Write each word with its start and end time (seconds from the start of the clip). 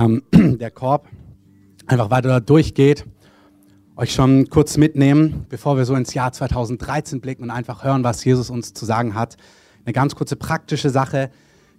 ähm, 0.00 0.22
der 0.32 0.70
Korb 0.70 1.08
einfach 1.86 2.10
weiter 2.10 2.40
durchgeht, 2.40 3.04
euch 3.96 4.12
schon 4.12 4.48
kurz 4.48 4.76
mitnehmen, 4.76 5.46
bevor 5.48 5.76
wir 5.76 5.84
so 5.84 5.94
ins 5.94 6.14
Jahr 6.14 6.32
2013 6.32 7.20
blicken 7.20 7.42
und 7.42 7.50
einfach 7.50 7.82
hören, 7.82 8.04
was 8.04 8.24
Jesus 8.24 8.50
uns 8.50 8.72
zu 8.72 8.84
sagen 8.84 9.14
hat. 9.14 9.36
Eine 9.84 9.92
ganz 9.92 10.14
kurze 10.14 10.36
praktische 10.36 10.90
Sache. 10.90 11.30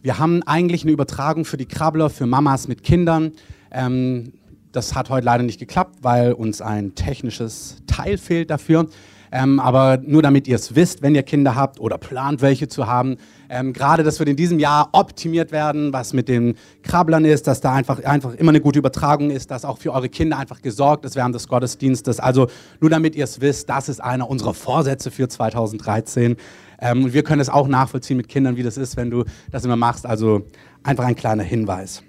Wir 0.02 0.20
haben 0.20 0.44
eigentlich 0.44 0.84
eine 0.84 0.92
Übertragung 0.92 1.46
für 1.46 1.58
die 1.58 1.66
Krabbler, 1.66 2.10
für 2.10 2.26
Mamas 2.26 2.68
mit 2.68 2.84
Kindern. 2.84 3.34
Ähm, 3.72 4.34
das 4.72 4.96
hat 4.96 5.10
heute 5.10 5.26
leider 5.26 5.44
nicht 5.44 5.60
geklappt, 5.60 6.00
weil 6.02 6.34
uns 6.34 6.62
ein 6.62 6.96
technisches 6.96 7.78
Teil 7.88 8.18
fehlt 8.18 8.50
dafür. 8.50 8.88
Ähm, 9.32 9.60
aber 9.60 10.00
nur 10.02 10.22
damit 10.22 10.48
ihr 10.48 10.56
es 10.56 10.76
wisst, 10.76 11.02
wenn 11.02 11.16
ihr 11.16 11.24
Kinder 11.24 11.56
habt 11.56 11.80
oder 11.80 11.98
plant, 11.98 12.42
welche 12.42 12.68
zu 12.68 12.88
haben, 12.88 13.18
ähm, 13.50 13.74
gerade 13.74 14.04
das 14.04 14.20
wird 14.20 14.30
in 14.30 14.36
diesem 14.36 14.60
Jahr 14.60 14.90
optimiert 14.92 15.52
werden, 15.52 15.94
was 15.94 16.14
mit 16.14 16.28
den 16.28 16.56
Krabblern 16.84 17.26
ist, 17.26 17.48
dass 17.48 17.62
da 17.62 17.74
einfach, 17.74 18.04
einfach 18.04 18.34
immer 18.36 18.50
eine 18.50 18.62
gute 18.62 18.80
Übertragung 18.80 19.32
ist, 19.32 19.52
dass 19.52 19.66
auch 19.66 19.78
für 19.78 19.94
eure 19.94 20.10
Kinder 20.10 20.38
einfach 20.38 20.62
gesorgt 20.62 21.06
ist 21.06 21.16
während 21.16 21.36
des 21.36 21.48
Gottesdienstes. 21.48 22.20
Also 22.20 22.48
nur 22.80 22.90
damit 22.90 23.16
ihr 23.16 23.24
es 23.24 23.42
wisst, 23.42 23.70
das 23.70 23.90
ist 23.90 24.02
einer 24.04 24.30
unserer 24.30 24.54
Vorsätze 24.54 25.12
für 25.12 25.28
2013. 25.28 26.36
Ähm, 26.82 27.04
und 27.06 27.14
wir 27.14 27.24
können 27.24 27.42
es 27.42 27.50
auch 27.50 27.68
nachvollziehen 27.68 28.18
mit 28.18 28.30
Kindern, 28.30 28.56
wie 28.56 28.64
das 28.64 28.78
ist, 28.78 28.98
wenn 28.98 29.10
du 29.10 29.26
das 29.52 29.66
immer 29.66 29.76
machst. 29.76 30.06
Also 30.06 30.46
einfach 30.84 31.06
ein 31.06 31.16
kleiner 31.16 31.44
Hinweis. 31.44 32.04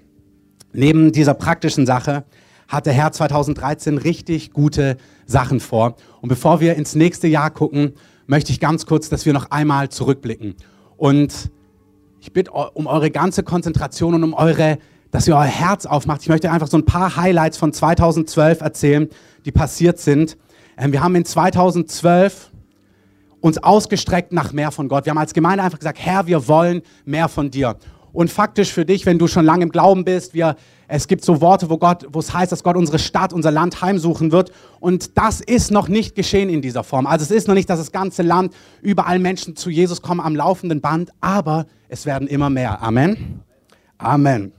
Neben 0.73 1.11
dieser 1.11 1.33
praktischen 1.33 1.85
Sache 1.85 2.23
hat 2.71 2.85
der 2.85 2.93
Herr 2.93 3.11
2013 3.11 3.97
richtig 3.97 4.53
gute 4.53 4.95
Sachen 5.25 5.59
vor. 5.59 5.97
Und 6.21 6.29
bevor 6.29 6.61
wir 6.61 6.75
ins 6.75 6.95
nächste 6.95 7.27
Jahr 7.27 7.51
gucken, 7.51 7.93
möchte 8.27 8.53
ich 8.53 8.61
ganz 8.61 8.85
kurz, 8.85 9.09
dass 9.09 9.25
wir 9.25 9.33
noch 9.33 9.51
einmal 9.51 9.89
zurückblicken. 9.89 10.55
Und 10.95 11.51
ich 12.21 12.31
bitte 12.31 12.51
um 12.51 12.87
eure 12.87 13.11
ganze 13.11 13.43
Konzentration 13.43 14.13
und 14.13 14.23
um 14.23 14.33
eure, 14.33 14.77
dass 15.11 15.27
ihr 15.27 15.35
euer 15.35 15.43
Herz 15.43 15.85
aufmacht. 15.85 16.21
Ich 16.21 16.29
möchte 16.29 16.49
einfach 16.49 16.67
so 16.67 16.77
ein 16.77 16.85
paar 16.85 17.17
Highlights 17.17 17.57
von 17.57 17.73
2012 17.73 18.61
erzählen, 18.61 19.09
die 19.43 19.51
passiert 19.51 19.99
sind. 19.99 20.37
Ähm, 20.77 20.93
wir 20.93 21.03
haben 21.03 21.15
in 21.15 21.25
2012 21.25 22.51
uns 23.41 23.57
ausgestreckt 23.57 24.31
nach 24.31 24.53
mehr 24.53 24.71
von 24.71 24.87
Gott. 24.87 25.05
Wir 25.05 25.09
haben 25.09 25.17
als 25.17 25.33
Gemeinde 25.33 25.63
einfach 25.63 25.79
gesagt, 25.79 25.99
Herr, 25.99 26.25
wir 26.25 26.47
wollen 26.47 26.83
mehr 27.03 27.27
von 27.27 27.51
dir. 27.51 27.75
Und 28.13 28.29
faktisch 28.29 28.71
für 28.71 28.85
dich, 28.85 29.05
wenn 29.05 29.19
du 29.19 29.27
schon 29.27 29.45
lange 29.45 29.63
im 29.63 29.71
Glauben 29.71 30.03
bist, 30.03 30.33
wir, 30.33 30.55
es 30.87 31.07
gibt 31.07 31.23
so 31.23 31.41
Worte, 31.41 31.69
wo, 31.69 31.77
Gott, 31.77 32.05
wo 32.11 32.19
es 32.19 32.33
heißt, 32.33 32.51
dass 32.51 32.63
Gott 32.63 32.75
unsere 32.75 32.99
Stadt, 32.99 33.31
unser 33.33 33.51
Land 33.51 33.81
heimsuchen 33.81 34.31
wird. 34.31 34.51
Und 34.79 35.17
das 35.17 35.39
ist 35.41 35.71
noch 35.71 35.87
nicht 35.87 36.15
geschehen 36.15 36.49
in 36.49 36.61
dieser 36.61 36.83
Form. 36.83 37.07
Also 37.07 37.23
es 37.23 37.31
ist 37.31 37.47
noch 37.47 37.55
nicht, 37.55 37.69
dass 37.69 37.79
das 37.79 37.91
ganze 37.91 38.21
Land, 38.21 38.53
überall 38.81 39.19
Menschen 39.19 39.55
zu 39.55 39.69
Jesus 39.69 40.01
kommen 40.01 40.19
am 40.19 40.35
laufenden 40.35 40.81
Band, 40.81 41.11
aber 41.21 41.65
es 41.87 42.05
werden 42.05 42.27
immer 42.27 42.49
mehr. 42.49 42.81
Amen. 42.81 43.41
Amen. 43.97 44.51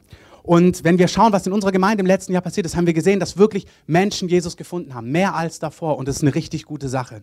Und 0.42 0.82
wenn 0.82 0.98
wir 0.98 1.06
schauen, 1.06 1.32
was 1.32 1.46
in 1.46 1.52
unserer 1.52 1.72
Gemeinde 1.72 2.00
im 2.00 2.06
letzten 2.06 2.32
Jahr 2.32 2.42
passiert 2.42 2.66
ist, 2.66 2.76
haben 2.76 2.86
wir 2.86 2.94
gesehen, 2.94 3.20
dass 3.20 3.36
wirklich 3.38 3.66
Menschen 3.86 4.28
Jesus 4.28 4.56
gefunden 4.56 4.94
haben. 4.94 5.10
Mehr 5.12 5.34
als 5.34 5.58
davor. 5.60 5.98
Und 5.98 6.08
das 6.08 6.16
ist 6.16 6.22
eine 6.22 6.34
richtig 6.34 6.64
gute 6.64 6.88
Sache. 6.88 7.22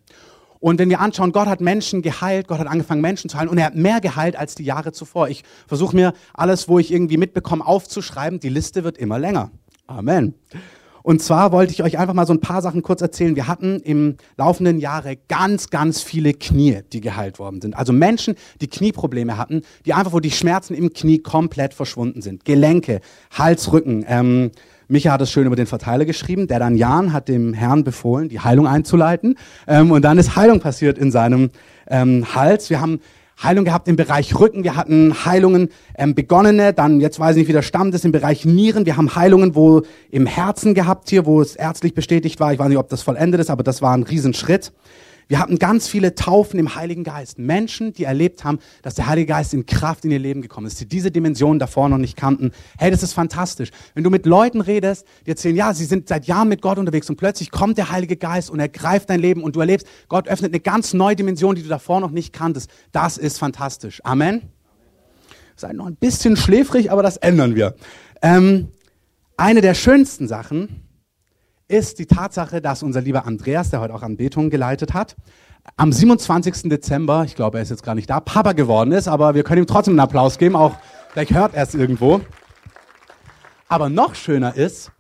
Und 0.60 0.80
wenn 0.80 0.90
wir 0.90 1.00
anschauen, 1.00 1.32
Gott 1.32 1.48
hat 1.48 1.62
Menschen 1.62 2.02
geheilt, 2.02 2.48
Gott 2.48 2.60
hat 2.60 2.68
angefangen, 2.68 3.02
Menschen 3.02 3.30
zu 3.30 3.38
heilen 3.38 3.50
und 3.50 3.58
er 3.58 3.66
hat 3.66 3.76
mehr 3.76 4.02
geheilt 4.02 4.36
als 4.36 4.56
die 4.56 4.66
Jahre 4.66 4.92
zuvor. 4.92 5.30
Ich 5.30 5.44
versuche 5.68 5.96
mir 5.96 6.14
alles, 6.34 6.68
wo 6.68 6.80
ich 6.80 6.92
irgendwie 6.92 7.18
mitbekomme, 7.18 7.66
aufzuschreiben. 7.66 8.40
Die 8.40 8.50
Liste 8.50 8.84
wird 8.84 8.98
immer 8.98 9.20
länger. 9.20 9.52
Amen. 9.88 10.36
Und 11.02 11.22
zwar 11.22 11.52
wollte 11.52 11.72
ich 11.72 11.82
euch 11.82 11.98
einfach 11.98 12.14
mal 12.14 12.28
so 12.28 12.34
ein 12.34 12.42
paar 12.42 12.62
Sachen 12.62 12.82
kurz 12.82 13.02
erzählen. 13.02 13.36
Wir 13.36 13.48
hatten 13.48 13.80
im 13.80 14.18
laufenden 14.38 14.80
Jahre 14.80 15.18
ganz, 15.28 15.70
ganz 15.70 16.02
viele 16.02 16.34
Knie, 16.34 16.82
die 16.92 17.02
geheilt 17.02 17.40
worden 17.40 17.62
sind. 17.62 17.76
Also 17.76 17.94
Menschen, 17.94 18.36
die 18.62 18.68
Knieprobleme 18.68 19.38
hatten, 19.38 19.62
die 19.86 19.94
einfach, 19.94 20.14
wo 20.14 20.20
die 20.20 20.30
Schmerzen 20.30 20.74
im 20.74 20.92
Knie 20.94 21.20
komplett 21.20 21.74
verschwunden 21.74 22.22
sind. 22.22 22.44
Gelenke, 22.46 23.00
Hals, 23.32 23.72
Rücken, 23.72 24.06
ähm, 24.08 24.52
Micha 24.92 25.12
hat 25.12 25.22
es 25.22 25.32
schön 25.32 25.46
über 25.46 25.56
den 25.56 25.68
Verteiler 25.68 26.04
geschrieben. 26.04 26.48
Der 26.48 26.58
dann 26.58 26.76
Jan 26.76 27.14
hat 27.14 27.28
dem 27.28 27.54
Herrn 27.54 27.84
befohlen, 27.84 28.28
die 28.28 28.40
Heilung 28.40 28.68
einzuleiten. 28.68 29.38
Ähm, 29.68 29.92
und 29.92 30.02
dann 30.04 30.18
ist 30.18 30.36
Heilung 30.36 30.60
passiert 30.60 30.98
in 30.98 31.12
seinem 31.12 31.52
ähm, 31.88 32.26
Hals. 32.34 32.72
Wir 32.72 32.82
haben 32.82 33.00
Heilung 33.42 33.66
gehabt 33.66 33.88
im 33.88 33.96
Bereich 33.96 34.38
Rücken, 34.38 34.64
wir 34.66 34.76
hatten 34.76 35.26
Heilungen 35.26 35.70
ähm, 35.98 36.14
begonnene, 36.14 36.74
dann 36.74 37.00
jetzt 37.00 37.20
weiß 37.22 37.38
ich 37.38 37.42
nicht, 37.42 37.48
wie 37.48 37.54
der 37.54 37.62
Stamm 37.62 37.90
ist, 37.94 38.04
im 38.04 38.12
Bereich 38.12 38.44
Nieren, 38.44 38.86
wir 38.86 38.98
haben 38.98 39.16
Heilungen 39.16 39.56
wo 39.56 39.84
im 40.12 40.26
Herzen 40.26 40.74
gehabt 40.74 41.10
hier, 41.10 41.26
wo 41.26 41.42
es 41.42 41.56
ärztlich 41.56 41.94
bestätigt 41.94 42.42
war, 42.42 42.52
ich 42.52 42.60
weiß 42.60 42.68
nicht, 42.68 42.78
ob 42.78 42.90
das 42.90 43.02
vollendet 43.02 43.40
ist, 43.40 43.50
aber 43.50 43.64
das 43.64 43.82
war 43.82 43.94
ein 43.96 44.04
Riesenschritt. 44.04 44.74
Wir 45.30 45.38
hatten 45.38 45.60
ganz 45.60 45.88
viele 45.88 46.16
Taufen 46.16 46.60
im 46.60 46.74
Heiligen 46.74 47.04
Geist. 47.04 47.38
Menschen, 47.38 47.94
die 47.94 48.04
erlebt 48.04 48.44
haben, 48.44 48.58
dass 48.82 48.96
der 48.96 49.06
Heilige 49.06 49.28
Geist 49.28 49.54
in 49.54 49.68
Kraft 49.68 50.04
in 50.04 50.10
ihr 50.10 50.18
Leben 50.18 50.42
gekommen 50.42 50.66
ist, 50.66 50.82
die 50.82 50.88
diese 50.88 51.12
Dimension 51.12 51.60
davor 51.60 51.88
noch 51.88 52.00
nicht 52.00 52.18
kannten. 52.18 52.52
Hey, 52.80 52.90
das 52.90 53.04
ist 53.04 53.14
fantastisch. 53.14 53.70
Wenn 53.94 54.04
du 54.04 54.10
mit 54.10 54.26
Leuten 54.26 54.60
redest, 54.60 55.06
die 55.28 55.30
erzählen, 55.30 55.56
ja, 55.56 55.72
sie 55.76 55.86
sind 55.86 56.08
seit 56.10 56.26
Jahren 56.26 56.50
mit 56.50 56.64
Gott 56.64 56.80
unterwegs 56.80 57.12
und 57.12 57.18
plötzlich 57.18 57.52
kommt 57.52 57.78
der 57.78 57.92
Heilige 57.92 58.18
Geist 58.18 58.50
und 58.50 58.60
er 58.60 58.70
greift 58.70 59.12
dein 59.12 59.20
Leben 59.20 59.44
und 59.44 59.56
du 59.56 59.60
erlebst, 59.60 59.86
Gott 60.08 60.28
öffnet 60.28 60.52
eine 60.52 60.62
ganz 60.62 60.96
neue 60.96 61.16
Dimension, 61.16 61.54
die 61.54 61.62
du 61.62 61.70
davor 61.70 62.00
noch 62.00 62.12
nicht 62.12 62.34
kanntest. 62.34 62.72
Das 62.92 63.20
ist 63.20 63.38
fantastisch. 63.38 64.02
Amen. 64.04 64.42
Seid 65.56 65.76
noch 65.76 65.86
ein 65.86 65.96
bisschen 65.96 66.38
schläfrig, 66.38 66.92
aber 66.92 67.04
das 67.04 67.18
ändern 67.18 67.54
wir. 67.54 67.76
Ähm, 68.24 68.70
eine 69.38 69.62
der 69.62 69.76
schönsten 69.76 70.28
Sachen, 70.28 70.89
ist 71.70 72.00
die 72.00 72.08
Tatsache, 72.08 72.62
dass 72.62 72.84
unser 72.84 73.00
lieber 73.00 73.26
Andreas, 73.26 73.70
der 73.70 73.80
heute 73.80 73.94
auch 73.94 74.02
Anbetung 74.02 74.50
geleitet 74.50 74.94
hat, 74.94 75.16
am 75.78 75.94
27. 75.94 76.64
Dezember, 76.64 77.24
ich 77.26 77.36
glaube, 77.36 77.60
er 77.60 77.62
ist 77.62 77.70
jetzt 77.70 77.84
gar 77.84 77.96
nicht 77.96 78.10
da, 78.10 78.20
Papa 78.20 78.54
geworden 78.54 78.92
ist, 78.92 79.08
aber 79.08 79.36
wir 79.36 79.44
können 79.44 79.62
ihm 79.62 79.68
trotzdem 79.68 79.94
einen 79.94 80.00
Applaus 80.00 80.40
geben, 80.40 80.56
auch 80.56 80.76
vielleicht 81.12 81.32
hört 81.32 81.54
er 81.54 81.64
es 81.64 81.76
irgendwo. 81.76 82.22
Aber 83.68 83.90
noch 83.90 84.16
schöner 84.16 84.56
ist, 84.56 84.92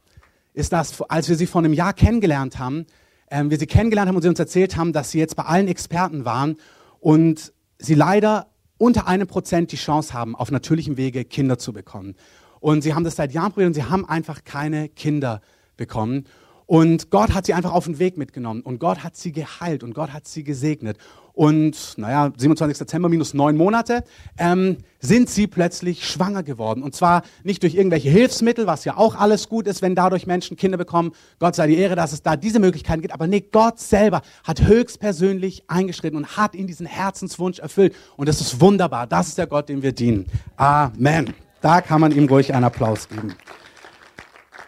ist, 0.53 0.71
dass 0.71 1.01
als 1.01 1.27
wir 1.27 1.35
sie 1.35 1.47
vor 1.47 1.59
einem 1.59 1.73
Jahr 1.73 1.93
kennengelernt 1.93 2.59
haben, 2.59 2.85
ähm, 3.31 3.49
wir 3.49 3.57
sie 3.57 3.65
kennengelernt 3.65 4.07
haben 4.07 4.15
und 4.15 4.21
sie 4.21 4.29
uns 4.29 4.39
erzählt 4.39 4.77
haben, 4.77 4.93
dass 4.93 5.09
sie 5.09 5.17
jetzt 5.17 5.35
bei 5.35 5.43
allen 5.43 5.67
Experten 5.67 6.23
waren 6.23 6.57
und 6.99 7.51
sie 7.79 7.95
leider 7.95 8.47
unter 8.77 9.07
einem 9.07 9.27
Prozent 9.27 9.71
die 9.71 9.77
Chance 9.77 10.13
haben, 10.13 10.35
auf 10.35 10.51
natürlichem 10.51 10.97
Wege 10.97 11.25
Kinder 11.25 11.57
zu 11.57 11.73
bekommen. 11.73 12.15
Und 12.59 12.83
sie 12.83 12.93
haben 12.93 13.03
das 13.03 13.15
seit 13.15 13.33
Jahren 13.33 13.51
probiert 13.51 13.67
und 13.67 13.73
sie 13.73 13.85
haben 13.85 14.07
einfach 14.07 14.43
keine 14.43 14.89
Kinder 14.89 15.41
bekommen. 15.77 16.25
Und 16.69 17.09
Gott 17.09 17.33
hat 17.33 17.47
sie 17.47 17.55
einfach 17.55 17.73
auf 17.73 17.85
den 17.85 17.97
Weg 17.97 18.15
mitgenommen 18.15 18.61
und 18.61 18.77
Gott 18.77 19.03
hat 19.03 19.17
sie 19.17 19.31
geheilt 19.31 19.81
und 19.81 19.95
Gott 19.95 20.13
hat 20.13 20.27
sie 20.27 20.43
gesegnet. 20.43 20.99
Und 21.33 21.95
naja, 21.97 22.31
27. 22.37 22.77
Dezember 22.77 23.09
minus 23.09 23.33
neun 23.33 23.57
Monate, 23.57 24.03
ähm, 24.37 24.77
sind 24.99 25.31
sie 25.31 25.47
plötzlich 25.47 26.07
schwanger 26.07 26.43
geworden. 26.43 26.83
Und 26.83 26.93
zwar 26.93 27.23
nicht 27.43 27.63
durch 27.63 27.73
irgendwelche 27.73 28.09
Hilfsmittel, 28.09 28.67
was 28.67 28.85
ja 28.85 28.97
auch 28.97 29.15
alles 29.15 29.49
gut 29.49 29.65
ist, 29.65 29.81
wenn 29.81 29.95
dadurch 29.95 30.27
Menschen 30.27 30.57
Kinder 30.57 30.77
bekommen. 30.77 31.13
Gott 31.39 31.55
sei 31.55 31.65
die 31.65 31.75
Ehre, 31.75 31.95
dass 31.95 32.13
es 32.13 32.21
da 32.21 32.35
diese 32.35 32.59
Möglichkeiten 32.59 33.01
gibt. 33.01 33.15
Aber 33.15 33.25
nee, 33.25 33.43
Gott 33.51 33.79
selber 33.79 34.21
hat 34.43 34.61
höchstpersönlich 34.61 35.63
eingeschritten 35.67 36.17
und 36.17 36.37
hat 36.37 36.53
ihn 36.53 36.67
diesen 36.67 36.85
Herzenswunsch 36.85 37.57
erfüllt. 37.57 37.95
Und 38.15 38.29
das 38.29 38.41
ist 38.41 38.61
wunderbar. 38.61 39.07
Das 39.07 39.29
ist 39.29 39.39
der 39.39 39.47
Gott, 39.47 39.69
dem 39.69 39.81
wir 39.81 39.93
dienen. 39.93 40.27
Amen. 40.55 41.33
Da 41.61 41.81
kann 41.81 41.99
man 41.99 42.11
ihm 42.11 42.27
ruhig 42.27 42.53
einen 42.53 42.65
Applaus 42.65 43.09
geben. 43.09 43.33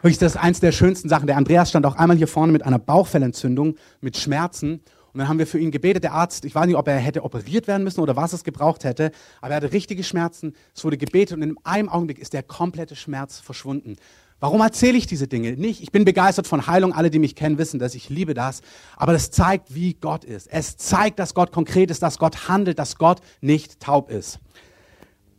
Wirklich, 0.02 0.18
das 0.18 0.34
ist 0.34 0.42
eins 0.42 0.60
der 0.60 0.72
schönsten 0.72 1.10
Sachen. 1.10 1.28
Der 1.28 1.38
Andreas 1.38 1.70
stand 1.70 1.86
auch 1.86 1.96
einmal 1.96 2.18
hier 2.18 2.28
vorne 2.28 2.52
mit 2.52 2.64
einer 2.64 2.80
Bauchfellentzündung, 2.80 3.76
mit 4.00 4.18
Schmerzen. 4.18 4.82
Und 5.14 5.20
dann 5.20 5.28
haben 5.28 5.38
wir 5.38 5.46
für 5.46 5.60
ihn 5.60 5.70
gebetet. 5.70 6.04
Der 6.04 6.14
Arzt, 6.14 6.44
ich 6.44 6.56
weiß 6.56 6.66
nicht, 6.66 6.76
ob 6.76 6.88
er 6.88 6.98
hätte 6.98 7.24
operiert 7.24 7.68
werden 7.68 7.84
müssen 7.84 8.00
oder 8.00 8.16
was 8.16 8.34
es 8.34 8.44
gebraucht 8.44 8.84
hätte, 8.84 9.12
aber 9.42 9.52
er 9.52 9.58
hatte 9.58 9.74
richtige 9.74 10.04
Schmerzen. 10.04 10.54
Es 10.74 10.84
wurde 10.84 10.98
gebetet 10.98 11.38
und 11.38 11.44
in 11.44 11.56
einem 11.64 11.88
Augenblick 11.88 12.18
ist 12.18 12.34
der 12.34 12.42
komplette 12.42 12.96
Schmerz 12.96 13.40
verschwunden. 13.40 13.96
Warum 14.40 14.62
erzähle 14.62 14.98
ich 14.98 15.06
diese 15.06 15.28
Dinge? 15.28 15.52
Nicht, 15.52 15.84
ich 15.84 15.92
bin 15.92 16.04
begeistert 16.04 16.48
von 16.48 16.66
Heilung. 16.66 16.94
Alle, 16.94 17.12
die 17.12 17.20
mich 17.20 17.36
kennen, 17.36 17.60
wissen 17.60 17.80
das. 17.80 17.94
Ich 17.94 18.10
liebe 18.10 18.34
das. 18.34 18.62
Aber 18.98 19.14
das 19.14 19.30
zeigt, 19.30 19.76
wie 19.76 19.94
Gott 19.94 20.24
ist. 20.24 20.48
Es 20.52 20.78
zeigt, 20.78 21.20
dass 21.20 21.36
Gott 21.36 21.52
konkret 21.52 21.92
ist, 21.92 22.02
dass 22.02 22.18
Gott 22.18 22.48
handelt, 22.48 22.80
dass 22.80 22.96
Gott 22.96 23.22
nicht 23.42 23.80
taub 23.80 24.10
ist. 24.10 24.40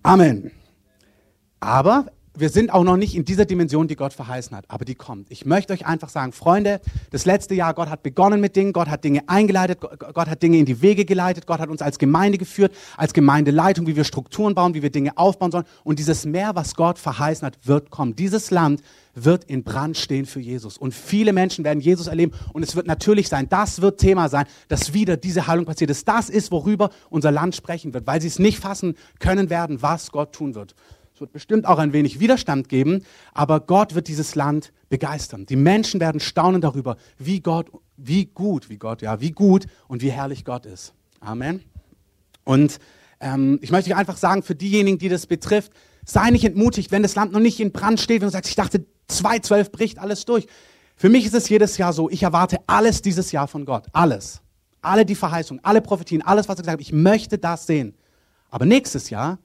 Amen. 0.05 0.53
Aber 1.59 2.13
wir 2.35 2.49
sind 2.49 2.73
auch 2.73 2.83
noch 2.83 2.97
nicht 2.97 3.15
in 3.15 3.25
dieser 3.25 3.45
Dimension, 3.45 3.89
die 3.89 3.97
Gott 3.97 4.15
verheißen 4.15 4.57
hat, 4.57 4.65
aber 4.69 4.85
die 4.85 4.95
kommt. 4.95 5.31
Ich 5.31 5.45
möchte 5.45 5.73
euch 5.75 5.87
einfach 5.87 6.09
sagen, 6.09 6.33
Freunde, 6.33 6.81
das 7.11 7.27
letzte 7.27 7.55
Jahr, 7.55 7.75
Gott 7.75 7.91
hat 7.91 8.03
begonnen 8.03 8.41
mit 8.41 8.57
Dingen, 8.57 8.73
Gott 8.73 8.89
hat 8.89 9.05
Dinge 9.05 9.23
eingeleitet, 9.27 9.81
Gott 9.81 10.29
hat 10.29 10.43
Dinge 10.43 10.59
in 10.59 10.65
die 10.65 10.81
Wege 10.81 11.05
geleitet, 11.05 11.47
Gott 11.47 11.61
hat 11.61 11.69
uns 11.69 11.83
als 11.83 11.99
Gemeinde 11.99 12.39
geführt, 12.39 12.75
als 12.97 13.13
Gemeindeleitung, 13.13 13.87
wie 13.87 13.97
wir 13.97 14.05
Strukturen 14.05 14.55
bauen, 14.55 14.73
wie 14.73 14.83
wir 14.83 14.91
Dinge 14.91 15.17
aufbauen 15.19 15.51
sollen. 15.51 15.67
Und 15.85 15.99
dieses 15.99 16.25
Meer, 16.25 16.55
was 16.55 16.75
Gott 16.75 16.99
verheißen 16.99 17.45
hat, 17.45 17.59
wird 17.65 17.91
kommen. 17.91 18.17
Dieses 18.17 18.51
Land 18.51 18.83
wird 19.15 19.45
in 19.45 19.63
Brand 19.63 19.99
stehen 19.99 20.25
für 20.25 20.41
Jesus. 20.41 20.79
Und 20.79 20.95
viele 20.95 21.35
Menschen 21.35 21.65
werden 21.65 21.81
Jesus 21.81 22.07
erleben. 22.07 22.33
Und 22.55 22.63
es 22.63 22.75
wird 22.77 22.87
natürlich 22.87 23.29
sein, 23.29 23.47
das 23.51 23.83
wird 23.83 24.01
Thema 24.01 24.31
sein, 24.31 24.47
dass 24.69 24.95
wieder 24.95 25.19
diese 25.19 25.47
Heilung 25.47 25.67
passiert 25.67 25.91
ist. 25.91 26.09
Das 26.09 26.31
ist, 26.31 26.51
worüber 26.51 26.89
unser 27.11 27.31
Land 27.31 27.55
sprechen 27.55 27.93
wird, 27.93 28.07
weil 28.07 28.23
sie 28.23 28.29
es 28.29 28.39
nicht 28.39 28.59
fassen 28.59 28.97
können 29.19 29.51
werden, 29.51 29.83
was 29.83 30.11
Gott 30.13 30.33
tun 30.33 30.55
wird 30.55 30.75
wird 31.23 31.33
bestimmt 31.33 31.67
auch 31.67 31.79
ein 31.79 31.95
wenig 31.95 32.21
Widerstand 32.21 32.69
geben, 32.69 33.03
aber 33.33 33.61
Gott 33.61 33.95
wird 33.95 34.09
dieses 34.09 34.35
Land 34.35 34.73
begeistern. 34.91 35.47
Die 35.47 35.57
Menschen 35.57 36.01
werden 36.01 36.21
staunen 36.21 36.61
darüber, 36.61 36.97
wie 37.17 37.41
Gott, 37.41 37.71
wie 37.97 38.27
gut, 38.27 38.69
wie 38.69 38.77
Gott, 38.77 39.01
ja, 39.01 39.21
wie 39.21 39.31
gut 39.31 39.67
und 39.89 40.03
wie 40.03 40.11
herrlich 40.11 40.45
Gott 40.45 40.67
ist. 40.67 40.93
Amen. 41.21 41.63
Und 42.45 42.79
ähm, 43.21 43.59
ich 43.63 43.71
möchte 43.71 43.97
einfach 43.97 44.17
sagen, 44.17 44.43
für 44.43 44.55
diejenigen, 44.55 44.99
die 44.99 45.09
das 45.09 45.27
betrifft, 45.27 45.73
sei 46.05 46.31
nicht 46.31 46.45
entmutigt, 46.45 46.91
wenn 46.91 47.03
das 47.03 47.15
Land 47.15 47.33
noch 47.33 47.41
nicht 47.41 47.61
in 47.61 47.73
Brand 47.73 48.01
steht, 48.01 48.21
wenn 48.21 48.29
du 48.29 48.33
sagst, 48.33 48.51
ich 48.51 48.57
dachte, 48.57 48.85
2.12 49.09 49.71
bricht 49.71 49.99
alles 49.99 50.25
durch. 50.25 50.47
Für 50.97 51.09
mich 51.09 51.25
ist 51.25 51.35
es 51.35 51.49
jedes 51.49 51.79
Jahr 51.79 51.93
so, 51.93 52.11
ich 52.11 52.25
erwarte 52.25 52.59
alles 52.67 53.01
dieses 53.01 53.33
Jahr 53.33 53.49
von 53.49 53.65
Gott. 53.65 53.87
Alles. 53.93 54.43
Alle 54.81 55.07
die 55.07 55.15
Verheißungen, 55.15 55.65
alle 55.65 55.81
Prophetien, 55.81 56.23
alles, 56.23 56.49
was 56.49 56.57
er 56.57 56.63
gesagt 56.63 56.81
hat. 56.81 56.87
Ich 56.87 56.93
möchte 56.93 57.39
das 57.39 57.67
sehen. 57.67 57.95
Aber 58.51 58.67
nächstes 58.67 59.09
Jahr 59.11 59.39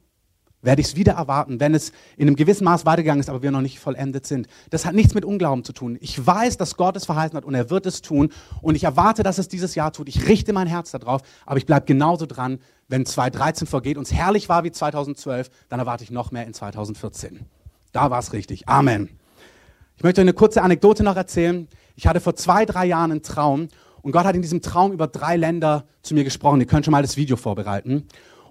werde 0.67 0.81
ich 0.81 0.87
es 0.87 0.95
wieder 0.97 1.13
erwarten, 1.13 1.59
wenn 1.61 1.73
es 1.73 1.93
in 2.17 2.27
einem 2.27 2.35
gewissen 2.35 2.65
Maß 2.65 2.85
weitergegangen 2.85 3.21
ist, 3.21 3.29
aber 3.29 3.41
wir 3.41 3.51
noch 3.51 3.61
nicht 3.61 3.79
vollendet 3.79 4.27
sind. 4.27 4.47
Das 4.69 4.85
hat 4.85 4.93
nichts 4.93 5.13
mit 5.13 5.23
Unglauben 5.23 5.63
zu 5.63 5.71
tun. 5.71 5.97
Ich 6.01 6.23
weiß, 6.23 6.57
dass 6.57 6.75
Gott 6.75 6.97
es 6.97 7.05
verheißen 7.05 7.37
hat 7.37 7.45
und 7.45 7.55
er 7.55 7.69
wird 7.69 7.85
es 7.85 8.01
tun 8.01 8.33
und 8.61 8.75
ich 8.75 8.83
erwarte, 8.83 9.23
dass 9.23 9.37
es 9.37 9.47
dieses 9.47 9.75
Jahr 9.75 9.93
tut. 9.93 10.09
Ich 10.09 10.27
richte 10.27 10.51
mein 10.51 10.67
Herz 10.67 10.91
darauf, 10.91 11.21
aber 11.45 11.57
ich 11.57 11.65
bleibe 11.65 11.85
genauso 11.85 12.25
dran, 12.25 12.59
wenn 12.89 13.05
2013 13.05 13.65
vergeht 13.65 13.97
und 13.97 14.03
es 14.03 14.13
herrlich 14.13 14.49
war 14.49 14.65
wie 14.65 14.71
2012, 14.71 15.49
dann 15.69 15.79
erwarte 15.79 16.03
ich 16.03 16.11
noch 16.11 16.31
mehr 16.31 16.45
in 16.45 16.53
2014. 16.53 17.45
Da 17.93 18.11
war 18.11 18.19
es 18.19 18.33
richtig. 18.33 18.67
Amen. 18.67 19.09
Ich 19.95 20.03
möchte 20.03 20.19
euch 20.19 20.25
eine 20.25 20.33
kurze 20.33 20.61
Anekdote 20.61 21.01
noch 21.01 21.15
erzählen. 21.15 21.69
Ich 21.95 22.07
hatte 22.07 22.19
vor 22.19 22.35
zwei, 22.35 22.65
drei 22.65 22.85
Jahren 22.85 23.11
einen 23.11 23.23
Traum 23.23 23.69
und 24.01 24.11
Gott 24.11 24.25
hat 24.25 24.35
in 24.35 24.41
diesem 24.41 24.61
Traum 24.61 24.91
über 24.91 25.07
drei 25.07 25.37
Länder 25.37 25.85
zu 26.01 26.13
mir 26.13 26.25
gesprochen. 26.25 26.59
Ihr 26.59 26.67
könnt 26.67 26.83
schon 26.83 26.91
mal 26.91 27.01
das 27.01 27.15
Video 27.15 27.37
vorbereiten. 27.37 28.05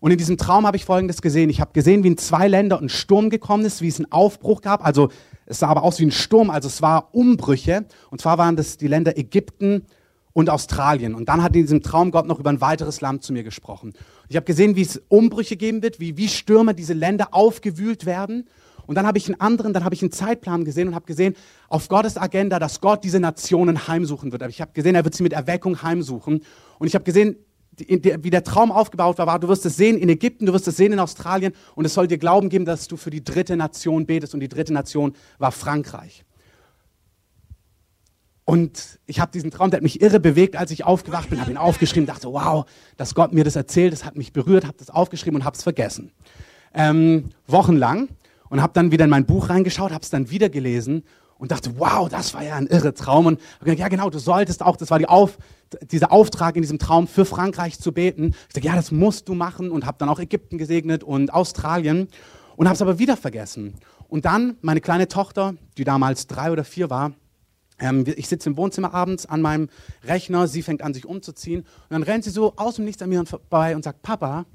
Und 0.06 0.12
in 0.12 0.18
diesem 0.18 0.36
Traum 0.36 0.68
habe 0.68 0.76
ich 0.76 0.84
Folgendes 0.84 1.20
gesehen. 1.20 1.50
Ich 1.50 1.60
habe 1.60 1.72
gesehen, 1.72 2.04
wie 2.04 2.06
in 2.06 2.16
zwei 2.16 2.46
Länder 2.46 2.80
ein 2.80 2.88
Sturm 2.88 3.28
gekommen 3.28 3.64
ist, 3.64 3.82
wie 3.82 3.88
es 3.88 3.98
einen 3.98 4.12
Aufbruch 4.12 4.60
gab. 4.60 4.86
Also 4.86 5.08
es 5.46 5.58
sah 5.58 5.66
aber 5.66 5.82
aus 5.82 5.98
wie 5.98 6.04
ein 6.04 6.12
Sturm, 6.12 6.48
also 6.48 6.68
es 6.68 6.80
war 6.80 7.12
Umbrüche. 7.12 7.86
Und 8.12 8.20
zwar 8.20 8.38
waren 8.38 8.54
das 8.54 8.76
die 8.76 8.86
Länder 8.86 9.18
Ägypten 9.18 9.84
und 10.32 10.48
Australien. 10.48 11.16
Und 11.16 11.28
dann 11.28 11.42
hat 11.42 11.56
in 11.56 11.62
diesem 11.62 11.82
Traum 11.82 12.12
Gott 12.12 12.28
noch 12.28 12.38
über 12.38 12.50
ein 12.50 12.60
weiteres 12.60 13.00
Land 13.00 13.24
zu 13.24 13.32
mir 13.32 13.42
gesprochen. 13.42 13.94
Ich 14.28 14.36
habe 14.36 14.46
gesehen, 14.46 14.76
wie 14.76 14.82
es 14.82 15.02
Umbrüche 15.08 15.56
geben 15.56 15.82
wird, 15.82 15.98
wie, 15.98 16.16
wie 16.16 16.28
Stürme 16.28 16.72
diese 16.72 16.94
Länder 16.94 17.30
aufgewühlt 17.32 18.06
werden. 18.06 18.46
Und 18.86 18.94
dann 18.94 19.08
habe 19.08 19.18
ich 19.18 19.26
einen 19.26 19.40
anderen, 19.40 19.72
dann 19.72 19.82
habe 19.82 19.96
ich 19.96 20.02
einen 20.02 20.12
Zeitplan 20.12 20.64
gesehen 20.64 20.86
und 20.86 20.94
habe 20.94 21.06
gesehen, 21.06 21.34
auf 21.68 21.88
Gottes 21.88 22.16
Agenda, 22.16 22.60
dass 22.60 22.80
Gott 22.80 23.02
diese 23.02 23.18
Nationen 23.18 23.88
heimsuchen 23.88 24.30
wird. 24.30 24.44
Aber 24.44 24.50
ich 24.50 24.60
habe 24.60 24.70
gesehen, 24.72 24.94
er 24.94 25.02
wird 25.02 25.16
sie 25.16 25.24
mit 25.24 25.32
Erweckung 25.32 25.82
heimsuchen. 25.82 26.44
Und 26.78 26.86
ich 26.86 26.94
habe 26.94 27.02
gesehen, 27.02 27.34
wie 27.78 28.30
der 28.30 28.44
Traum 28.44 28.72
aufgebaut 28.72 29.18
war, 29.18 29.26
war, 29.26 29.38
du 29.38 29.48
wirst 29.48 29.66
es 29.66 29.76
sehen 29.76 29.98
in 29.98 30.08
Ägypten, 30.08 30.46
du 30.46 30.52
wirst 30.52 30.66
es 30.68 30.76
sehen 30.76 30.92
in 30.92 30.98
Australien 30.98 31.52
und 31.74 31.84
es 31.84 31.94
soll 31.94 32.06
dir 32.06 32.18
Glauben 32.18 32.48
geben, 32.48 32.64
dass 32.64 32.88
du 32.88 32.96
für 32.96 33.10
die 33.10 33.22
dritte 33.22 33.56
Nation 33.56 34.06
betest 34.06 34.34
und 34.34 34.40
die 34.40 34.48
dritte 34.48 34.72
Nation 34.72 35.14
war 35.38 35.52
Frankreich. 35.52 36.24
Und 38.44 39.00
ich 39.06 39.18
habe 39.18 39.32
diesen 39.32 39.50
Traum, 39.50 39.70
der 39.70 39.78
hat 39.78 39.82
mich 39.82 40.00
irre 40.00 40.20
bewegt, 40.20 40.54
als 40.54 40.70
ich 40.70 40.84
aufgewacht 40.84 41.30
bin, 41.30 41.40
habe 41.40 41.50
ihn 41.50 41.56
aufgeschrieben, 41.56 42.06
dachte, 42.06 42.32
wow, 42.32 42.64
dass 42.96 43.14
Gott 43.14 43.32
mir 43.32 43.42
das 43.42 43.56
erzählt, 43.56 43.92
das 43.92 44.04
hat 44.04 44.16
mich 44.16 44.32
berührt, 44.32 44.64
habe 44.64 44.76
das 44.78 44.88
aufgeschrieben 44.88 45.40
und 45.40 45.44
habe 45.44 45.56
es 45.56 45.64
vergessen. 45.64 46.12
Ähm, 46.72 47.30
wochenlang 47.48 48.08
und 48.48 48.62
habe 48.62 48.72
dann 48.72 48.92
wieder 48.92 49.04
in 49.04 49.10
mein 49.10 49.26
Buch 49.26 49.48
reingeschaut, 49.48 49.90
habe 49.90 50.02
es 50.02 50.10
dann 50.10 50.30
wieder 50.30 50.48
gelesen 50.48 51.02
und 51.38 51.52
dachte, 51.52 51.78
wow, 51.78 52.08
das 52.08 52.34
war 52.34 52.42
ja 52.42 52.56
ein 52.56 52.66
irre 52.66 52.94
Traum. 52.94 53.26
Und 53.26 53.40
gedacht, 53.60 53.78
ja 53.78 53.88
genau, 53.88 54.10
du 54.10 54.18
solltest 54.18 54.62
auch, 54.62 54.76
das 54.76 54.90
war 54.90 54.98
die 54.98 55.08
Auf, 55.08 55.38
dieser 55.90 56.12
Auftrag 56.12 56.56
in 56.56 56.62
diesem 56.62 56.78
Traum, 56.78 57.06
für 57.06 57.24
Frankreich 57.24 57.78
zu 57.78 57.92
beten. 57.92 58.34
Ich 58.48 58.54
dachte, 58.54 58.66
ja, 58.66 58.74
das 58.74 58.90
musst 58.90 59.28
du 59.28 59.34
machen 59.34 59.70
und 59.70 59.84
habe 59.84 59.98
dann 59.98 60.08
auch 60.08 60.18
Ägypten 60.18 60.58
gesegnet 60.58 61.04
und 61.04 61.32
Australien 61.32 62.08
und 62.56 62.66
habe 62.66 62.74
es 62.74 62.82
aber 62.82 62.98
wieder 62.98 63.16
vergessen. 63.16 63.74
Und 64.08 64.24
dann 64.24 64.56
meine 64.62 64.80
kleine 64.80 65.08
Tochter, 65.08 65.54
die 65.76 65.84
damals 65.84 66.26
drei 66.26 66.52
oder 66.52 66.64
vier 66.64 66.90
war, 66.90 67.12
ähm, 67.78 68.04
ich 68.16 68.28
sitze 68.28 68.48
im 68.48 68.56
Wohnzimmer 68.56 68.94
abends 68.94 69.26
an 69.26 69.42
meinem 69.42 69.68
Rechner, 70.04 70.48
sie 70.48 70.62
fängt 70.62 70.80
an, 70.80 70.94
sich 70.94 71.04
umzuziehen 71.04 71.60
und 71.60 71.90
dann 71.90 72.02
rennt 72.02 72.24
sie 72.24 72.30
so 72.30 72.54
aus 72.56 72.76
dem 72.76 72.86
Nichts 72.86 73.02
an 73.02 73.10
mir 73.10 73.26
vorbei 73.26 73.76
und 73.76 73.82
sagt, 73.82 74.00
Papa, 74.00 74.46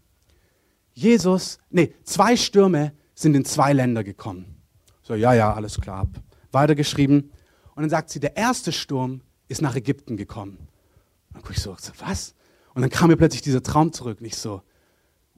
Jesus, 0.93 1.59
nee, 1.69 1.93
zwei 2.03 2.35
Stürme 2.35 2.93
sind 3.13 3.35
in 3.35 3.45
zwei 3.45 3.73
Länder 3.73 4.03
gekommen. 4.03 4.57
So, 5.03 5.13
ja, 5.13 5.33
ja, 5.33 5.53
alles 5.53 5.79
klar 5.79 6.07
weitergeschrieben. 6.51 7.31
Und 7.75 7.83
dann 7.83 7.89
sagt 7.89 8.09
sie, 8.09 8.19
der 8.19 8.37
erste 8.37 8.71
Sturm 8.71 9.21
ist 9.47 9.61
nach 9.61 9.75
Ägypten 9.75 10.17
gekommen. 10.17 10.57
Und 10.57 11.35
dann 11.35 11.41
gucke 11.41 11.53
ich 11.53 11.61
so, 11.61 11.75
was? 11.99 12.33
Und 12.73 12.81
dann 12.81 12.89
kam 12.89 13.09
mir 13.09 13.17
plötzlich 13.17 13.41
dieser 13.41 13.63
Traum 13.63 13.93
zurück. 13.93 14.21
Nicht 14.21 14.35
so, 14.35 14.61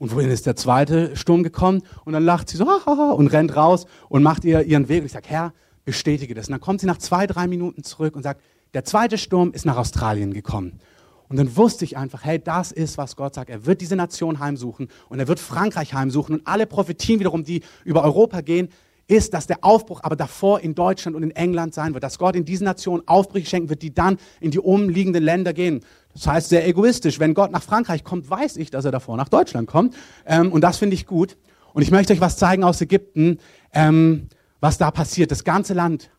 und 0.03 0.13
wohin 0.13 0.29
ist 0.29 0.45
der 0.45 0.55
zweite 0.55 1.15
Sturm 1.15 1.43
gekommen? 1.43 1.81
Und 2.03 2.11
dann 2.11 2.25
lacht 2.25 2.49
sie 2.49 2.57
so 2.57 2.65
und 2.65 3.27
rennt 3.27 3.55
raus 3.55 3.85
und 4.09 4.23
macht 4.23 4.43
ihr 4.43 4.63
ihren 4.63 4.89
Weg. 4.89 4.99
Und 4.99 5.05
ich 5.05 5.11
sage, 5.13 5.29
Herr, 5.29 5.53
bestätige 5.85 6.33
das. 6.33 6.47
Und 6.47 6.51
dann 6.51 6.59
kommt 6.59 6.81
sie 6.81 6.87
nach 6.87 6.97
zwei, 6.97 7.27
drei 7.27 7.47
Minuten 7.47 7.83
zurück 7.83 8.15
und 8.15 8.23
sagt, 8.23 8.41
der 8.73 8.83
zweite 8.83 9.17
Sturm 9.17 9.53
ist 9.53 9.65
nach 9.65 9.77
Australien 9.77 10.33
gekommen. 10.33 10.79
Und 11.29 11.37
dann 11.37 11.55
wusste 11.55 11.85
ich 11.85 11.95
einfach, 11.95 12.25
hey, 12.25 12.37
das 12.37 12.71
ist, 12.71 12.97
was 12.97 13.15
Gott 13.15 13.35
sagt. 13.35 13.49
Er 13.49 13.65
wird 13.65 13.81
diese 13.81 13.95
Nation 13.95 14.39
heimsuchen 14.39 14.89
und 15.09 15.19
er 15.19 15.27
wird 15.27 15.39
Frankreich 15.39 15.93
heimsuchen 15.93 16.35
und 16.35 16.47
alle 16.47 16.65
Prophetien 16.65 17.19
wiederum, 17.19 17.43
die 17.43 17.63
über 17.85 18.03
Europa 18.03 18.41
gehen, 18.41 18.69
ist, 19.07 19.33
dass 19.33 19.47
der 19.47 19.63
Aufbruch 19.63 20.01
aber 20.03 20.15
davor 20.15 20.61
in 20.61 20.75
Deutschland 20.75 21.15
und 21.15 21.23
in 21.23 21.31
England 21.31 21.73
sein 21.73 21.93
wird, 21.93 22.03
dass 22.03 22.17
Gott 22.17 22.35
in 22.35 22.45
diesen 22.45 22.65
Nationen 22.65 23.07
Aufbrüche 23.07 23.47
schenken 23.47 23.69
wird, 23.69 23.81
die 23.81 23.93
dann 23.93 24.17
in 24.39 24.51
die 24.51 24.59
umliegenden 24.59 25.23
Länder 25.23 25.53
gehen. 25.53 25.81
Das 26.13 26.27
heißt 26.27 26.49
sehr 26.49 26.67
egoistisch. 26.67 27.19
Wenn 27.19 27.33
Gott 27.33 27.51
nach 27.51 27.63
Frankreich 27.63 28.03
kommt, 28.03 28.29
weiß 28.29 28.57
ich, 28.57 28.71
dass 28.71 28.85
er 28.85 28.91
davor 28.91 29.17
nach 29.17 29.29
Deutschland 29.29 29.67
kommt. 29.67 29.95
Ähm, 30.25 30.51
und 30.51 30.61
das 30.61 30.77
finde 30.77 30.95
ich 30.95 31.05
gut. 31.05 31.37
Und 31.73 31.81
ich 31.81 31.91
möchte 31.91 32.13
euch 32.13 32.21
was 32.21 32.37
zeigen 32.37 32.63
aus 32.63 32.81
Ägypten, 32.81 33.39
ähm, 33.73 34.27
was 34.59 34.77
da 34.77 34.91
passiert. 34.91 35.31
Das 35.31 35.43
ganze 35.43 35.73
Land 35.73 36.09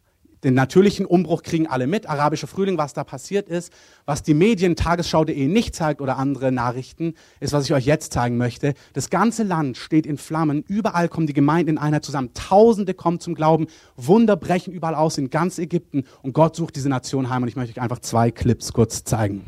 den 0.44 0.55
natürlichen 0.55 1.06
Umbruch 1.06 1.43
kriegen 1.43 1.67
alle 1.67 1.87
mit, 1.87 2.08
arabischer 2.08 2.46
Frühling, 2.46 2.79
was 2.79 2.93
da 2.93 3.02
passiert 3.02 3.49
ist. 3.49 3.73
Was 4.05 4.23
die 4.23 4.35
Medien, 4.35 4.76
Tagesschau.de 4.76 5.49
nicht 5.49 5.75
zeigt 5.75 6.00
oder 6.00 6.19
andere 6.19 6.52
Nachrichten, 6.52 7.14
ist, 7.41 7.52
was 7.52 7.64
ich 7.64 7.73
euch 7.73 7.87
jetzt 7.87 8.12
zeigen 8.12 8.37
möchte. 8.37 8.75
Das 8.93 9.08
ganze 9.08 9.43
Land 9.43 9.79
steht 9.79 10.06
in 10.06 10.19
Flammen, 10.19 10.62
überall 10.69 11.08
kommen 11.08 11.26
die 11.26 11.32
Gemeinden 11.32 11.70
in 11.70 11.79
Einheit 11.79 12.05
zusammen. 12.05 12.31
Tausende 12.35 12.93
kommen 12.94 13.20
zum 13.20 13.35
Glauben, 13.35 13.67
Wunder 13.96 14.37
brechen 14.37 14.73
überall 14.73 14.94
aus 14.94 15.17
in 15.19 15.31
ganz 15.31 15.58
Ägypten 15.58 16.05
und 16.23 16.35
Gott 16.35 16.55
sucht 16.56 16.76
diese 16.76 16.90
Nation 16.90 17.31
heim 17.31 17.43
und 17.43 17.49
ich 17.49 17.56
möchte 17.56 17.73
euch 17.73 17.82
einfach 17.82 18.00
zwei 18.00 18.31
Clips 18.31 18.73
kurz 18.73 19.05
zeigen. 19.05 19.44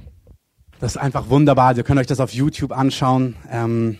Das 0.81 0.92
ist 0.92 0.99
einfach 0.99 1.28
wunderbar, 1.28 1.76
ihr 1.76 1.84
könnt 1.84 2.00
euch 2.00 2.06
das 2.06 2.20
auf 2.20 2.32
YouTube 2.32 2.72
anschauen. 2.72 3.37
Ähm 3.50 3.99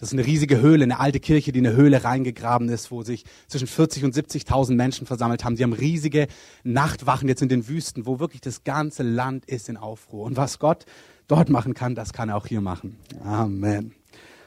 das 0.00 0.08
ist 0.08 0.12
eine 0.14 0.26
riesige 0.26 0.62
Höhle, 0.62 0.84
eine 0.84 0.98
alte 0.98 1.20
Kirche, 1.20 1.52
die 1.52 1.58
in 1.58 1.66
eine 1.66 1.76
Höhle 1.76 2.02
reingegraben 2.02 2.70
ist, 2.70 2.90
wo 2.90 3.02
sich 3.02 3.26
zwischen 3.48 3.66
40 3.66 4.04
und 4.04 4.14
70.000 4.14 4.74
Menschen 4.74 5.06
versammelt 5.06 5.44
haben. 5.44 5.56
Die 5.56 5.62
haben 5.62 5.74
riesige 5.74 6.26
Nachtwachen 6.64 7.28
jetzt 7.28 7.42
in 7.42 7.50
den 7.50 7.68
Wüsten, 7.68 8.06
wo 8.06 8.18
wirklich 8.18 8.40
das 8.40 8.64
ganze 8.64 9.02
Land 9.02 9.44
ist 9.44 9.68
in 9.68 9.76
Aufruhr. 9.76 10.24
Und 10.24 10.38
was 10.38 10.58
Gott 10.58 10.86
dort 11.28 11.50
machen 11.50 11.74
kann, 11.74 11.94
das 11.94 12.14
kann 12.14 12.30
er 12.30 12.36
auch 12.38 12.46
hier 12.46 12.62
machen. 12.62 12.96
Amen. 13.22 13.92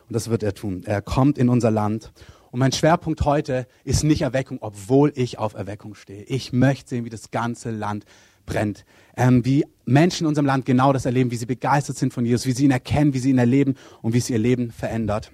Und 0.07 0.15
das 0.15 0.27
wird 0.31 0.41
er 0.41 0.55
tun. 0.55 0.81
Er 0.87 1.03
kommt 1.03 1.37
in 1.37 1.49
unser 1.49 1.69
Land. 1.69 2.13
Und 2.49 2.59
mein 2.59 2.71
Schwerpunkt 2.71 3.23
heute 3.23 3.67
ist 3.83 4.03
nicht 4.03 4.23
Erweckung, 4.23 4.57
obwohl 4.59 5.11
ich 5.13 5.37
auf 5.37 5.53
Erweckung 5.53 5.93
stehe. 5.93 6.23
Ich 6.23 6.51
möchte 6.51 6.89
sehen, 6.89 7.05
wie 7.05 7.11
das 7.11 7.29
ganze 7.29 7.69
Land 7.69 8.05
brennt. 8.47 8.85
Ähm, 9.15 9.45
wie 9.45 9.65
Menschen 9.85 10.23
in 10.23 10.29
unserem 10.29 10.47
Land 10.47 10.65
genau 10.65 10.93
das 10.93 11.05
erleben, 11.05 11.29
wie 11.29 11.35
sie 11.35 11.45
begeistert 11.45 11.97
sind 11.97 12.11
von 12.11 12.25
Jesus, 12.25 12.47
wie 12.47 12.53
sie 12.53 12.65
ihn 12.65 12.71
erkennen, 12.71 13.13
wie 13.13 13.19
sie 13.19 13.29
ihn 13.29 13.37
erleben 13.37 13.75
und 14.01 14.13
wie 14.13 14.17
es 14.17 14.31
ihr 14.31 14.39
Leben 14.39 14.71
verändert. 14.71 15.31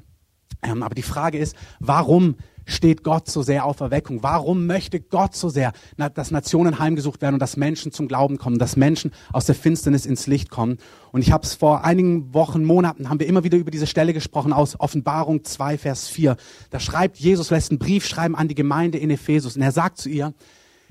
Ähm, 0.61 0.83
aber 0.83 0.95
die 0.95 1.01
Frage 1.01 1.37
ist, 1.37 1.55
warum 1.79 2.35
steht 2.65 3.03
Gott 3.03 3.29
so 3.29 3.41
sehr 3.41 3.65
auf 3.65 3.79
Erweckung? 3.79 4.21
Warum 4.21 4.67
möchte 4.67 4.99
Gott 4.99 5.35
so 5.35 5.49
sehr, 5.49 5.73
dass 5.97 6.31
Nationen 6.31 6.79
heimgesucht 6.79 7.21
werden 7.21 7.35
und 7.35 7.39
dass 7.39 7.57
Menschen 7.57 7.91
zum 7.91 8.07
Glauben 8.07 8.37
kommen, 8.37 8.59
dass 8.59 8.75
Menschen 8.75 9.11
aus 9.33 9.45
der 9.45 9.55
Finsternis 9.55 10.05
ins 10.05 10.27
Licht 10.27 10.49
kommen? 10.49 10.77
Und 11.11 11.21
ich 11.21 11.31
habe 11.31 11.45
es 11.45 11.55
vor 11.55 11.83
einigen 11.83 12.33
Wochen, 12.33 12.63
Monaten, 12.63 13.09
haben 13.09 13.19
wir 13.19 13.27
immer 13.27 13.43
wieder 13.43 13.57
über 13.57 13.71
diese 13.71 13.87
Stelle 13.87 14.13
gesprochen 14.13 14.53
aus 14.53 14.79
Offenbarung 14.79 15.43
2, 15.43 15.77
Vers 15.77 16.07
4. 16.09 16.37
Da 16.69 16.79
schreibt 16.79 17.17
Jesus, 17.17 17.49
lässt 17.49 17.71
einen 17.71 17.79
Brief 17.79 18.05
schreiben 18.05 18.35
an 18.35 18.47
die 18.47 18.55
Gemeinde 18.55 18.97
in 18.97 19.09
Ephesus 19.09 19.55
und 19.55 19.61
er 19.61 19.71
sagt 19.71 19.97
zu 19.97 20.09
ihr, 20.09 20.33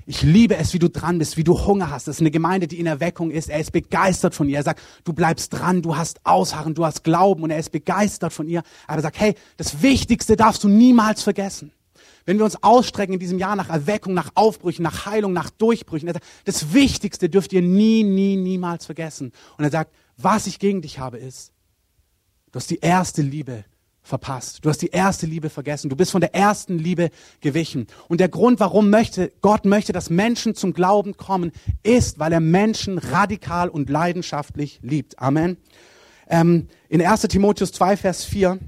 ich 0.05 0.21
liebe 0.23 0.57
es, 0.57 0.73
wie 0.73 0.79
du 0.79 0.89
dran 0.89 1.19
bist, 1.19 1.37
wie 1.37 1.43
du 1.43 1.65
Hunger 1.65 1.91
hast. 1.91 2.07
Das 2.07 2.17
ist 2.17 2.21
eine 2.21 2.31
Gemeinde, 2.31 2.67
die 2.67 2.79
in 2.79 2.87
Erweckung 2.87 3.29
ist. 3.31 3.49
Er 3.49 3.59
ist 3.59 3.71
begeistert 3.71 4.33
von 4.33 4.49
ihr. 4.49 4.57
Er 4.57 4.63
sagt, 4.63 4.81
du 5.03 5.13
bleibst 5.13 5.53
dran, 5.53 5.81
du 5.81 5.97
hast 5.97 6.25
Ausharren, 6.25 6.73
du 6.73 6.85
hast 6.85 7.03
Glauben 7.03 7.43
und 7.43 7.51
er 7.51 7.59
ist 7.59 7.71
begeistert 7.71 8.33
von 8.33 8.47
ihr. 8.47 8.63
Aber 8.87 8.97
er 8.97 9.03
sagt, 9.03 9.19
hey, 9.19 9.35
das 9.57 9.81
Wichtigste 9.81 10.35
darfst 10.35 10.63
du 10.63 10.67
niemals 10.67 11.21
vergessen. 11.21 11.71
Wenn 12.25 12.37
wir 12.37 12.45
uns 12.45 12.61
ausstrecken 12.63 13.13
in 13.13 13.19
diesem 13.19 13.39
Jahr 13.39 13.55
nach 13.55 13.69
Erweckung, 13.69 14.13
nach 14.13 14.31
Aufbrüchen, 14.35 14.83
nach 14.83 15.05
Heilung, 15.05 15.33
nach 15.33 15.49
Durchbrüchen, 15.49 16.07
sagt, 16.11 16.25
das 16.45 16.73
Wichtigste 16.73 17.29
dürft 17.29 17.53
ihr 17.53 17.61
nie, 17.61 18.03
nie, 18.03 18.35
niemals 18.35 18.85
vergessen. 18.85 19.31
Und 19.57 19.63
er 19.63 19.71
sagt, 19.71 19.93
was 20.17 20.47
ich 20.47 20.59
gegen 20.59 20.81
dich 20.81 20.99
habe, 20.99 21.17
ist, 21.17 21.53
du 22.51 22.57
hast 22.57 22.69
die 22.69 22.79
erste 22.79 23.21
Liebe 23.21 23.63
verpasst. 24.01 24.63
Du 24.63 24.69
hast 24.69 24.81
die 24.81 24.87
erste 24.87 25.25
Liebe 25.25 25.49
vergessen. 25.49 25.89
Du 25.89 25.95
bist 25.95 26.11
von 26.11 26.21
der 26.21 26.33
ersten 26.33 26.77
Liebe 26.79 27.09
gewichen. 27.41 27.87
Und 28.07 28.19
der 28.19 28.29
Grund, 28.29 28.59
warum 28.59 28.89
möchte, 28.89 29.31
Gott 29.41 29.65
möchte, 29.65 29.93
dass 29.93 30.09
Menschen 30.09 30.55
zum 30.55 30.73
Glauben 30.73 31.17
kommen, 31.17 31.51
ist, 31.83 32.19
weil 32.19 32.33
er 32.33 32.39
Menschen 32.39 32.97
radikal 32.97 33.69
und 33.69 33.89
leidenschaftlich 33.89 34.79
liebt. 34.81 35.19
Amen. 35.19 35.57
Ähm, 36.27 36.67
in 36.87 37.05
1 37.05 37.21
Timotheus 37.23 37.71
2, 37.71 37.97
Vers 37.97 38.25
4, 38.25 38.59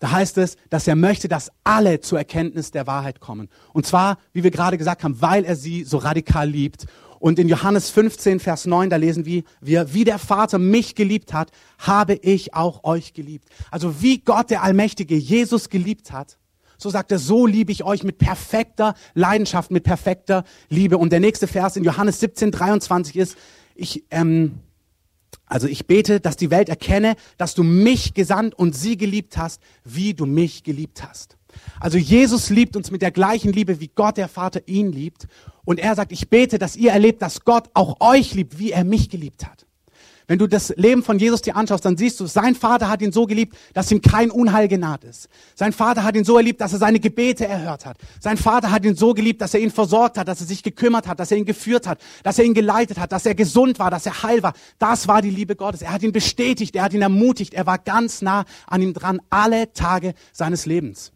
da 0.00 0.12
heißt 0.12 0.38
es, 0.38 0.56
dass 0.70 0.88
er 0.88 0.96
möchte, 0.96 1.28
dass 1.28 1.52
alle 1.62 2.00
zur 2.00 2.18
Erkenntnis 2.18 2.70
der 2.70 2.86
Wahrheit 2.86 3.20
kommen. 3.20 3.48
Und 3.74 3.86
zwar, 3.86 4.18
wie 4.32 4.42
wir 4.42 4.50
gerade 4.50 4.78
gesagt 4.78 5.04
haben, 5.04 5.20
weil 5.20 5.44
er 5.44 5.56
sie 5.56 5.84
so 5.84 5.98
radikal 5.98 6.48
liebt. 6.48 6.86
Und 7.20 7.38
in 7.38 7.48
Johannes 7.48 7.90
15, 7.90 8.40
Vers 8.40 8.64
9, 8.64 8.88
da 8.88 8.96
lesen 8.96 9.26
wir, 9.26 9.44
wie 9.60 10.04
der 10.04 10.18
Vater 10.18 10.58
mich 10.58 10.94
geliebt 10.94 11.34
hat, 11.34 11.50
habe 11.78 12.14
ich 12.14 12.54
auch 12.54 12.82
euch 12.82 13.12
geliebt. 13.12 13.46
Also 13.70 14.00
wie 14.00 14.18
Gott 14.18 14.50
der 14.50 14.62
Allmächtige 14.62 15.16
Jesus 15.16 15.68
geliebt 15.68 16.12
hat, 16.12 16.38
so 16.78 16.88
sagt 16.88 17.12
er, 17.12 17.18
so 17.18 17.46
liebe 17.46 17.72
ich 17.72 17.84
euch 17.84 18.04
mit 18.04 18.16
perfekter 18.16 18.94
Leidenschaft, 19.12 19.70
mit 19.70 19.84
perfekter 19.84 20.44
Liebe. 20.70 20.96
Und 20.96 21.12
der 21.12 21.20
nächste 21.20 21.46
Vers 21.46 21.76
in 21.76 21.84
Johannes 21.84 22.20
17, 22.20 22.52
23 22.52 23.16
ist, 23.16 23.36
ich, 23.74 24.04
ähm, 24.10 24.60
also 25.44 25.66
ich 25.66 25.86
bete, 25.86 26.20
dass 26.20 26.38
die 26.38 26.50
Welt 26.50 26.70
erkenne, 26.70 27.16
dass 27.36 27.54
du 27.54 27.62
mich 27.62 28.14
gesandt 28.14 28.54
und 28.54 28.74
sie 28.74 28.96
geliebt 28.96 29.36
hast, 29.36 29.60
wie 29.84 30.14
du 30.14 30.24
mich 30.24 30.64
geliebt 30.64 31.06
hast. 31.06 31.36
Also 31.80 31.98
Jesus 31.98 32.50
liebt 32.50 32.76
uns 32.76 32.90
mit 32.90 33.02
der 33.02 33.10
gleichen 33.10 33.52
Liebe, 33.52 33.80
wie 33.80 33.90
Gott 33.94 34.16
der 34.16 34.28
Vater 34.28 34.62
ihn 34.66 34.92
liebt. 34.92 35.26
Und 35.64 35.78
er 35.78 35.94
sagt, 35.94 36.12
ich 36.12 36.28
bete, 36.28 36.58
dass 36.58 36.76
ihr 36.76 36.92
erlebt, 36.92 37.22
dass 37.22 37.44
Gott 37.44 37.70
auch 37.74 37.96
euch 38.00 38.34
liebt, 38.34 38.58
wie 38.58 38.72
er 38.72 38.84
mich 38.84 39.08
geliebt 39.08 39.46
hat. 39.46 39.66
Wenn 40.30 40.38
du 40.38 40.46
das 40.46 40.72
Leben 40.76 41.02
von 41.02 41.18
Jesus 41.18 41.42
dir 41.42 41.56
anschaust, 41.56 41.84
dann 41.84 41.96
siehst 41.96 42.20
du, 42.20 42.26
sein 42.26 42.54
Vater 42.54 42.88
hat 42.88 43.02
ihn 43.02 43.10
so 43.10 43.26
geliebt, 43.26 43.56
dass 43.74 43.90
ihm 43.90 44.00
kein 44.00 44.30
Unheil 44.30 44.68
genaht 44.68 45.02
ist. 45.02 45.28
Sein 45.56 45.72
Vater 45.72 46.04
hat 46.04 46.14
ihn 46.14 46.22
so 46.22 46.36
erliebt, 46.36 46.60
dass 46.60 46.72
er 46.72 46.78
seine 46.78 47.00
Gebete 47.00 47.48
erhört 47.48 47.84
hat. 47.84 47.96
Sein 48.20 48.36
Vater 48.36 48.70
hat 48.70 48.84
ihn 48.84 48.94
so 48.94 49.12
geliebt, 49.12 49.40
dass 49.40 49.54
er 49.54 49.60
ihn 49.60 49.72
versorgt 49.72 50.18
hat, 50.18 50.28
dass 50.28 50.40
er 50.40 50.46
sich 50.46 50.62
gekümmert 50.62 51.08
hat, 51.08 51.18
dass 51.18 51.32
er 51.32 51.36
ihn 51.36 51.46
geführt 51.46 51.84
hat, 51.88 51.98
dass 52.22 52.38
er 52.38 52.44
ihn 52.44 52.54
geleitet 52.54 53.00
hat, 53.00 53.10
dass 53.10 53.26
er 53.26 53.34
gesund 53.34 53.80
war, 53.80 53.90
dass 53.90 54.06
er 54.06 54.22
heil 54.22 54.40
war. 54.44 54.52
Das 54.78 55.08
war 55.08 55.20
die 55.20 55.30
Liebe 55.30 55.56
Gottes. 55.56 55.82
Er 55.82 55.92
hat 55.92 56.04
ihn 56.04 56.12
bestätigt, 56.12 56.76
er 56.76 56.84
hat 56.84 56.94
ihn 56.94 57.02
ermutigt, 57.02 57.52
er 57.52 57.66
war 57.66 57.78
ganz 57.78 58.22
nah 58.22 58.44
an 58.68 58.82
ihm 58.82 58.94
dran, 58.94 59.20
alle 59.30 59.72
Tage 59.72 60.14
seines 60.32 60.64
Lebens. 60.64 61.10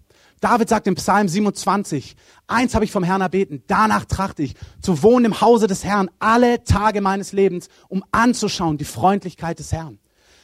David 0.45 0.69
sagt 0.69 0.87
im 0.87 0.95
Psalm 0.97 1.27
27, 1.27 2.17
eins 2.49 2.75
habe 2.75 2.85
ich 2.85 2.93
vom 2.93 3.03
Herrn 3.03 3.23
erbeten, 3.23 3.63
danach 3.67 4.05
trachte 4.05 4.43
ich, 4.43 4.55
zu 4.83 5.03
wohnen 5.03 5.25
im 5.25 5.41
Hause 5.41 5.69
des 5.69 5.85
Herrn 5.85 6.11
alle 6.19 6.63
Tage 6.65 7.01
meines 7.01 7.33
Lebens, 7.33 7.71
um 7.89 8.05
anzuschauen 8.13 8.77
die 8.77 8.85
Freundlichkeit 8.85 9.59
des 9.59 9.73
Herrn. 9.73 9.99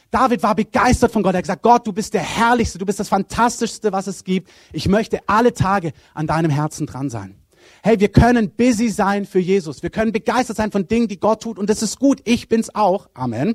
David 0.09 0.41
war 0.41 0.55
begeistert 0.55 1.11
von 1.11 1.21
Gott. 1.21 1.35
Er 1.35 1.37
hat 1.37 1.43
gesagt, 1.43 1.61
Gott, 1.61 1.85
du 1.85 1.93
bist 1.93 2.15
der 2.15 2.23
Herrlichste, 2.23 2.79
du 2.79 2.85
bist 2.87 2.99
das 2.99 3.09
Fantastischste, 3.09 3.91
was 3.91 4.07
es 4.07 4.23
gibt. 4.23 4.49
Ich 4.73 4.87
möchte 4.87 5.19
alle 5.27 5.53
Tage 5.53 5.91
an 6.15 6.25
deinem 6.25 6.49
Herzen 6.49 6.87
dran 6.87 7.11
sein. 7.11 7.35
Hey, 7.83 7.99
wir 7.99 8.09
können 8.09 8.49
busy 8.49 8.89
sein 8.89 9.27
für 9.27 9.37
Jesus. 9.37 9.83
Wir 9.83 9.91
können 9.91 10.11
begeistert 10.11 10.57
sein 10.57 10.71
von 10.71 10.87
Dingen, 10.87 11.09
die 11.09 11.19
Gott 11.19 11.43
tut. 11.43 11.59
Und 11.59 11.69
das 11.69 11.83
ist 11.83 11.99
gut. 11.99 12.21
Ich 12.23 12.49
bin's 12.49 12.73
auch. 12.73 13.07
Amen. 13.13 13.53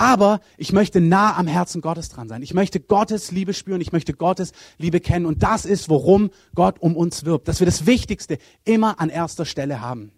Aber 0.00 0.40
ich 0.56 0.72
möchte 0.72 0.98
nah 0.98 1.36
am 1.36 1.46
Herzen 1.46 1.82
Gottes 1.82 2.08
dran 2.08 2.26
sein. 2.26 2.40
Ich 2.40 2.54
möchte 2.54 2.80
Gottes 2.80 3.32
Liebe 3.32 3.52
spüren. 3.52 3.82
Ich 3.82 3.92
möchte 3.92 4.14
Gottes 4.14 4.52
Liebe 4.78 4.98
kennen. 4.98 5.26
Und 5.26 5.42
das 5.42 5.66
ist, 5.66 5.90
worum 5.90 6.30
Gott 6.54 6.76
um 6.80 6.96
uns 6.96 7.26
wirbt. 7.26 7.48
Dass 7.48 7.60
wir 7.60 7.66
das 7.66 7.84
Wichtigste 7.84 8.38
immer 8.64 8.98
an 8.98 9.10
erster 9.10 9.44
Stelle 9.44 9.82
haben. 9.82 10.10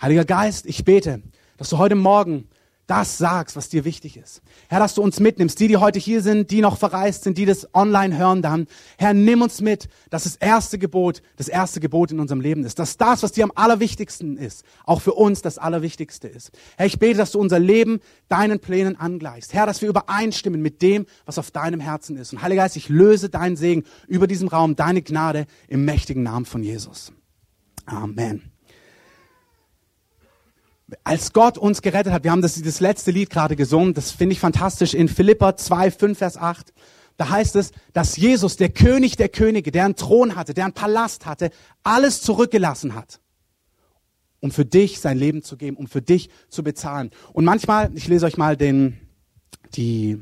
Heiliger 0.00 0.24
Geist, 0.24 0.64
ich 0.64 0.86
bete, 0.86 1.20
dass 1.58 1.68
du 1.68 1.76
heute 1.76 1.94
Morgen 1.94 2.48
das 2.86 3.18
sagst, 3.18 3.56
was 3.56 3.68
dir 3.68 3.84
wichtig 3.84 4.16
ist. 4.16 4.42
Herr, 4.68 4.78
dass 4.78 4.94
du 4.94 5.02
uns 5.02 5.18
mitnimmst, 5.18 5.58
die, 5.58 5.66
die 5.66 5.76
heute 5.76 5.98
hier 5.98 6.22
sind, 6.22 6.50
die 6.50 6.60
noch 6.60 6.78
verreist 6.78 7.24
sind, 7.24 7.36
die 7.36 7.44
das 7.44 7.74
online 7.74 8.16
hören 8.16 8.42
dann. 8.42 8.66
Herr, 8.96 9.12
nimm 9.12 9.42
uns 9.42 9.60
mit, 9.60 9.88
dass 10.10 10.22
das 10.22 10.36
erste 10.36 10.78
Gebot, 10.78 11.20
das 11.36 11.48
erste 11.48 11.80
Gebot 11.80 12.12
in 12.12 12.20
unserem 12.20 12.40
Leben 12.40 12.64
ist. 12.64 12.78
Dass 12.78 12.96
das, 12.96 13.22
was 13.24 13.32
dir 13.32 13.44
am 13.44 13.52
allerwichtigsten 13.54 14.36
ist, 14.36 14.64
auch 14.84 15.00
für 15.00 15.14
uns 15.14 15.42
das 15.42 15.58
Allerwichtigste 15.58 16.28
ist. 16.28 16.52
Herr, 16.76 16.86
ich 16.86 16.98
bete, 16.98 17.18
dass 17.18 17.32
du 17.32 17.40
unser 17.40 17.58
Leben 17.58 18.00
deinen 18.28 18.60
Plänen 18.60 18.96
angleichst. 18.96 19.52
Herr, 19.52 19.66
dass 19.66 19.82
wir 19.82 19.88
übereinstimmen 19.88 20.62
mit 20.62 20.80
dem, 20.80 21.06
was 21.24 21.38
auf 21.38 21.50
deinem 21.50 21.80
Herzen 21.80 22.16
ist. 22.16 22.32
Und 22.32 22.42
Heiliger 22.42 22.62
Geist, 22.62 22.76
ich 22.76 22.88
löse 22.88 23.28
deinen 23.28 23.56
Segen 23.56 23.82
über 24.06 24.28
diesem 24.28 24.48
Raum, 24.48 24.76
deine 24.76 25.02
Gnade 25.02 25.46
im 25.68 25.84
mächtigen 25.84 26.22
Namen 26.22 26.46
von 26.46 26.62
Jesus. 26.62 27.12
Amen 27.84 28.55
als 31.02 31.32
Gott 31.32 31.58
uns 31.58 31.82
gerettet 31.82 32.12
hat, 32.12 32.24
wir 32.24 32.30
haben 32.30 32.42
das, 32.42 32.60
das 32.60 32.80
letzte 32.80 33.10
Lied 33.10 33.30
gerade 33.30 33.56
gesungen, 33.56 33.94
das 33.94 34.12
finde 34.12 34.34
ich 34.34 34.40
fantastisch, 34.40 34.94
in 34.94 35.08
Philippa 35.08 35.56
2, 35.56 35.90
5, 35.90 36.18
Vers 36.18 36.36
8, 36.36 36.72
da 37.16 37.30
heißt 37.30 37.56
es, 37.56 37.72
dass 37.92 38.16
Jesus, 38.16 38.56
der 38.56 38.68
König 38.68 39.16
der 39.16 39.28
Könige, 39.28 39.72
der 39.72 39.84
einen 39.84 39.96
Thron 39.96 40.36
hatte, 40.36 40.54
der 40.54 40.64
einen 40.64 40.74
Palast 40.74 41.26
hatte, 41.26 41.50
alles 41.82 42.20
zurückgelassen 42.20 42.94
hat, 42.94 43.20
um 44.40 44.50
für 44.50 44.64
dich 44.64 45.00
sein 45.00 45.18
Leben 45.18 45.42
zu 45.42 45.56
geben, 45.56 45.76
um 45.76 45.86
für 45.86 46.02
dich 46.02 46.30
zu 46.48 46.62
bezahlen. 46.62 47.10
Und 47.32 47.44
manchmal, 47.44 47.90
ich 47.96 48.06
lese 48.06 48.26
euch 48.26 48.36
mal 48.36 48.56
den, 48.56 49.00
die, 49.74 50.20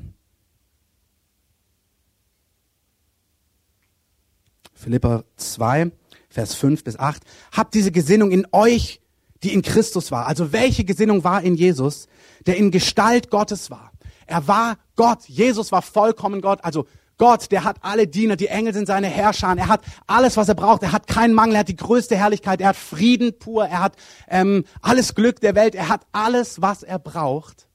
Philippa 4.73 5.25
2, 5.37 5.90
Vers 6.30 6.54
5 6.54 6.85
bis 6.85 6.99
8, 6.99 7.23
habt 7.52 7.75
diese 7.75 7.90
Gesinnung 7.90 8.30
in 8.30 8.47
euch, 8.52 9.00
die 9.44 9.52
in 9.52 9.62
Christus 9.62 10.10
war. 10.10 10.26
Also 10.26 10.52
welche 10.52 10.84
Gesinnung 10.84 11.24
war 11.24 11.42
in 11.42 11.54
Jesus, 11.54 12.08
der 12.46 12.56
in 12.56 12.70
Gestalt 12.70 13.30
Gottes 13.30 13.70
war? 13.70 13.92
Er 14.26 14.48
war 14.48 14.78
Gott. 14.96 15.24
Jesus 15.26 15.70
war 15.70 15.82
vollkommen 15.82 16.40
Gott. 16.40 16.64
Also 16.64 16.86
Gott, 17.16 17.52
der 17.52 17.62
hat 17.62 17.76
alle 17.82 18.08
Diener, 18.08 18.36
die 18.36 18.48
Engel 18.48 18.74
sind 18.74 18.86
seine 18.86 19.06
Herrscher. 19.06 19.54
Er 19.56 19.68
hat 19.68 19.82
alles, 20.06 20.36
was 20.36 20.48
er 20.48 20.54
braucht. 20.54 20.82
Er 20.82 20.92
hat 20.92 21.06
keinen 21.06 21.34
Mangel. 21.34 21.54
Er 21.54 21.60
hat 21.60 21.68
die 21.68 21.76
größte 21.76 22.16
Herrlichkeit. 22.16 22.60
Er 22.60 22.68
hat 22.68 22.76
Frieden 22.76 23.38
pur. 23.38 23.66
Er 23.66 23.80
hat 23.80 23.96
ähm, 24.28 24.64
alles 24.82 25.14
Glück 25.14 25.40
der 25.40 25.54
Welt. 25.54 25.74
Er 25.74 25.88
hat 25.88 26.06
alles, 26.12 26.60
was 26.60 26.82
er 26.82 26.98
braucht. 26.98 27.68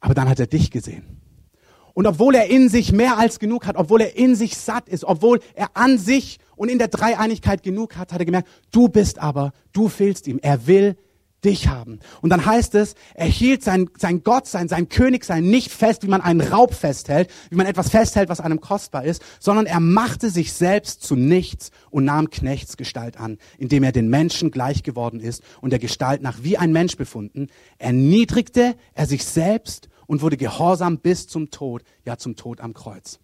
Aber 0.00 0.14
dann 0.14 0.28
hat 0.28 0.38
er 0.38 0.46
dich 0.46 0.70
gesehen. 0.70 1.19
Und 1.94 2.06
obwohl 2.06 2.34
er 2.34 2.46
in 2.46 2.68
sich 2.68 2.92
mehr 2.92 3.18
als 3.18 3.38
genug 3.38 3.66
hat, 3.66 3.76
obwohl 3.76 4.00
er 4.00 4.16
in 4.16 4.34
sich 4.34 4.56
satt 4.56 4.88
ist, 4.88 5.04
obwohl 5.04 5.40
er 5.54 5.70
an 5.74 5.98
sich 5.98 6.38
und 6.56 6.68
in 6.68 6.78
der 6.78 6.88
Dreieinigkeit 6.88 7.62
genug 7.62 7.96
hat, 7.96 8.12
hat 8.12 8.20
er 8.20 8.26
gemerkt, 8.26 8.48
du 8.70 8.88
bist 8.88 9.18
aber, 9.18 9.52
du 9.72 9.88
fehlst 9.88 10.26
ihm. 10.26 10.38
Er 10.42 10.66
will 10.66 10.96
dich 11.44 11.68
haben. 11.68 12.00
Und 12.20 12.30
dann 12.30 12.44
heißt 12.44 12.74
es, 12.74 12.94
er 13.14 13.26
hielt 13.26 13.62
sein, 13.62 13.88
sein 13.96 14.22
Gott 14.22 14.46
sein, 14.46 14.68
sein 14.68 14.88
König 14.88 15.24
sein 15.24 15.44
nicht 15.44 15.70
fest, 15.70 16.02
wie 16.02 16.08
man 16.08 16.20
einen 16.20 16.40
Raub 16.40 16.74
festhält, 16.74 17.30
wie 17.50 17.56
man 17.56 17.66
etwas 17.66 17.90
festhält, 17.90 18.28
was 18.28 18.40
einem 18.40 18.60
kostbar 18.60 19.04
ist, 19.04 19.22
sondern 19.38 19.66
er 19.66 19.80
machte 19.80 20.30
sich 20.30 20.52
selbst 20.52 21.02
zu 21.02 21.16
nichts 21.16 21.70
und 21.90 22.04
nahm 22.04 22.30
Knechtsgestalt 22.30 23.18
an, 23.18 23.38
indem 23.58 23.82
er 23.82 23.92
den 23.92 24.08
Menschen 24.08 24.50
gleich 24.50 24.82
geworden 24.82 25.20
ist 25.20 25.42
und 25.60 25.70
der 25.70 25.78
Gestalt 25.78 26.22
nach 26.22 26.42
wie 26.42 26.58
ein 26.58 26.72
Mensch 26.72 26.96
befunden, 26.96 27.48
erniedrigte 27.78 28.74
er 28.94 29.06
sich 29.06 29.24
selbst 29.24 29.88
und 30.10 30.22
wurde 30.22 30.36
gehorsam 30.36 30.98
bis 30.98 31.28
zum 31.28 31.52
Tod, 31.52 31.84
ja 32.04 32.16
zum 32.16 32.34
Tod 32.34 32.60
am 32.60 32.74
Kreuz. 32.74 33.20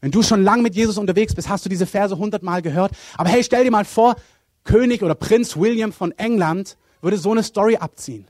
Wenn 0.00 0.12
du 0.12 0.22
schon 0.22 0.42
lang 0.42 0.62
mit 0.62 0.74
Jesus 0.74 0.96
unterwegs 0.96 1.34
bist, 1.34 1.50
hast 1.50 1.66
du 1.66 1.68
diese 1.68 1.84
Verse 1.84 2.16
hundertmal 2.16 2.62
gehört. 2.62 2.92
Aber 3.18 3.28
hey, 3.28 3.44
stell 3.44 3.64
dir 3.64 3.70
mal 3.70 3.84
vor, 3.84 4.16
König 4.64 5.02
oder 5.02 5.14
Prinz 5.14 5.58
William 5.58 5.92
von 5.92 6.10
England 6.12 6.78
würde 7.02 7.18
so 7.18 7.32
eine 7.32 7.42
Story 7.42 7.76
abziehen. 7.76 8.26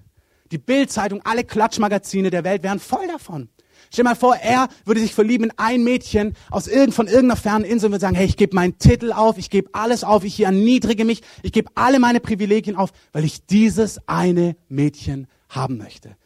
Die 0.50 0.58
Bildzeitung, 0.58 1.20
alle 1.22 1.44
Klatschmagazine 1.44 2.30
der 2.30 2.42
Welt 2.42 2.64
wären 2.64 2.80
voll 2.80 3.06
davon. 3.06 3.48
Stell 3.92 4.02
dir 4.02 4.10
mal 4.10 4.16
vor, 4.16 4.34
er 4.34 4.66
würde 4.84 5.00
sich 5.00 5.14
verlieben 5.14 5.44
in 5.44 5.52
ein 5.56 5.84
Mädchen 5.84 6.34
aus 6.50 6.66
irgend, 6.66 6.94
von 6.94 7.06
irgendeiner 7.06 7.36
fernen 7.36 7.64
Insel 7.64 7.86
und 7.86 7.92
würde 7.92 8.00
sagen, 8.00 8.16
hey, 8.16 8.26
ich 8.26 8.36
gebe 8.36 8.56
meinen 8.56 8.78
Titel 8.78 9.12
auf, 9.12 9.38
ich 9.38 9.48
gebe 9.48 9.70
alles 9.74 10.02
auf, 10.02 10.24
ich 10.24 10.40
erniedrige 10.40 11.04
mich, 11.04 11.22
ich 11.44 11.52
gebe 11.52 11.70
alle 11.76 12.00
meine 12.00 12.18
Privilegien 12.18 12.74
auf, 12.74 12.90
weil 13.12 13.24
ich 13.24 13.46
dieses 13.46 14.00
eine 14.08 14.56
Mädchen 14.68 15.28
haben 15.48 15.78
möchte. 15.78 16.16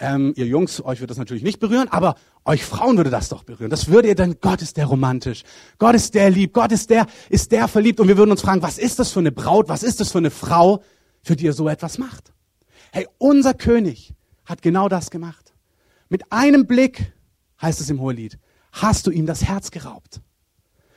Ähm, 0.00 0.32
ihr 0.36 0.46
Jungs, 0.46 0.84
euch 0.84 1.00
wird 1.00 1.10
das 1.10 1.18
natürlich 1.18 1.42
nicht 1.42 1.58
berühren, 1.58 1.88
aber 1.88 2.14
euch 2.44 2.64
Frauen 2.64 2.96
würde 2.96 3.10
das 3.10 3.28
doch 3.28 3.42
berühren. 3.42 3.70
Das 3.70 3.88
würde 3.88 4.08
ihr 4.08 4.14
dann, 4.14 4.36
Gott 4.40 4.62
ist 4.62 4.76
der 4.76 4.86
romantisch, 4.86 5.42
Gott 5.78 5.94
ist 5.94 6.14
der 6.14 6.30
lieb, 6.30 6.52
Gott 6.52 6.70
ist 6.70 6.90
der, 6.90 7.06
ist 7.28 7.50
der 7.50 7.66
verliebt. 7.66 7.98
Und 7.98 8.08
wir 8.08 8.16
würden 8.16 8.30
uns 8.30 8.42
fragen, 8.42 8.62
was 8.62 8.78
ist 8.78 8.98
das 8.98 9.10
für 9.10 9.18
eine 9.18 9.32
Braut, 9.32 9.68
was 9.68 9.82
ist 9.82 10.00
das 10.00 10.12
für 10.12 10.18
eine 10.18 10.30
Frau, 10.30 10.82
für 11.22 11.34
die 11.34 11.48
er 11.48 11.52
so 11.52 11.68
etwas 11.68 11.98
macht? 11.98 12.32
Hey, 12.92 13.08
unser 13.18 13.54
König 13.54 14.14
hat 14.44 14.62
genau 14.62 14.88
das 14.88 15.10
gemacht. 15.10 15.52
Mit 16.08 16.32
einem 16.32 16.66
Blick, 16.66 17.12
heißt 17.60 17.80
es 17.80 17.90
im 17.90 18.00
Hohelied, 18.00 18.38
hast 18.72 19.06
du 19.06 19.10
ihm 19.10 19.26
das 19.26 19.44
Herz 19.44 19.70
geraubt. 19.70 20.20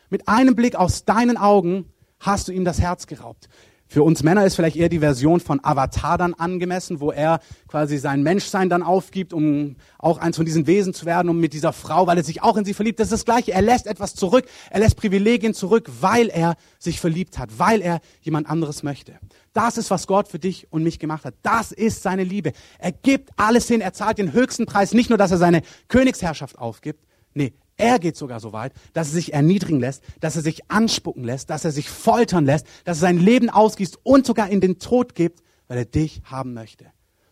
Mit 0.09 0.27
einem 0.27 0.55
Blick 0.55 0.75
aus 0.75 1.05
deinen 1.05 1.37
Augen 1.37 1.85
hast 2.19 2.47
du 2.47 2.51
ihm 2.51 2.65
das 2.65 2.79
Herz 2.79 3.07
geraubt. 3.07 3.49
Für 3.91 4.03
uns 4.03 4.23
Männer 4.23 4.45
ist 4.45 4.55
vielleicht 4.55 4.77
eher 4.77 4.87
die 4.87 4.99
Version 4.99 5.41
von 5.41 5.59
Avatar 5.61 6.17
dann 6.17 6.33
angemessen, 6.33 7.01
wo 7.01 7.11
er 7.11 7.41
quasi 7.67 7.97
sein 7.97 8.23
Menschsein 8.23 8.69
dann 8.69 8.83
aufgibt, 8.83 9.33
um 9.33 9.75
auch 9.97 10.17
eins 10.17 10.37
von 10.37 10.45
diesen 10.45 10.65
Wesen 10.65 10.93
zu 10.93 11.05
werden, 11.05 11.27
um 11.27 11.41
mit 11.41 11.51
dieser 11.51 11.73
Frau, 11.73 12.07
weil 12.07 12.15
er 12.15 12.23
sich 12.23 12.41
auch 12.41 12.55
in 12.55 12.63
sie 12.63 12.73
verliebt. 12.73 13.01
Das 13.01 13.07
ist 13.07 13.11
das 13.11 13.25
Gleiche. 13.25 13.51
Er 13.51 13.61
lässt 13.61 13.87
etwas 13.87 14.15
zurück. 14.15 14.45
Er 14.69 14.79
lässt 14.79 14.95
Privilegien 14.95 15.53
zurück, 15.53 15.89
weil 15.99 16.29
er 16.29 16.55
sich 16.79 17.01
verliebt 17.01 17.37
hat, 17.37 17.59
weil 17.59 17.81
er 17.81 17.99
jemand 18.21 18.49
anderes 18.49 18.81
möchte. 18.81 19.19
Das 19.51 19.77
ist, 19.77 19.91
was 19.91 20.07
Gott 20.07 20.29
für 20.29 20.39
dich 20.39 20.67
und 20.71 20.83
mich 20.83 20.97
gemacht 20.97 21.25
hat. 21.25 21.33
Das 21.41 21.73
ist 21.73 22.01
seine 22.01 22.23
Liebe. 22.23 22.53
Er 22.79 22.93
gibt 22.93 23.31
alles 23.35 23.67
hin. 23.67 23.81
Er 23.81 23.91
zahlt 23.91 24.19
den 24.19 24.31
höchsten 24.31 24.67
Preis. 24.67 24.93
Nicht 24.93 25.09
nur, 25.09 25.17
dass 25.17 25.31
er 25.31 25.37
seine 25.37 25.63
Königsherrschaft 25.89 26.57
aufgibt. 26.57 27.03
Nee, 27.33 27.51
er 27.81 27.99
geht 27.99 28.15
sogar 28.15 28.39
so 28.39 28.53
weit, 28.53 28.73
dass 28.93 29.09
er 29.09 29.13
sich 29.13 29.33
erniedrigen 29.33 29.79
lässt, 29.79 30.03
dass 30.19 30.35
er 30.35 30.41
sich 30.41 30.69
anspucken 30.69 31.23
lässt, 31.23 31.49
dass 31.49 31.65
er 31.65 31.71
sich 31.71 31.89
foltern 31.89 32.45
lässt, 32.45 32.65
dass 32.85 32.97
er 32.97 33.01
sein 33.01 33.17
Leben 33.17 33.49
ausgießt 33.49 33.99
und 34.03 34.25
sogar 34.25 34.49
in 34.49 34.61
den 34.61 34.79
Tod 34.79 35.15
gibt, 35.15 35.41
weil 35.67 35.79
er 35.79 35.85
dich 35.85 36.21
haben 36.25 36.53
möchte. 36.53 36.85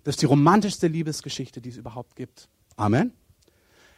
Das 0.04 0.14
ist 0.14 0.22
die 0.22 0.26
romantischste 0.26 0.88
Liebesgeschichte, 0.88 1.62
die 1.62 1.70
es 1.70 1.78
überhaupt 1.78 2.16
gibt. 2.16 2.50
Amen. 2.76 3.14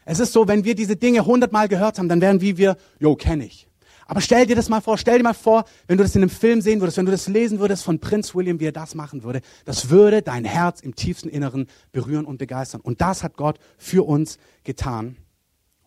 Es 0.03 0.19
ist 0.19 0.33
so, 0.33 0.47
wenn 0.47 0.65
wir 0.65 0.75
diese 0.75 0.95
Dinge 0.95 1.25
hundertmal 1.25 1.67
gehört 1.67 1.99
haben, 1.99 2.09
dann 2.09 2.21
werden 2.21 2.41
wie 2.41 2.57
wir, 2.57 2.75
jo, 2.99 3.15
kenne 3.15 3.45
ich. 3.45 3.67
Aber 4.07 4.19
stell 4.19 4.45
dir 4.45 4.57
das 4.57 4.67
mal 4.67 4.81
vor, 4.81 4.97
stell 4.97 5.19
dir 5.19 5.23
mal 5.23 5.33
vor, 5.33 5.63
wenn 5.87 5.97
du 5.97 6.03
das 6.03 6.15
in 6.15 6.21
einem 6.21 6.29
Film 6.29 6.59
sehen 6.59 6.81
würdest, 6.81 6.97
wenn 6.97 7.05
du 7.05 7.13
das 7.13 7.27
lesen 7.27 7.59
würdest 7.59 7.83
von 7.83 7.99
Prinz 7.99 8.35
William, 8.35 8.59
wie 8.59 8.65
er 8.65 8.73
das 8.73 8.93
machen 8.93 9.23
würde, 9.23 9.39
das 9.63 9.89
würde 9.89 10.21
dein 10.21 10.43
Herz 10.43 10.81
im 10.81 10.95
tiefsten 10.95 11.29
Inneren 11.29 11.67
berühren 11.93 12.25
und 12.25 12.37
begeistern. 12.37 12.81
Und 12.81 12.99
das 12.99 13.23
hat 13.23 13.37
Gott 13.37 13.57
für 13.77 14.05
uns 14.05 14.37
getan. 14.65 15.15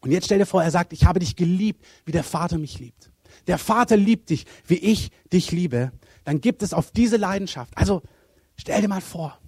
Und 0.05 0.11
jetzt 0.11 0.27
stell 0.27 0.39
dir 0.39 0.47
vor, 0.47 0.63
er 0.63 0.71
sagt, 0.71 0.93
ich 0.93 1.07
habe 1.07 1.19
dich 1.19 1.35
geliebt, 1.35 1.83
wie 2.05 2.13
der 2.13 2.25
Vater 2.25 2.59
mich 2.59 2.79
liebt. 2.79 3.11
Der 3.47 3.57
Vater 3.57 3.97
liebt 3.97 4.29
dich, 4.29 4.45
wie 4.67 4.77
ich 4.77 5.11
dich 5.33 5.51
liebe. 5.51 5.93
Dann 6.25 6.43
gibt 6.43 6.63
es 6.63 6.75
auf 6.75 6.91
diese 6.91 7.17
Leidenschaft. 7.17 7.73
Also 7.75 8.03
stell 8.55 8.83
dir 8.83 8.89
mal 8.89 9.01
vor, 9.01 9.39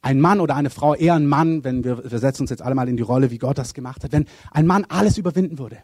ein 0.00 0.20
Mann 0.20 0.40
oder 0.40 0.54
eine 0.54 0.70
Frau, 0.70 0.94
eher 0.94 1.14
ein 1.14 1.26
Mann, 1.26 1.64
wenn 1.64 1.82
wir, 1.82 2.08
wir 2.08 2.18
setzen 2.20 2.42
uns 2.42 2.50
jetzt 2.50 2.62
alle 2.62 2.76
mal 2.76 2.88
in 2.88 2.96
die 2.96 3.02
Rolle, 3.02 3.32
wie 3.32 3.38
Gott 3.38 3.58
das 3.58 3.74
gemacht 3.74 4.04
hat, 4.04 4.12
wenn 4.12 4.26
ein 4.52 4.66
Mann 4.66 4.84
alles 4.88 5.18
überwinden 5.18 5.58
würde. 5.58 5.78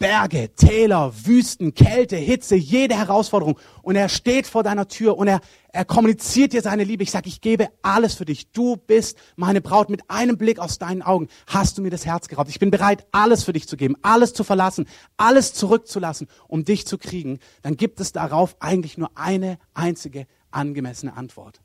Berge, 0.00 0.54
Täler, 0.54 1.12
Wüsten, 1.26 1.74
Kälte, 1.74 2.16
Hitze, 2.16 2.56
jede 2.56 2.96
Herausforderung. 2.96 3.60
Und 3.82 3.96
er 3.96 4.08
steht 4.08 4.46
vor 4.46 4.62
deiner 4.62 4.88
Tür 4.88 5.18
und 5.18 5.28
er, 5.28 5.42
er 5.72 5.84
kommuniziert 5.84 6.54
dir 6.54 6.62
seine 6.62 6.84
Liebe. 6.84 7.02
Ich 7.02 7.10
sage, 7.10 7.28
ich 7.28 7.42
gebe 7.42 7.68
alles 7.82 8.14
für 8.14 8.24
dich. 8.24 8.50
Du 8.50 8.78
bist 8.78 9.18
meine 9.36 9.60
Braut. 9.60 9.90
Mit 9.90 10.08
einem 10.08 10.38
Blick 10.38 10.58
aus 10.58 10.78
deinen 10.78 11.02
Augen 11.02 11.28
hast 11.46 11.76
du 11.76 11.82
mir 11.82 11.90
das 11.90 12.06
Herz 12.06 12.28
geraubt. 12.28 12.48
Ich 12.48 12.58
bin 12.58 12.70
bereit, 12.70 13.06
alles 13.12 13.44
für 13.44 13.52
dich 13.52 13.68
zu 13.68 13.76
geben, 13.76 13.94
alles 14.00 14.32
zu 14.32 14.42
verlassen, 14.42 14.88
alles 15.18 15.52
zurückzulassen, 15.52 16.28
um 16.48 16.64
dich 16.64 16.86
zu 16.86 16.96
kriegen. 16.96 17.38
Dann 17.60 17.76
gibt 17.76 18.00
es 18.00 18.12
darauf 18.12 18.56
eigentlich 18.58 18.96
nur 18.96 19.10
eine 19.16 19.58
einzige 19.74 20.26
angemessene 20.50 21.14
Antwort. 21.14 21.60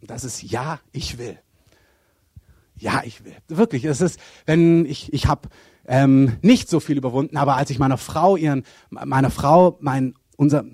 Und 0.00 0.10
das 0.10 0.24
ist 0.24 0.42
ja, 0.42 0.80
ich 0.90 1.18
will. 1.18 1.38
Ja, 2.76 3.02
ich 3.04 3.26
will. 3.26 3.36
Wirklich, 3.48 3.84
es 3.84 4.00
ist, 4.00 4.18
wenn 4.46 4.86
ich, 4.86 5.12
ich 5.12 5.26
habe 5.26 5.50
ähm, 5.90 6.38
nicht 6.40 6.70
so 6.70 6.78
viel 6.78 6.96
überwunden, 6.96 7.36
aber 7.36 7.56
als 7.56 7.68
ich 7.68 7.80
meiner 7.80 7.98
Frau 7.98 8.36
ihren, 8.36 8.62
meiner 8.90 9.30
Frau, 9.30 9.76
mein, 9.80 10.14
unser, 10.36 10.64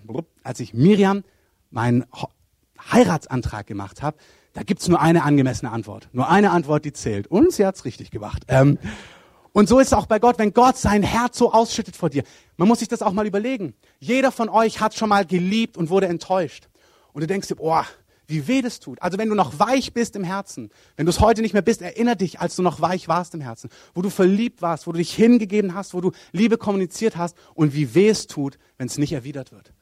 als 0.45 0.61
ich 0.61 0.75
Miriam 0.75 1.25
meinen 1.71 2.05
Heiratsantrag 2.93 3.67
gemacht 3.67 4.03
habe, 4.03 4.19
da 4.53 4.63
gibt's 4.63 4.89
nur 4.89 5.01
eine 5.01 5.25
angemessene 5.25 5.73
Antwort. 5.73 6.11
Nur 6.13 6.29
eine 6.29 6.51
Antwort, 6.51 6.85
die 6.85 6.93
zählt. 6.93 7.27
Und 7.29 7.51
sie 7.51 7.65
hat's 7.65 7.87
richtig 7.87 8.11
gemacht. 8.11 8.45
Ähm, 8.49 8.79
und 9.53 9.71
so 9.71 9.81
ist 9.81 9.87
es 9.87 9.93
auch 9.95 10.05
bei 10.05 10.19
Gott, 10.19 10.39
wenn 10.39 10.53
Gott 10.53 10.77
sein 10.77 11.03
Herz 11.03 11.39
so 11.39 11.51
ausschüttet 11.51 11.97
vor 11.97 12.11
dir. 12.11 12.23
Man 12.59 12.69
muss 12.69 12.81
sich 12.81 12.89
das 12.89 13.01
auch 13.01 13.13
mal 13.13 13.27
überlegen. 13.27 13.73
Jeder 13.99 14.31
von 14.31 14.51
euch 14.51 14.81
hat 14.81 14.95
schon 14.95 15.09
mal 15.09 15.25
geliebt 15.25 15.79
und 15.79 15.89
wurde 15.89 16.09
enttäuscht. 16.09 16.69
Und 17.15 17.23
du 17.23 17.27
denkst 17.27 17.49
dir, 17.49 17.57
boah, 17.57 17.87
wie 18.27 18.49
weh 18.49 18.63
das 18.63 18.81
tut. 18.81 19.01
Also 19.03 19.19
wenn 19.19 19.29
du 19.29 19.35
noch 19.35 19.59
weich 19.59 19.93
bist 19.93 20.17
im 20.17 20.25
Herzen, 20.25 20.71
wenn 20.97 21.07
du 21.07 21.11
es 21.11 21.21
heute 21.21 21.43
nicht 21.43 21.53
mehr 21.53 21.63
bist, 21.63 21.83
erinnere 21.83 22.17
dich, 22.17 22.41
als 22.41 22.57
du 22.57 22.63
noch 22.63 22.81
weich 22.81 23.09
warst 23.09 23.35
im 23.35 23.41
Herzen, 23.41 23.71
wo 23.95 24.03
du 24.03 24.11
verliebt 24.11 24.63
warst, 24.63 24.87
wo 24.87 24.93
du 24.93 24.99
dich 24.99 25.15
hingegeben 25.15 25.75
hast, 25.75 25.95
wo 25.95 26.01
du 26.01 26.13
Liebe 26.33 26.59
kommuniziert 26.59 27.17
hast 27.17 27.37
und 27.55 27.75
wie 27.75 27.95
weh 27.95 28.09
es 28.09 28.27
tut, 28.27 28.59
wenn 28.79 28.87
es 28.87 28.99
nicht 28.99 29.13
erwidert 29.13 29.53
wird. 29.53 29.73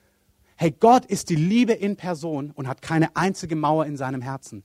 Hey, 0.57 0.71
Gott 0.71 1.05
ist 1.07 1.31
die 1.31 1.37
Liebe 1.37 1.73
in 1.73 1.97
Person 1.97 2.51
und 2.53 2.69
hat 2.69 2.81
keine 2.81 3.17
einzige 3.17 3.57
Mauer 3.57 3.87
in 3.87 3.97
seinem 3.97 4.23
Herzen. 4.23 4.63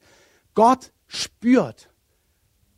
Gott 0.54 0.92
spürt, 1.08 1.90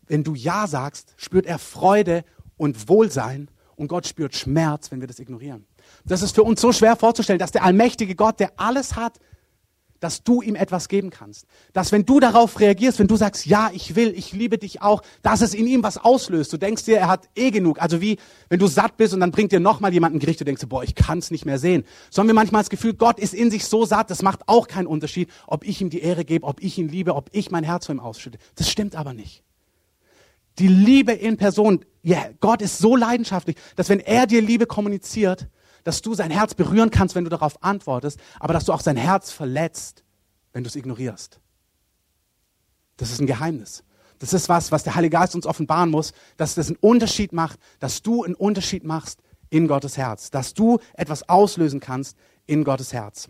wenn 0.08 0.24
du 0.24 0.34
Ja 0.36 0.68
sagst, 0.68 1.14
spürt 1.18 1.46
er 1.46 1.60
Freude 1.60 2.24
und 2.58 2.88
Wohlsein 2.88 3.50
und 3.76 3.88
Gott 3.88 4.08
spürt 4.08 4.36
Schmerz, 4.36 4.92
wenn 4.92 5.02
wir 5.02 5.08
das 5.08 5.20
ignorieren. 5.20 5.66
Das 6.06 6.22
ist 6.22 6.36
für 6.36 6.44
uns 6.44 6.62
so 6.62 6.72
schwer 6.72 6.96
vorzustellen, 6.96 7.40
dass 7.40 7.52
der 7.52 7.64
allmächtige 7.64 8.16
Gott, 8.16 8.40
der 8.40 8.54
alles 8.58 8.96
hat, 8.96 9.20
dass 10.02 10.24
du 10.24 10.42
ihm 10.42 10.56
etwas 10.56 10.90
geben 10.90 11.12
kannst. 11.12 11.46
Dass 11.72 11.94
wenn 11.94 12.06
du 12.06 12.20
darauf 12.20 12.60
reagierst, 12.60 13.00
wenn 13.00 13.08
du 13.08 13.16
sagst, 13.16 13.46
ja, 13.46 13.70
ich 13.74 13.96
will, 13.96 14.14
ich 14.18 14.34
liebe 14.34 14.58
dich 14.58 14.82
auch, 14.82 15.04
dass 15.22 15.42
es 15.42 15.54
in 15.54 15.68
ihm 15.68 15.84
was 15.84 15.98
auslöst. 15.98 16.52
Du 16.52 16.58
denkst 16.58 16.84
dir, 16.84 16.98
er 16.98 17.08
hat 17.08 17.30
eh 17.36 17.52
genug. 17.52 17.82
Also 17.82 18.02
wie, 18.02 18.18
wenn 18.50 18.60
du 18.60 18.68
satt 18.68 18.98
bist 18.98 19.14
und 19.14 19.20
dann 19.22 19.32
bringt 19.32 19.54
dir 19.54 19.60
nochmal 19.60 19.94
jemand 19.94 20.16
ein 20.16 20.20
Gericht, 20.20 20.42
du 20.42 20.46
denkst 20.46 20.66
boah, 20.68 20.84
ich 20.84 20.96
kann 20.96 21.20
es 21.20 21.32
nicht 21.32 21.46
mehr 21.46 21.60
sehen. 21.60 21.86
So 22.10 22.20
haben 22.20 22.28
wir 22.28 22.34
manchmal 22.34 22.62
das 22.62 22.70
Gefühl, 22.70 22.96
Gott 22.96 23.20
ist 23.20 23.34
in 23.34 23.52
sich 23.52 23.66
so 23.66 23.86
satt, 23.86 24.10
das 24.10 24.24
macht 24.24 24.42
auch 24.48 24.68
keinen 24.68 24.88
Unterschied, 24.88 25.30
ob 25.48 25.66
ich 25.66 25.80
ihm 25.82 25.92
die 25.92 26.02
Ehre 26.02 26.26
gebe, 26.26 26.46
ob 26.46 26.62
ich 26.62 26.78
ihn 26.78 26.90
liebe, 26.90 27.16
ob 27.16 27.30
ich 27.32 27.52
mein 27.52 27.64
Herz 27.64 27.86
für 27.86 27.94
ihn 27.94 28.00
ausschütte. 28.00 28.40
Das 28.56 28.70
stimmt 28.70 28.96
aber 28.96 29.14
nicht. 29.14 29.44
Die 30.58 30.68
Liebe 30.68 31.14
in 31.14 31.38
Person, 31.38 31.86
ja, 32.02 32.26
Gott 32.40 32.62
ist 32.62 32.80
so 32.80 32.96
leidenschaftlich, 32.96 33.56
dass 33.76 33.90
wenn 33.90 34.00
er 34.00 34.28
dir 34.28 34.42
Liebe 34.42 34.66
kommuniziert, 34.66 35.48
dass 35.84 36.02
du 36.02 36.14
sein 36.14 36.32
Herz 36.32 36.54
berühren 36.54 36.92
kannst, 36.92 37.16
wenn 37.16 37.24
du 37.24 37.30
darauf 37.30 37.64
antwortest, 37.64 38.20
aber 38.40 38.54
dass 38.54 38.66
du 38.66 38.74
auch 38.74 38.82
sein 38.82 38.98
Herz 38.98 39.32
verletzt, 39.32 40.04
wenn 40.54 40.64
du 40.64 40.68
es 40.68 40.76
ignorierst. 40.76 41.40
Das 42.98 43.12
ist 43.12 43.20
ein 43.20 43.28
Geheimnis. 43.28 43.84
Das 44.20 44.34
ist 44.34 44.50
was, 44.50 44.72
was 44.72 44.84
der 44.84 44.94
Heilige 44.94 45.18
Geist 45.18 45.34
uns 45.34 45.48
offenbaren 45.48 45.90
muss, 45.90 46.14
dass 46.38 46.54
das 46.54 46.68
einen 46.68 46.78
Unterschied 46.78 47.34
macht, 47.34 47.60
dass 47.80 48.04
du 48.04 48.24
einen 48.24 48.36
Unterschied 48.36 48.84
machst 48.84 49.20
in 49.50 49.68
Gottes 49.68 49.98
Herz, 49.98 50.30
dass 50.30 50.54
du 50.54 50.80
etwas 50.94 51.28
auslösen 51.28 51.80
kannst 51.80 52.16
in 52.46 52.64
Gottes 52.64 52.94
Herz. 52.94 53.30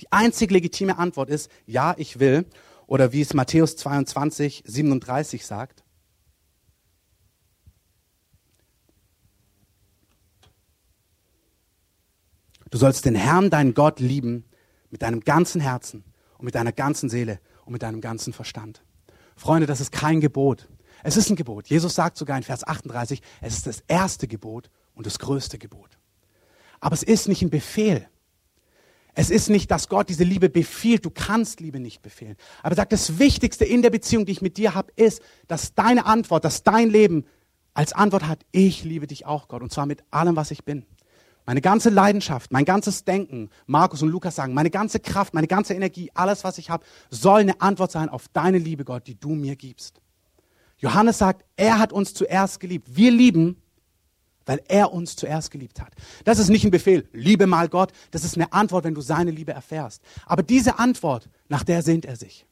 Die 0.00 0.10
einzig 0.10 0.50
legitime 0.50 0.98
Antwort 0.98 1.30
ist, 1.30 1.50
ja, 1.66 1.94
ich 1.96 2.18
will, 2.18 2.46
oder 2.88 3.12
wie 3.12 3.20
es 3.20 3.34
Matthäus 3.34 3.76
22, 3.76 4.64
37 4.66 5.46
sagt, 5.46 5.81
Du 12.72 12.78
sollst 12.78 13.04
den 13.04 13.14
Herrn, 13.14 13.50
deinen 13.50 13.74
Gott, 13.74 14.00
lieben 14.00 14.44
mit 14.88 15.02
deinem 15.02 15.20
ganzen 15.20 15.60
Herzen 15.60 16.04
und 16.38 16.46
mit 16.46 16.54
deiner 16.54 16.72
ganzen 16.72 17.10
Seele 17.10 17.38
und 17.66 17.74
mit 17.74 17.82
deinem 17.82 18.00
ganzen 18.00 18.32
Verstand. 18.32 18.82
Freunde, 19.36 19.66
das 19.66 19.82
ist 19.82 19.92
kein 19.92 20.22
Gebot. 20.22 20.70
Es 21.02 21.18
ist 21.18 21.28
ein 21.28 21.36
Gebot. 21.36 21.68
Jesus 21.68 21.94
sagt 21.94 22.16
sogar 22.16 22.38
in 22.38 22.42
Vers 22.42 22.66
38, 22.66 23.20
es 23.42 23.58
ist 23.58 23.66
das 23.66 23.84
erste 23.88 24.26
Gebot 24.26 24.70
und 24.94 25.04
das 25.04 25.18
größte 25.18 25.58
Gebot. 25.58 25.98
Aber 26.80 26.94
es 26.94 27.02
ist 27.02 27.28
nicht 27.28 27.42
ein 27.42 27.50
Befehl. 27.50 28.08
Es 29.12 29.28
ist 29.28 29.50
nicht, 29.50 29.70
dass 29.70 29.90
Gott 29.90 30.08
diese 30.08 30.24
Liebe 30.24 30.48
befiehlt. 30.48 31.04
Du 31.04 31.10
kannst 31.10 31.60
Liebe 31.60 31.78
nicht 31.78 32.00
befehlen. 32.00 32.36
Aber 32.62 32.72
er 32.72 32.76
sagt, 32.76 32.92
das 32.92 33.18
Wichtigste 33.18 33.66
in 33.66 33.82
der 33.82 33.90
Beziehung, 33.90 34.24
die 34.24 34.32
ich 34.32 34.40
mit 34.40 34.56
dir 34.56 34.74
habe, 34.74 34.90
ist, 34.96 35.20
dass 35.46 35.74
deine 35.74 36.06
Antwort, 36.06 36.46
dass 36.46 36.62
dein 36.62 36.88
Leben 36.88 37.26
als 37.74 37.92
Antwort 37.92 38.26
hat, 38.26 38.46
ich 38.50 38.82
liebe 38.82 39.06
dich 39.06 39.26
auch, 39.26 39.48
Gott. 39.48 39.60
Und 39.60 39.70
zwar 39.72 39.84
mit 39.84 40.02
allem, 40.10 40.36
was 40.36 40.50
ich 40.50 40.64
bin. 40.64 40.86
Meine 41.44 41.60
ganze 41.60 41.90
Leidenschaft, 41.90 42.52
mein 42.52 42.64
ganzes 42.64 43.04
Denken, 43.04 43.50
Markus 43.66 44.02
und 44.02 44.10
Lukas 44.10 44.36
sagen, 44.36 44.54
meine 44.54 44.70
ganze 44.70 45.00
Kraft, 45.00 45.34
meine 45.34 45.48
ganze 45.48 45.74
Energie, 45.74 46.10
alles, 46.14 46.44
was 46.44 46.58
ich 46.58 46.70
habe, 46.70 46.84
soll 47.10 47.40
eine 47.40 47.60
Antwort 47.60 47.90
sein 47.90 48.08
auf 48.08 48.28
deine 48.28 48.58
Liebe, 48.58 48.84
Gott, 48.84 49.06
die 49.06 49.18
du 49.18 49.30
mir 49.30 49.56
gibst. 49.56 50.00
Johannes 50.78 51.18
sagt, 51.18 51.44
er 51.56 51.78
hat 51.78 51.92
uns 51.92 52.14
zuerst 52.14 52.60
geliebt. 52.60 52.88
Wir 52.96 53.10
lieben, 53.10 53.56
weil 54.46 54.60
er 54.68 54.92
uns 54.92 55.16
zuerst 55.16 55.50
geliebt 55.50 55.80
hat. 55.80 55.92
Das 56.24 56.38
ist 56.38 56.48
nicht 56.48 56.64
ein 56.64 56.70
Befehl, 56.70 57.08
liebe 57.12 57.46
mal 57.46 57.68
Gott, 57.68 57.92
das 58.10 58.24
ist 58.24 58.36
eine 58.36 58.52
Antwort, 58.52 58.84
wenn 58.84 58.94
du 58.94 59.00
seine 59.00 59.30
Liebe 59.30 59.52
erfährst. 59.52 60.02
Aber 60.26 60.42
diese 60.42 60.78
Antwort, 60.78 61.28
nach 61.48 61.64
der 61.64 61.82
sehnt 61.82 62.04
er 62.04 62.16
sich. 62.16 62.46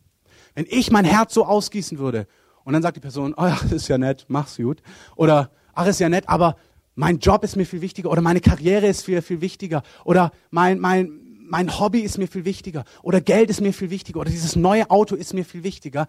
Wenn 0.54 0.66
ich 0.68 0.90
mein 0.90 1.04
Herz 1.04 1.34
so 1.34 1.44
ausgießen 1.44 1.98
würde 1.98 2.26
und 2.64 2.72
dann 2.72 2.82
sagt 2.82 2.96
die 2.96 3.00
Person, 3.00 3.34
oh 3.36 3.46
ja, 3.46 3.58
ist 3.70 3.88
ja 3.88 3.98
nett, 3.98 4.26
mach's 4.28 4.56
gut. 4.56 4.82
Oder, 5.16 5.50
ach, 5.74 5.86
ist 5.86 6.00
ja 6.00 6.08
nett, 6.08 6.28
aber 6.28 6.56
mein 7.00 7.18
Job 7.18 7.42
ist 7.44 7.56
mir 7.56 7.64
viel 7.64 7.80
wichtiger 7.80 8.10
oder 8.10 8.20
meine 8.20 8.42
Karriere 8.42 8.86
ist 8.86 9.06
viel, 9.06 9.22
viel 9.22 9.40
wichtiger 9.40 9.82
oder 10.04 10.32
mein, 10.50 10.78
mein, 10.78 11.18
mein 11.38 11.80
Hobby 11.80 12.00
ist 12.00 12.18
mir 12.18 12.28
viel 12.28 12.44
wichtiger 12.44 12.84
oder 13.02 13.22
Geld 13.22 13.48
ist 13.48 13.62
mir 13.62 13.72
viel 13.72 13.88
wichtiger 13.88 14.20
oder 14.20 14.30
dieses 14.30 14.54
neue 14.54 14.90
Auto 14.90 15.16
ist 15.16 15.32
mir 15.32 15.46
viel 15.46 15.64
wichtiger, 15.64 16.06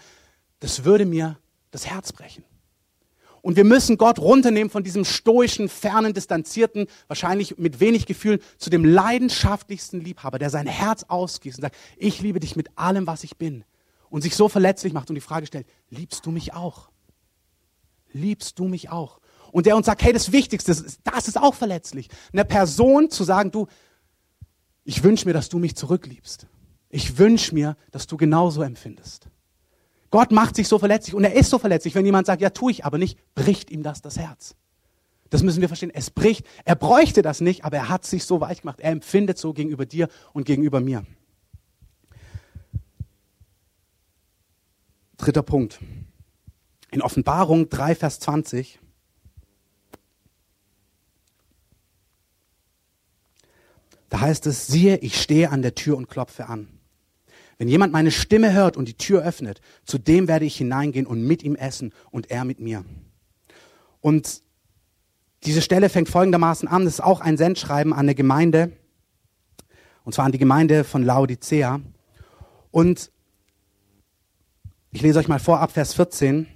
das 0.59 0.83
würde 0.83 1.05
mir 1.05 1.39
das 1.71 1.87
Herz 1.87 2.11
brechen. 2.11 2.43
Und 3.41 3.55
wir 3.55 3.63
müssen 3.63 3.97
Gott 3.97 4.19
runternehmen 4.19 4.69
von 4.69 4.83
diesem 4.83 5.05
stoischen, 5.05 5.69
fernen, 5.69 6.13
distanzierten, 6.13 6.87
wahrscheinlich 7.07 7.57
mit 7.57 7.79
wenig 7.79 8.05
Gefühlen, 8.05 8.41
zu 8.57 8.69
dem 8.69 8.83
leidenschaftlichsten 8.83 10.01
Liebhaber, 10.01 10.39
der 10.39 10.49
sein 10.49 10.67
Herz 10.67 11.05
ausgießt 11.07 11.57
und 11.57 11.61
sagt, 11.61 11.77
ich 11.95 12.21
liebe 12.21 12.41
dich 12.41 12.57
mit 12.57 12.77
allem, 12.77 13.07
was 13.07 13.23
ich 13.23 13.37
bin. 13.37 13.63
Und 14.09 14.23
sich 14.23 14.35
so 14.35 14.49
verletzlich 14.49 14.91
macht 14.91 15.09
und 15.09 15.15
die 15.15 15.21
Frage 15.21 15.47
stellt, 15.47 15.67
liebst 15.89 16.25
du 16.25 16.31
mich 16.31 16.53
auch? 16.53 16.89
Liebst 18.11 18.59
du 18.59 18.65
mich 18.65 18.89
auch? 18.89 19.20
Und 19.51 19.65
der 19.65 19.75
uns 19.75 19.85
sagt, 19.85 20.03
hey, 20.03 20.13
das 20.13 20.31
Wichtigste, 20.31 20.75
das 21.03 21.27
ist 21.27 21.39
auch 21.39 21.55
verletzlich. 21.55 22.09
Eine 22.33 22.45
Person 22.45 23.09
zu 23.09 23.23
sagen, 23.23 23.51
du, 23.51 23.67
ich 24.83 25.03
wünsche 25.03 25.27
mir, 25.27 25.33
dass 25.33 25.49
du 25.49 25.59
mich 25.59 25.75
zurückliebst. 25.75 26.47
Ich 26.89 27.17
wünsche 27.17 27.53
mir, 27.53 27.77
dass 27.91 28.07
du 28.07 28.17
genauso 28.17 28.61
empfindest. 28.61 29.27
Gott 30.09 30.31
macht 30.31 30.57
sich 30.57 30.67
so 30.67 30.77
verletzlich 30.77 31.15
und 31.15 31.23
er 31.23 31.33
ist 31.33 31.49
so 31.49 31.57
verletzlich. 31.57 31.95
Wenn 31.95 32.05
jemand 32.05 32.27
sagt, 32.27 32.41
ja, 32.41 32.49
tue 32.49 32.71
ich 32.71 32.83
aber 32.83 32.97
nicht, 32.97 33.17
bricht 33.33 33.71
ihm 33.71 33.81
das 33.81 34.01
das 34.01 34.17
Herz. 34.17 34.55
Das 35.29 35.41
müssen 35.41 35.61
wir 35.61 35.69
verstehen. 35.69 35.91
Es 35.93 36.11
bricht. 36.11 36.45
Er 36.65 36.75
bräuchte 36.75 37.21
das 37.21 37.39
nicht, 37.39 37.63
aber 37.63 37.77
er 37.77 37.89
hat 37.89 38.05
sich 38.05 38.25
so 38.25 38.41
weich 38.41 38.61
gemacht. 38.61 38.81
Er 38.81 38.91
empfindet 38.91 39.37
so 39.37 39.53
gegenüber 39.53 39.85
dir 39.85 40.09
und 40.33 40.45
gegenüber 40.45 40.81
mir. 40.81 41.05
Dritter 45.15 45.43
Punkt. 45.43 45.79
In 46.91 47.01
Offenbarung 47.01 47.69
3, 47.69 47.95
Vers 47.95 48.19
20 48.19 48.80
Da 54.11 54.19
heißt 54.19 54.45
es, 54.45 54.67
siehe, 54.67 54.97
ich 54.97 55.21
stehe 55.21 55.51
an 55.51 55.61
der 55.61 55.73
Tür 55.73 55.95
und 55.95 56.09
klopfe 56.09 56.47
an. 56.47 56.67
Wenn 57.57 57.69
jemand 57.69 57.93
meine 57.93 58.11
Stimme 58.11 58.51
hört 58.51 58.75
und 58.75 58.89
die 58.89 58.97
Tür 58.97 59.23
öffnet, 59.23 59.61
zu 59.85 59.97
dem 59.97 60.27
werde 60.27 60.43
ich 60.43 60.57
hineingehen 60.57 61.07
und 61.07 61.23
mit 61.23 61.43
ihm 61.43 61.55
essen 61.55 61.93
und 62.11 62.29
er 62.29 62.43
mit 62.43 62.59
mir. 62.59 62.83
Und 64.01 64.43
diese 65.45 65.61
Stelle 65.61 65.87
fängt 65.87 66.09
folgendermaßen 66.09 66.67
an, 66.67 66.83
das 66.83 66.95
ist 66.95 66.99
auch 66.99 67.21
ein 67.21 67.37
Sendschreiben 67.37 67.93
an 67.93 67.99
eine 67.99 68.13
Gemeinde, 68.13 68.73
und 70.03 70.13
zwar 70.13 70.25
an 70.25 70.33
die 70.33 70.39
Gemeinde 70.39 70.83
von 70.83 71.03
Laodicea. 71.03 71.79
Und 72.69 73.11
ich 74.91 75.01
lese 75.01 75.19
euch 75.19 75.29
mal 75.29 75.39
vor 75.39 75.61
ab 75.61 75.71
Vers 75.71 75.93
14. 75.93 76.47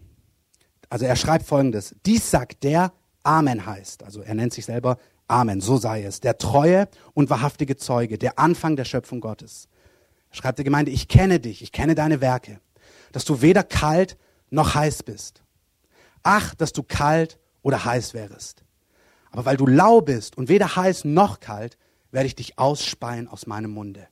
Also 0.89 1.05
er 1.05 1.15
schreibt 1.15 1.45
folgendes. 1.45 1.95
Dies 2.05 2.29
sagt 2.29 2.63
der 2.65 2.91
Amen 3.23 3.65
heißt. 3.65 4.03
Also 4.03 4.21
er 4.21 4.35
nennt 4.35 4.53
sich 4.53 4.65
selber 4.65 4.97
Amen, 5.27 5.61
so 5.61 5.77
sei 5.77 6.03
es. 6.03 6.19
Der 6.19 6.37
treue 6.37 6.87
und 7.13 7.29
wahrhaftige 7.29 7.77
Zeuge, 7.77 8.17
der 8.17 8.37
Anfang 8.37 8.75
der 8.75 8.85
Schöpfung 8.85 9.21
Gottes. 9.21 9.67
Schreibt 10.31 10.57
der 10.59 10.65
Gemeinde, 10.65 10.91
ich 10.91 11.07
kenne 11.07 11.39
dich, 11.39 11.61
ich 11.61 11.71
kenne 11.71 11.95
deine 11.95 12.21
Werke, 12.21 12.59
dass 13.11 13.25
du 13.25 13.41
weder 13.41 13.63
kalt 13.63 14.17
noch 14.49 14.75
heiß 14.75 15.03
bist. 15.03 15.41
Ach, 16.23 16.53
dass 16.55 16.73
du 16.73 16.83
kalt 16.83 17.39
oder 17.61 17.85
heiß 17.85 18.13
wärest. 18.13 18.63
Aber 19.31 19.45
weil 19.45 19.57
du 19.57 19.67
lau 19.67 20.01
bist 20.01 20.37
und 20.37 20.49
weder 20.49 20.75
heiß 20.75 21.05
noch 21.05 21.39
kalt, 21.39 21.77
werde 22.11 22.27
ich 22.27 22.35
dich 22.35 22.57
ausspeien 22.57 23.27
aus 23.27 23.47
meinem 23.47 23.71
Munde. 23.71 24.07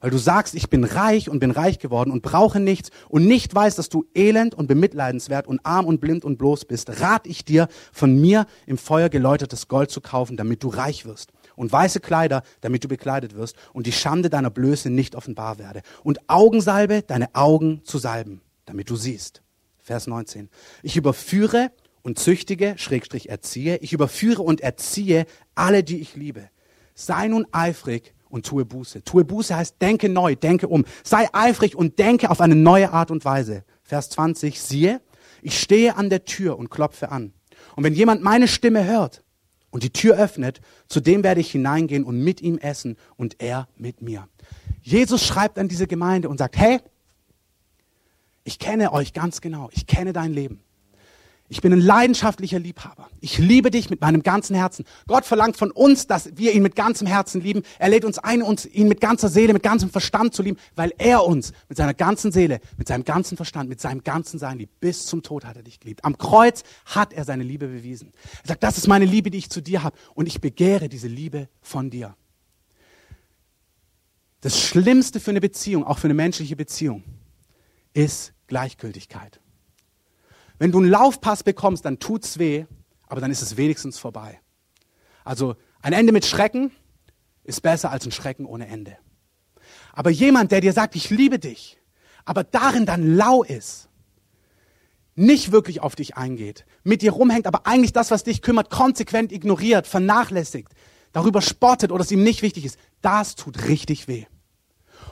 Weil 0.00 0.10
du 0.10 0.18
sagst, 0.18 0.54
ich 0.54 0.68
bin 0.70 0.84
reich 0.84 1.28
und 1.28 1.38
bin 1.38 1.50
reich 1.50 1.78
geworden 1.78 2.10
und 2.10 2.22
brauche 2.22 2.60
nichts 2.60 2.90
und 3.08 3.26
nicht 3.26 3.54
weißt, 3.54 3.78
dass 3.78 3.88
du 3.88 4.06
elend 4.14 4.54
und 4.54 4.66
bemitleidenswert 4.66 5.46
und 5.46 5.64
arm 5.64 5.86
und 5.86 6.00
blind 6.00 6.24
und 6.24 6.38
bloß 6.38 6.64
bist, 6.64 7.00
rat 7.00 7.26
ich 7.26 7.44
dir, 7.44 7.68
von 7.92 8.20
mir 8.20 8.46
im 8.66 8.78
Feuer 8.78 9.08
geläutertes 9.08 9.68
Gold 9.68 9.90
zu 9.90 10.00
kaufen, 10.00 10.36
damit 10.36 10.62
du 10.62 10.68
reich 10.68 11.06
wirst 11.06 11.32
und 11.56 11.72
weiße 11.72 12.00
Kleider, 12.00 12.42
damit 12.60 12.84
du 12.84 12.88
bekleidet 12.88 13.36
wirst 13.36 13.56
und 13.72 13.86
die 13.86 13.92
Schande 13.92 14.30
deiner 14.30 14.50
Blöße 14.50 14.90
nicht 14.90 15.16
offenbar 15.16 15.58
werde 15.58 15.82
und 16.04 16.20
Augensalbe, 16.28 17.02
deine 17.02 17.34
Augen 17.34 17.82
zu 17.84 17.98
salben, 17.98 18.40
damit 18.66 18.90
du 18.90 18.96
siehst. 18.96 19.42
Vers 19.78 20.06
19. 20.06 20.48
Ich 20.82 20.96
überführe 20.96 21.70
und 22.02 22.18
züchtige, 22.18 22.74
Schrägstrich 22.76 23.28
erziehe, 23.28 23.78
ich 23.78 23.92
überführe 23.92 24.42
und 24.42 24.60
erziehe 24.60 25.26
alle, 25.54 25.82
die 25.82 26.00
ich 26.00 26.14
liebe. 26.14 26.50
Sei 26.94 27.28
nun 27.28 27.46
eifrig 27.52 28.14
und 28.28 28.46
tue 28.46 28.64
Buße. 28.64 29.02
Tue 29.04 29.24
Buße 29.24 29.56
heißt, 29.56 29.76
denke 29.80 30.08
neu, 30.08 30.34
denke 30.34 30.68
um. 30.68 30.84
Sei 31.04 31.28
eifrig 31.32 31.76
und 31.76 31.98
denke 31.98 32.30
auf 32.30 32.40
eine 32.40 32.56
neue 32.56 32.92
Art 32.92 33.10
und 33.10 33.24
Weise. 33.24 33.64
Vers 33.82 34.10
20, 34.10 34.60
siehe, 34.60 35.00
ich 35.42 35.60
stehe 35.60 35.96
an 35.96 36.10
der 36.10 36.24
Tür 36.24 36.58
und 36.58 36.70
klopfe 36.70 37.10
an. 37.10 37.32
Und 37.76 37.84
wenn 37.84 37.94
jemand 37.94 38.22
meine 38.22 38.48
Stimme 38.48 38.84
hört 38.84 39.22
und 39.70 39.82
die 39.82 39.92
Tür 39.92 40.16
öffnet, 40.16 40.60
zu 40.88 41.00
dem 41.00 41.22
werde 41.22 41.40
ich 41.40 41.50
hineingehen 41.50 42.04
und 42.04 42.18
mit 42.18 42.40
ihm 42.40 42.58
essen 42.58 42.96
und 43.16 43.40
er 43.40 43.68
mit 43.76 44.02
mir. 44.02 44.28
Jesus 44.82 45.24
schreibt 45.24 45.58
an 45.58 45.68
diese 45.68 45.86
Gemeinde 45.86 46.28
und 46.28 46.38
sagt, 46.38 46.56
hey, 46.56 46.80
ich 48.44 48.58
kenne 48.58 48.92
euch 48.92 49.12
ganz 49.12 49.40
genau, 49.40 49.68
ich 49.72 49.86
kenne 49.86 50.12
dein 50.12 50.32
Leben. 50.32 50.62
Ich 51.48 51.60
bin 51.60 51.72
ein 51.72 51.80
leidenschaftlicher 51.80 52.58
Liebhaber. 52.58 53.08
Ich 53.20 53.38
liebe 53.38 53.70
dich 53.70 53.88
mit 53.88 54.00
meinem 54.00 54.24
ganzen 54.24 54.56
Herzen. 54.56 54.84
Gott 55.06 55.24
verlangt 55.24 55.56
von 55.56 55.70
uns, 55.70 56.08
dass 56.08 56.36
wir 56.36 56.52
ihn 56.52 56.62
mit 56.62 56.74
ganzem 56.74 57.06
Herzen 57.06 57.40
lieben. 57.40 57.62
Er 57.78 57.88
lädt 57.88 58.04
uns 58.04 58.18
ein, 58.18 58.42
uns 58.42 58.66
ihn 58.66 58.88
mit 58.88 59.00
ganzer 59.00 59.28
Seele, 59.28 59.52
mit 59.52 59.62
ganzem 59.62 59.90
Verstand 59.90 60.34
zu 60.34 60.42
lieben, 60.42 60.58
weil 60.74 60.92
er 60.98 61.24
uns 61.24 61.52
mit 61.68 61.78
seiner 61.78 61.94
ganzen 61.94 62.32
Seele, 62.32 62.58
mit 62.76 62.88
seinem 62.88 63.04
ganzen 63.04 63.36
Verstand, 63.36 63.68
mit 63.68 63.80
seinem 63.80 64.02
ganzen 64.02 64.40
Sein 64.40 64.58
liebt. 64.58 64.80
Bis 64.80 65.06
zum 65.06 65.22
Tod 65.22 65.44
hat 65.44 65.56
er 65.56 65.62
dich 65.62 65.78
geliebt. 65.78 66.04
Am 66.04 66.18
Kreuz 66.18 66.64
hat 66.84 67.12
er 67.12 67.24
seine 67.24 67.44
Liebe 67.44 67.68
bewiesen. 67.68 68.12
Er 68.42 68.48
sagt, 68.48 68.64
das 68.64 68.76
ist 68.76 68.88
meine 68.88 69.04
Liebe, 69.04 69.30
die 69.30 69.38
ich 69.38 69.48
zu 69.48 69.60
dir 69.60 69.84
habe. 69.84 69.96
Und 70.14 70.26
ich 70.26 70.40
begehre 70.40 70.88
diese 70.88 71.08
Liebe 71.08 71.48
von 71.62 71.90
dir. 71.90 72.16
Das 74.40 74.60
Schlimmste 74.60 75.20
für 75.20 75.30
eine 75.30 75.40
Beziehung, 75.40 75.84
auch 75.84 75.98
für 75.98 76.08
eine 76.08 76.14
menschliche 76.14 76.56
Beziehung, 76.56 77.04
ist 77.94 78.32
Gleichgültigkeit. 78.48 79.40
Wenn 80.58 80.72
du 80.72 80.78
einen 80.78 80.90
Laufpass 80.90 81.42
bekommst, 81.42 81.84
dann 81.84 81.98
tut's 81.98 82.38
weh, 82.38 82.64
aber 83.08 83.20
dann 83.20 83.30
ist 83.30 83.42
es 83.42 83.56
wenigstens 83.56 83.98
vorbei. 83.98 84.40
Also 85.24 85.56
ein 85.82 85.92
Ende 85.92 86.12
mit 86.12 86.24
Schrecken 86.24 86.70
ist 87.44 87.62
besser 87.62 87.90
als 87.90 88.04
ein 88.06 88.12
Schrecken 88.12 88.46
ohne 88.46 88.66
Ende. 88.66 88.96
Aber 89.92 90.10
jemand, 90.10 90.52
der 90.52 90.60
dir 90.60 90.72
sagt, 90.72 90.96
ich 90.96 91.10
liebe 91.10 91.38
dich, 91.38 91.78
aber 92.24 92.44
darin 92.44 92.86
dann 92.86 93.16
lau 93.16 93.42
ist, 93.42 93.88
nicht 95.14 95.50
wirklich 95.50 95.80
auf 95.80 95.96
dich 95.96 96.16
eingeht, 96.16 96.66
mit 96.84 97.02
dir 97.02 97.12
rumhängt, 97.12 97.46
aber 97.46 97.66
eigentlich 97.66 97.92
das, 97.92 98.10
was 98.10 98.24
dich 98.24 98.42
kümmert, 98.42 98.70
konsequent 98.70 99.32
ignoriert, 99.32 99.86
vernachlässigt, 99.86 100.72
darüber 101.12 101.40
spottet 101.40 101.90
oder 101.90 102.02
es 102.02 102.12
ihm 102.12 102.22
nicht 102.22 102.42
wichtig 102.42 102.64
ist, 102.64 102.78
das 103.00 103.34
tut 103.34 103.66
richtig 103.66 104.08
weh. 104.08 104.26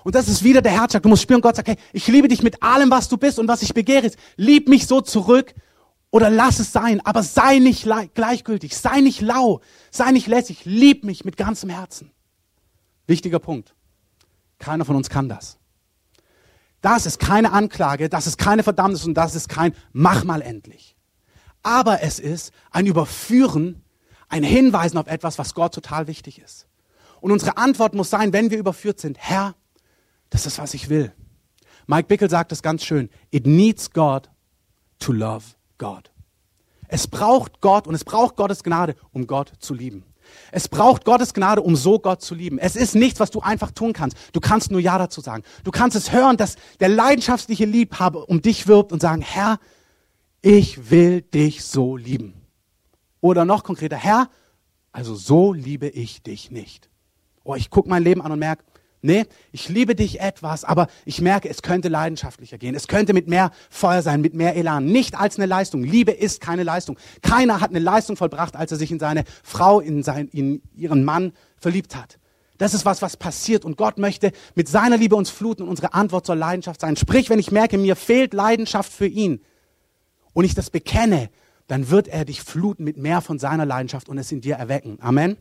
Und 0.05 0.14
das 0.14 0.29
ist 0.29 0.45
wieder 0.45 0.62
der 0.62 0.73
Herzschlag. 0.73 1.03
Du 1.03 1.09
musst 1.09 1.23
spüren, 1.23 1.40
Gott 1.40 1.57
sagt, 1.57 1.67
hey, 1.67 1.77
ich 1.93 2.07
liebe 2.07 2.29
dich 2.29 2.43
mit 2.43 2.62
allem, 2.62 2.90
was 2.90 3.09
du 3.09 3.17
bist 3.17 3.38
und 3.38 3.49
was 3.49 3.62
ich 3.62 3.75
begehre. 3.75 4.11
Lieb 4.37 4.69
mich 4.69 4.87
so 4.87 5.01
zurück 5.01 5.55
oder 6.11 6.31
lass 6.31 6.61
es 6.61 6.73
sein. 6.73 7.01
Aber 7.05 7.23
sei 7.23 7.59
nicht 7.59 7.88
gleichgültig, 8.14 8.77
sei 8.77 9.01
nicht 9.01 9.23
lau, 9.23 9.61
sei 9.90 10.12
nicht 10.12 10.27
lässig. 10.27 10.67
Lieb 10.67 11.05
mich 11.05 11.25
mit 11.25 11.38
ganzem 11.38 11.71
Herzen. 11.71 12.11
Wichtiger 13.07 13.38
Punkt. 13.38 13.75
Keiner 14.59 14.85
von 14.85 14.95
uns 14.95 15.09
kann 15.09 15.29
das. 15.29 15.59
Das 16.83 17.07
ist 17.07 17.19
keine 17.19 17.53
Anklage, 17.53 18.11
das 18.11 18.27
ist 18.27 18.37
keine 18.37 18.62
Verdammnis 18.62 19.07
und 19.07 19.14
das 19.14 19.35
ist 19.35 19.49
kein 19.49 19.75
Mach 19.93 20.23
mal 20.25 20.43
endlich. 20.43 20.97
Aber 21.62 22.03
es 22.03 22.19
ist 22.19 22.53
ein 22.71 22.85
Überführen, 22.85 23.83
ein 24.29 24.43
Hinweisen 24.43 24.99
auf 24.99 25.07
etwas, 25.07 25.38
was 25.38 25.55
Gott 25.55 25.73
total 25.73 26.09
wichtig 26.09 26.43
ist. 26.43 26.67
Und 27.23 27.33
unsere 27.33 27.57
Antwort 27.57 27.95
muss 27.95 28.11
sein, 28.11 28.35
wenn 28.35 28.51
wir 28.51 28.59
überführt 28.59 29.01
sind, 29.01 29.17
Herr, 29.19 29.55
das 30.31 30.47
ist, 30.47 30.59
was 30.59 30.75
ich 30.75 30.89
will. 30.89 31.13
Mike 31.87 32.09
Bickel 32.09 32.31
sagt 32.31 32.53
es 32.53 32.63
ganz 32.63 32.85
schön. 32.85 33.11
It 33.31 33.47
needs 33.47 33.91
God 33.91 34.31
to 34.99 35.13
love 35.13 35.45
God. 35.79 36.11
Es 36.89 37.07
braucht 37.07 37.61
Gott 37.61 37.87
und 37.87 37.95
es 37.95 38.05
braucht 38.05 38.37
Gottes 38.37 38.63
Gnade, 38.63 38.95
um 39.13 39.27
Gott 39.27 39.53
zu 39.59 39.75
lieben. 39.75 40.05
Es 40.51 40.69
braucht 40.69 41.05
Gottes 41.05 41.35
Gnade, 41.35 41.61
um 41.63 41.77
so 41.77 41.99
Gott 41.99 42.23
zu 42.23 42.35
lieben. 42.35 42.59
Es 42.59 42.77
ist 42.77 42.95
nichts, 42.95 43.21
was 43.21 43.31
du 43.31 43.41
einfach 43.41 43.71
tun 43.71 43.93
kannst. 43.93 44.17
Du 44.33 44.41
kannst 44.41 44.71
nur 44.71 44.81
Ja 44.81 44.99
dazu 44.99 45.21
sagen. 45.21 45.43
Du 45.65 45.71
kannst 45.71 45.97
es 45.97 46.13
hören, 46.13 46.37
dass 46.37 46.57
der 46.81 46.89
leidenschaftliche 46.89 47.65
Liebhaber 47.65 48.29
um 48.29 48.41
dich 48.41 48.67
wirbt 48.67 48.93
und 48.93 49.01
sagen, 49.01 49.23
Herr, 49.23 49.59
ich 50.41 50.91
will 50.91 51.23
dich 51.23 51.65
so 51.65 51.97
lieben. 51.97 52.35
Oder 53.21 53.45
noch 53.45 53.65
konkreter, 53.65 53.97
Herr, 53.97 54.29
also 54.93 55.15
so 55.15 55.53
liebe 55.53 55.89
ich 55.89 56.23
dich 56.23 56.51
nicht. 56.51 56.91
Oh, 57.43 57.55
ich 57.55 57.71
gucke 57.71 57.89
mein 57.89 58.03
Leben 58.03 58.23
an 58.23 58.33
und 58.33 58.39
merke, 58.39 58.65
Nee, 59.07 59.27
ich 59.53 59.69
liebe 59.69 59.95
dich 59.95 60.21
etwas, 60.21 60.64
aber 60.64 60.87
ich 61.05 61.21
merke, 61.21 61.47
es 61.51 61.61
könnte 61.61 61.88
leidenschaftlicher 61.88 62.57
gehen. 62.57 62.75
Es 62.75 62.88
könnte 62.88 63.12
mit 63.12 63.29
mehr 63.29 63.51
Feuer 63.69 64.01
sein, 64.01 64.23
mit 64.23 64.33
mehr 64.33 64.57
Elan. 64.57 64.87
Nicht 64.87 65.14
als 65.14 65.37
eine 65.37 65.45
Leistung. 65.45 65.85
Liebe 65.85 66.11
ist 66.11 66.40
keine 66.40 66.62
Leistung. 66.62 66.99
Keiner 67.21 67.61
hat 67.61 67.69
eine 67.69 67.81
Leistung 67.81 68.17
vollbracht, 68.17 68.57
als 68.57 68.73
er 68.73 68.79
sich 68.79 68.90
in 68.90 68.99
seine 68.99 69.25
Frau, 69.43 69.81
in, 69.81 70.03
sein, 70.03 70.29
in 70.29 70.62
ihren 70.75 71.05
Mann 71.05 71.35
verliebt 71.59 71.95
hat. 71.95 72.19
Das 72.57 72.73
ist 72.73 72.87
was, 72.87 73.03
was 73.03 73.19
passiert. 73.19 73.67
Und 73.67 73.77
Gott 73.77 73.99
möchte 73.99 74.33
mit 74.55 74.69
seiner 74.69 74.97
Liebe 74.97 75.17
uns 75.17 75.29
fluten 75.29 75.64
und 75.64 75.69
unsere 75.69 75.93
Antwort 75.93 76.25
soll 76.25 76.38
Leidenschaft 76.38 76.81
sein. 76.81 76.97
Sprich, 76.97 77.29
wenn 77.29 77.38
ich 77.38 77.53
merke, 77.53 77.77
mir 77.77 77.97
fehlt 77.97 78.33
Leidenschaft 78.33 78.90
für 78.90 79.07
ihn 79.07 79.43
und 80.33 80.47
ich 80.47 80.55
das 80.55 80.71
bekenne, 80.71 81.29
dann 81.67 81.90
wird 81.90 82.09
er 82.09 82.25
dich 82.25 82.40
fluten 82.40 82.85
mit 82.85 82.97
mehr 82.97 83.21
von 83.21 83.38
seiner 83.38 83.67
Leidenschaft 83.67 84.09
und 84.09 84.17
es 84.17 84.33
in 84.33 84.40
dir 84.40 84.55
erwecken. 84.55 84.97
Amen. 85.03 85.37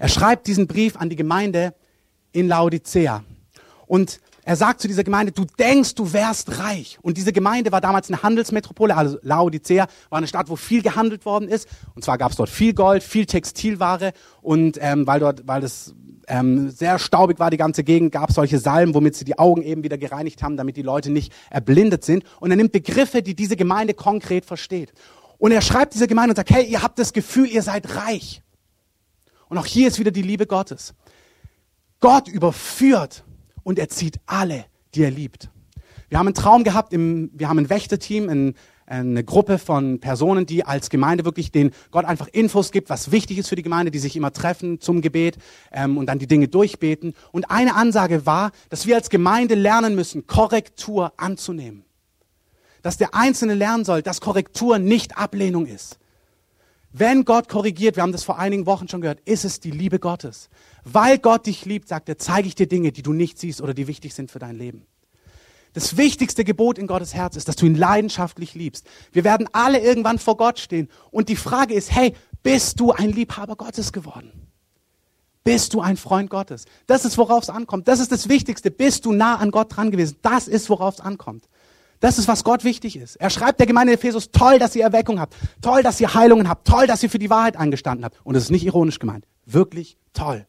Er 0.00 0.08
schreibt 0.08 0.48
diesen 0.48 0.66
Brief 0.66 0.96
an 0.96 1.10
die 1.10 1.16
Gemeinde 1.16 1.74
in 2.34 2.48
Laodicea. 2.48 3.24
Und 3.86 4.20
er 4.46 4.56
sagt 4.56 4.82
zu 4.82 4.88
dieser 4.88 5.04
Gemeinde, 5.04 5.32
du 5.32 5.46
denkst, 5.58 5.94
du 5.94 6.12
wärst 6.12 6.58
reich. 6.58 6.98
Und 7.00 7.16
diese 7.16 7.32
Gemeinde 7.32 7.72
war 7.72 7.80
damals 7.80 8.08
eine 8.10 8.22
Handelsmetropole, 8.22 8.94
also 8.94 9.16
Laodicea 9.22 9.86
war 10.10 10.18
eine 10.18 10.26
Stadt, 10.26 10.50
wo 10.50 10.56
viel 10.56 10.82
gehandelt 10.82 11.24
worden 11.24 11.48
ist. 11.48 11.66
Und 11.94 12.04
zwar 12.04 12.18
gab 12.18 12.30
es 12.30 12.36
dort 12.36 12.50
viel 12.50 12.74
Gold, 12.74 13.02
viel 13.02 13.24
Textilware. 13.24 14.12
Und 14.42 14.78
ähm, 14.82 15.06
weil 15.06 15.20
dort, 15.20 15.46
weil 15.46 15.62
das 15.62 15.94
ähm, 16.28 16.68
sehr 16.70 16.98
staubig 16.98 17.38
war, 17.38 17.50
die 17.50 17.56
ganze 17.56 17.84
Gegend, 17.84 18.12
gab 18.12 18.28
es 18.28 18.34
solche 18.34 18.58
Salben, 18.58 18.94
womit 18.94 19.16
sie 19.16 19.24
die 19.24 19.38
Augen 19.38 19.62
eben 19.62 19.82
wieder 19.82 19.96
gereinigt 19.96 20.42
haben, 20.42 20.58
damit 20.58 20.76
die 20.76 20.82
Leute 20.82 21.10
nicht 21.10 21.32
erblindet 21.48 22.04
sind. 22.04 22.24
Und 22.40 22.50
er 22.50 22.56
nimmt 22.56 22.72
Begriffe, 22.72 23.22
die 23.22 23.34
diese 23.34 23.56
Gemeinde 23.56 23.94
konkret 23.94 24.44
versteht. 24.44 24.92
Und 25.38 25.52
er 25.52 25.62
schreibt 25.62 25.94
dieser 25.94 26.06
Gemeinde 26.06 26.32
und 26.32 26.36
sagt, 26.36 26.50
hey, 26.50 26.64
ihr 26.64 26.82
habt 26.82 26.98
das 26.98 27.14
Gefühl, 27.14 27.46
ihr 27.46 27.62
seid 27.62 27.96
reich. 27.96 28.42
Und 29.48 29.56
auch 29.56 29.66
hier 29.66 29.88
ist 29.88 29.98
wieder 29.98 30.10
die 30.10 30.22
Liebe 30.22 30.46
Gottes. 30.46 30.94
Gott 32.04 32.28
überführt 32.28 33.24
und 33.62 33.78
er 33.78 33.88
zieht 33.88 34.20
alle, 34.26 34.66
die 34.94 35.04
er 35.04 35.10
liebt. 35.10 35.48
Wir 36.10 36.18
haben 36.18 36.26
einen 36.26 36.34
Traum 36.34 36.62
gehabt, 36.62 36.92
im, 36.92 37.30
wir 37.32 37.48
haben 37.48 37.58
ein 37.58 37.70
Wächterteam, 37.70 38.28
ein, 38.28 38.54
eine 38.84 39.24
Gruppe 39.24 39.56
von 39.56 40.00
Personen, 40.00 40.44
die 40.44 40.66
als 40.66 40.90
Gemeinde 40.90 41.24
wirklich 41.24 41.50
den 41.50 41.70
Gott 41.92 42.04
einfach 42.04 42.28
Infos 42.28 42.72
gibt, 42.72 42.90
was 42.90 43.10
wichtig 43.10 43.38
ist 43.38 43.48
für 43.48 43.56
die 43.56 43.62
Gemeinde, 43.62 43.90
die 43.90 43.98
sich 44.00 44.16
immer 44.16 44.34
treffen 44.34 44.82
zum 44.82 45.00
Gebet 45.00 45.38
ähm, 45.72 45.96
und 45.96 46.04
dann 46.04 46.18
die 46.18 46.26
Dinge 46.26 46.46
durchbeten. 46.46 47.14
Und 47.32 47.50
eine 47.50 47.74
Ansage 47.74 48.26
war, 48.26 48.52
dass 48.68 48.86
wir 48.86 48.96
als 48.96 49.08
Gemeinde 49.08 49.54
lernen 49.54 49.94
müssen, 49.94 50.26
Korrektur 50.26 51.14
anzunehmen. 51.16 51.86
Dass 52.82 52.98
der 52.98 53.14
Einzelne 53.14 53.54
lernen 53.54 53.86
soll, 53.86 54.02
dass 54.02 54.20
Korrektur 54.20 54.78
nicht 54.78 55.16
Ablehnung 55.16 55.64
ist. 55.64 55.98
Wenn 56.96 57.24
Gott 57.24 57.48
korrigiert, 57.48 57.96
wir 57.96 58.04
haben 58.04 58.12
das 58.12 58.22
vor 58.22 58.38
einigen 58.38 58.66
Wochen 58.66 58.86
schon 58.86 59.00
gehört, 59.00 59.18
ist 59.24 59.44
es 59.44 59.58
die 59.58 59.72
Liebe 59.72 59.98
Gottes. 59.98 60.48
Weil 60.84 61.18
Gott 61.18 61.46
dich 61.46 61.64
liebt, 61.64 61.88
sagt 61.88 62.08
er, 62.08 62.18
zeige 62.18 62.46
ich 62.46 62.54
dir 62.54 62.66
Dinge, 62.66 62.92
die 62.92 63.02
du 63.02 63.12
nicht 63.12 63.38
siehst 63.38 63.60
oder 63.60 63.74
die 63.74 63.86
wichtig 63.86 64.14
sind 64.14 64.30
für 64.30 64.38
dein 64.38 64.56
Leben. 64.56 64.86
Das 65.72 65.96
wichtigste 65.96 66.44
Gebot 66.44 66.78
in 66.78 66.86
Gottes 66.86 67.14
Herz 67.14 67.36
ist, 67.36 67.48
dass 67.48 67.56
du 67.56 67.66
ihn 67.66 67.74
leidenschaftlich 67.74 68.54
liebst. 68.54 68.86
Wir 69.12 69.24
werden 69.24 69.48
alle 69.52 69.80
irgendwann 69.80 70.20
vor 70.20 70.36
Gott 70.36 70.60
stehen. 70.60 70.88
Und 71.10 71.28
die 71.28 71.36
Frage 71.36 71.74
ist, 71.74 71.90
hey, 71.90 72.14
bist 72.44 72.78
du 72.78 72.92
ein 72.92 73.10
Liebhaber 73.10 73.56
Gottes 73.56 73.92
geworden? 73.92 74.30
Bist 75.42 75.74
du 75.74 75.80
ein 75.80 75.96
Freund 75.96 76.30
Gottes? 76.30 76.64
Das 76.86 77.04
ist, 77.04 77.18
worauf 77.18 77.42
es 77.42 77.50
ankommt. 77.50 77.88
Das 77.88 77.98
ist 77.98 78.12
das 78.12 78.28
Wichtigste. 78.28 78.70
Bist 78.70 79.04
du 79.04 79.12
nah 79.12 79.36
an 79.36 79.50
Gott 79.50 79.76
dran 79.76 79.90
gewesen? 79.90 80.16
Das 80.22 80.48
ist, 80.48 80.70
worauf 80.70 80.94
es 80.94 81.00
ankommt. 81.00 81.48
Das 82.00 82.18
ist, 82.18 82.28
was 82.28 82.44
Gott 82.44 82.64
wichtig 82.64 82.96
ist. 82.96 83.16
Er 83.16 83.30
schreibt 83.30 83.58
der 83.58 83.66
Gemeinde 83.66 83.94
Ephesus, 83.94 84.30
toll, 84.30 84.58
dass 84.58 84.76
ihr 84.76 84.84
Erweckung 84.84 85.18
habt, 85.18 85.34
toll, 85.60 85.82
dass 85.82 86.00
ihr 86.00 86.14
Heilungen 86.14 86.48
habt, 86.48 86.66
toll, 86.66 86.86
dass 86.86 87.02
ihr 87.02 87.10
für 87.10 87.18
die 87.18 87.30
Wahrheit 87.30 87.56
eingestanden 87.56 88.04
habt. 88.04 88.16
Und 88.24 88.34
das 88.34 88.44
ist 88.44 88.50
nicht 88.50 88.64
ironisch 88.64 88.98
gemeint. 88.98 89.26
Wirklich 89.44 89.96
toll. 90.12 90.46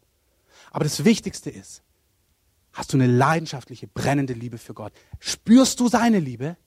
Aber 0.76 0.84
das 0.84 1.06
Wichtigste 1.06 1.50
ist, 1.50 1.84
hast 2.74 2.92
du 2.92 2.98
eine 2.98 3.08
leidenschaftliche, 3.08 3.88
brennende 3.88 4.34
Liebe 4.34 4.58
für 4.58 4.74
Gott? 4.74 4.92
Spürst 5.20 5.80
du 5.80 5.88
seine 5.88 6.20
Liebe 6.20 6.58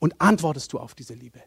und 0.00 0.20
antwortest 0.20 0.72
du 0.72 0.80
auf 0.80 0.96
diese 0.96 1.14
Liebe? 1.14 1.40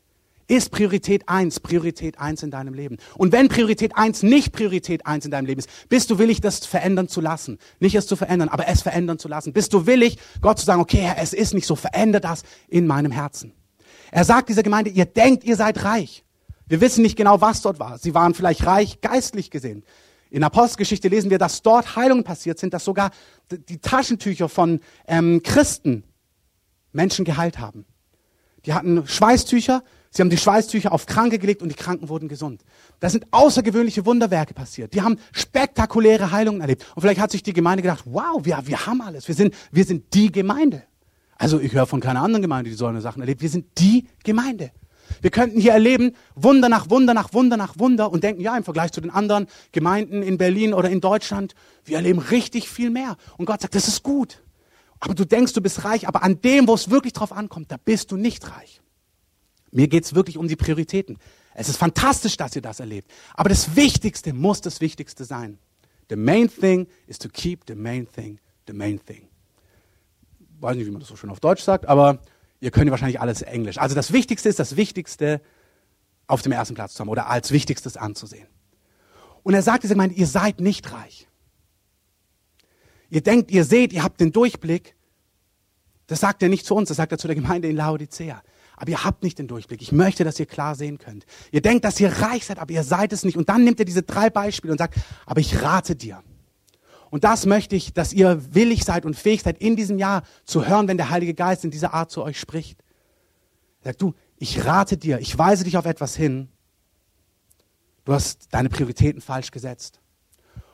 Ist 0.48 0.72
Priorität 0.72 1.28
eins 1.28 1.60
Priorität 1.60 2.19
eins 2.19 2.41
in 2.41 2.52
deinem 2.52 2.74
Leben? 2.74 3.00
Und 3.17 3.34
wenn 3.34 3.50
Priorität 3.50 3.98
eins 3.98 4.24
nicht 4.24 4.54
Priorität 4.54 5.06
eins 5.06 5.26
in 5.26 5.32
deinem 5.32 5.46
Leben 5.46 5.60
ist, 5.60 5.69
bist 5.89 6.10
du 6.10 6.19
willig, 6.19 6.39
das 6.39 6.65
verändern 6.65 7.10
zu 7.10 7.19
lassen? 7.19 7.60
Nicht 7.82 7.96
es 7.96 8.08
zu 8.08 8.15
verändern, 8.15 8.48
aber 8.48 8.69
es 8.69 8.82
verändern 8.82 9.19
zu 9.19 9.28
lassen. 9.28 9.52
Bist 9.52 9.74
du 9.74 9.86
willig, 9.86 10.19
Gott 10.39 10.60
zu 10.60 10.65
sagen, 10.65 10.80
okay, 10.80 11.00
Herr, 11.00 11.17
es 11.17 11.34
ist 11.34 11.54
nicht 11.54 11.67
so, 11.67 11.76
veränder 11.76 12.22
das 12.22 12.43
in 12.69 12.88
meinem 12.88 13.12
Herzen. 13.12 13.52
Er 14.10 14.24
sagt 14.24 14.48
dieser 14.48 14.63
Gemeinde, 14.63 14.89
ihr 14.89 15.04
denkt, 15.04 15.43
ihr 15.43 15.58
seid 15.58 15.84
reich. 15.84 16.24
Wir 16.65 16.80
wissen 16.80 17.02
nicht 17.02 17.17
genau, 17.17 17.41
was 17.41 17.62
dort 17.62 17.78
war. 17.78 17.98
Sie 17.98 18.13
waren 18.13 18.34
vielleicht 18.34 18.65
reich, 18.65 19.02
geistlich 19.02 19.52
gesehen. 19.52 19.84
In 20.34 20.43
Apostelgeschichte 20.43 21.10
lesen 21.10 21.30
wir, 21.30 21.38
dass 21.38 21.62
dort 21.62 21.96
Heilungen 21.96 22.24
passiert 22.24 22.58
sind, 22.58 22.74
dass 22.74 22.84
sogar 22.84 23.12
die 23.52 23.78
Taschentücher 23.78 24.50
von 24.50 24.80
ähm, 25.08 25.43
Christen 25.43 26.04
Menschen 26.91 27.24
geheilt 27.24 27.60
haben. 27.60 27.86
Die 28.65 28.74
hatten 28.74 29.06
Schweißtücher, 29.06 29.84
Sie 30.10 30.24
haben 30.24 30.32
die 30.32 30.38
Schweißtücher 30.38 30.91
auf 30.91 31.06
Kranke 31.06 31.38
gelegt 31.38 31.62
und 31.62 31.69
die 31.69 31.76
Kranken 31.76 32.10
wurden 32.10 32.30
gesund. 32.30 32.63
Da 33.00 33.12
sind 33.12 33.28
außergewöhnliche 33.30 34.08
Wunderwerke 34.08 34.56
passiert. 34.56 34.96
Die 34.96 35.04
haben 35.04 35.19
spektakuläre 35.34 36.32
Heilungen 36.32 36.62
erlebt. 36.62 36.84
Und 36.96 37.04
vielleicht 37.04 37.22
hat 37.22 37.30
sich 37.30 37.43
die 37.43 37.54
Gemeinde 37.54 37.84
gedacht, 37.84 38.04
wow, 38.06 38.43
wir, 38.43 38.60
wir 38.63 38.88
haben 38.88 39.02
alles. 39.02 39.28
Wir 39.28 39.36
sind, 39.36 39.54
wir 39.72 39.86
sind 39.86 40.15
die 40.15 40.32
Gemeinde. 40.32 40.82
Also 41.36 41.60
ich 41.60 41.74
höre 41.74 41.86
von 41.86 42.00
keiner 42.00 42.24
anderen 42.24 42.41
Gemeinde, 42.41 42.72
die 42.72 42.76
so 42.76 42.88
eine 42.88 43.02
Sachen 43.02 43.22
erlebt. 43.22 43.43
Wir 43.43 43.50
sind 43.50 43.67
die 43.78 44.08
Gemeinde. 44.24 44.72
Wir 45.21 45.31
könnten 45.31 45.59
hier 45.59 45.71
erleben, 45.71 46.15
Wunder 46.35 46.69
nach 46.69 46.89
Wunder 46.89 47.13
nach 47.13 47.33
Wunder 47.33 47.57
nach 47.57 47.79
Wunder 47.79 48.11
und 48.11 48.23
denken, 48.23 48.41
ja, 48.41 48.55
im 48.57 48.63
Vergleich 48.63 48.91
zu 48.91 49.01
den 49.01 49.09
anderen 49.11 49.47
Gemeinden 49.71 50.23
in 50.23 50.37
Berlin 50.37 50.73
oder 50.73 50.89
in 50.89 51.01
Deutschland, 51.01 51.55
wir 51.85 51.97
erleben 51.97 52.19
richtig 52.19 52.69
viel 52.69 52.89
mehr. 52.89 53.17
Und 53.37 53.45
Gott 53.45 53.61
sagt, 53.61 53.75
das 53.75 53.87
ist 53.87 54.03
gut. 54.03 54.41
Aber 54.99 55.13
du 55.13 55.25
denkst, 55.25 55.53
du 55.53 55.61
bist 55.61 55.83
reich, 55.83 56.07
aber 56.07 56.23
an 56.23 56.41
dem, 56.41 56.67
wo 56.67 56.73
es 56.73 56.89
wirklich 56.89 57.13
drauf 57.13 57.31
ankommt, 57.31 57.71
da 57.71 57.77
bist 57.77 58.11
du 58.11 58.17
nicht 58.17 58.49
reich. 58.55 58.81
Mir 59.71 59.87
geht 59.87 60.05
es 60.05 60.15
wirklich 60.15 60.37
um 60.37 60.47
die 60.47 60.55
Prioritäten. 60.55 61.17
Es 61.55 61.69
ist 61.69 61.77
fantastisch, 61.77 62.37
dass 62.37 62.55
ihr 62.55 62.61
das 62.61 62.79
erlebt. 62.79 63.11
Aber 63.33 63.49
das 63.49 63.75
Wichtigste 63.75 64.33
muss 64.33 64.61
das 64.61 64.81
Wichtigste 64.81 65.25
sein. 65.25 65.57
The 66.09 66.15
main 66.15 66.49
thing 66.49 66.87
is 67.07 67.17
to 67.19 67.29
keep 67.29 67.63
the 67.67 67.75
main 67.75 68.07
thing 68.07 68.39
the 68.67 68.73
main 68.73 68.99
thing. 69.03 69.27
Weiß 70.59 70.75
nicht, 70.75 70.85
wie 70.85 70.91
man 70.91 71.01
das 71.01 71.09
so 71.09 71.15
schön 71.15 71.29
auf 71.29 71.39
Deutsch 71.39 71.61
sagt, 71.61 71.85
aber 71.87 72.19
ihr 72.63 72.71
könnt 72.71 72.89
wahrscheinlich 72.89 73.19
alles 73.19 73.41
Englisch. 73.41 73.78
Also 73.78 73.95
das 73.95 74.13
Wichtigste 74.13 74.49
ist 74.49 74.60
das 74.60 74.76
Wichtigste 74.76 75.41
auf 76.28 76.41
dem 76.41 76.52
ersten 76.52 76.76
Platz 76.76 76.93
zu 76.93 77.02
haben 77.02 77.10
oder 77.10 77.30
als 77.30 77.52
Wichtigstes 77.52 77.97
anzusehen. 77.97 78.47
Und 79.43 79.54
er 79.54 79.62
sagt 79.62 79.84
dieser 79.84 79.95
ihr 80.12 80.28
seid 80.28 80.62
nicht 80.62 80.91
reich. 80.91 81.28
Ihr 83.10 83.21
denkt, 83.21 83.52
ihr 83.52 83.65
seht, 83.65 83.93
ihr 83.93 84.04
habt 84.04 84.19
den 84.19 84.32
Durchblick. 84.32 84.95
Das 86.08 86.21
sagt 86.21 86.41
er 86.41 86.49
nicht 86.49 86.65
zu 86.65 86.76
uns, 86.76 86.88
das 86.88 86.97
sagt 86.97 87.12
er 87.12 87.17
zu 87.17 87.28
der 87.28 87.36
Gemeinde 87.36 87.67
in 87.67 87.76
Laodicea 87.76 88.41
aber 88.76 88.91
ihr 88.91 89.04
habt 89.04 89.23
nicht 89.23 89.39
den 89.39 89.47
Durchblick. 89.47 89.82
Ich 89.82 89.91
möchte, 89.91 90.23
dass 90.23 90.39
ihr 90.39 90.45
klar 90.45 90.76
sehen 90.76 90.97
könnt. 90.97 91.26
Ihr 91.52 91.62
denkt, 91.62 91.86
dass 91.86 91.99
ihr 91.99 92.12
reich 92.12 92.45
seid, 92.45 92.60
aber 92.60 92.73
ihr 92.73 92.84
seid 92.84 93.13
es 93.13 93.23
nicht. 93.23 93.38
Und 93.38 93.49
dann 93.49 93.63
nimmt 93.63 93.80
er 93.80 93.86
diese 93.86 94.04
drei 94.04 94.30
Beispiele 94.30 94.71
und 94.71 94.78
sagt, 94.78 94.95
aber 95.26 95.39
ich 95.39 95.62
rate 95.62 95.95
dir. 95.95 96.23
Und 97.13 97.23
das 97.23 97.45
möchte 97.45 97.76
ich, 97.76 97.93
dass 97.93 98.12
ihr 98.12 98.56
willig 98.56 98.84
seid 98.86 99.06
und 99.06 99.15
fähig 99.15 99.43
seid, 99.43 99.60
in 99.60 99.76
diesem 99.76 99.99
Jahr 99.99 100.23
zu 100.45 100.65
hören, 100.65 100.88
wenn 100.88 100.97
der 100.97 101.12
Heilige 101.12 101.36
Geist 101.36 101.63
in 101.63 101.69
dieser 101.69 101.93
Art 101.93 102.10
zu 102.10 102.23
euch 102.23 102.39
spricht. 102.39 102.84
Sagt, 103.84 104.02
du, 104.02 104.15
ich 104.36 104.65
rate 104.65 104.97
dir, 104.97 105.19
ich 105.19 105.38
weise 105.38 105.63
dich 105.63 105.78
auf 105.78 105.86
etwas 105.86 106.15
hin. 106.15 106.49
Du 108.04 108.13
hast 108.13 108.47
deine 108.49 108.67
Prioritäten 108.67 109.21
falsch 109.21 109.52
gesetzt. 109.52 109.99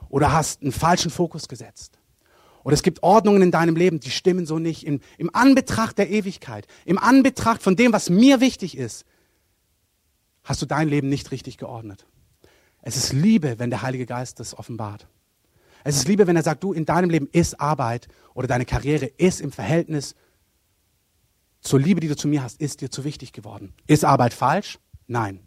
Oder 0.08 0.32
hast 0.32 0.62
einen 0.62 0.72
falschen 0.72 1.12
Fokus 1.12 1.50
gesetzt. 1.50 2.00
Oder 2.64 2.74
es 2.74 2.84
gibt 2.84 3.04
Ordnungen 3.04 3.42
in 3.42 3.52
deinem 3.52 3.76
Leben, 3.76 4.00
die 4.00 4.10
stimmen 4.10 4.46
so 4.46 4.60
nicht. 4.60 4.86
Im, 4.86 5.02
Im 5.18 5.36
Anbetracht 5.36 5.98
der 5.98 6.10
Ewigkeit, 6.10 6.68
im 6.86 6.98
Anbetracht 6.98 7.62
von 7.62 7.76
dem, 7.76 7.92
was 7.92 8.10
mir 8.10 8.40
wichtig 8.40 8.78
ist, 8.78 9.04
hast 10.46 10.62
du 10.62 10.66
dein 10.66 10.88
Leben 10.88 11.10
nicht 11.10 11.32
richtig 11.32 11.58
geordnet. 11.58 12.06
Es 12.82 12.96
ist 12.96 13.12
Liebe, 13.12 13.60
wenn 13.60 13.72
der 13.72 13.82
Heilige 13.82 14.06
Geist 14.06 14.40
das 14.40 14.58
offenbart. 14.58 15.06
Es 15.84 15.98
ist 15.98 16.08
Liebe, 16.08 16.28
wenn 16.28 16.36
er 16.36 16.44
sagt, 16.44 16.64
du, 16.64 16.74
in 16.74 16.86
deinem 16.86 17.10
Leben 17.10 17.28
ist 17.32 17.60
Arbeit 17.60 18.08
oder 18.34 18.48
deine 18.48 18.66
Karriere 18.66 19.06
ist 19.06 19.42
im 19.42 19.52
Verhältnis 19.52 20.16
zur 21.62 21.80
Liebe, 21.80 22.00
die 22.00 22.08
du 22.08 22.16
zu 22.16 22.28
mir 22.28 22.44
hast, 22.44 22.62
ist 22.62 22.82
dir 22.82 22.90
zu 22.90 23.04
wichtig 23.04 23.34
geworden. 23.34 23.74
Ist 23.88 24.06
Arbeit 24.06 24.34
falsch? 24.34 24.80
Nein. 25.08 25.42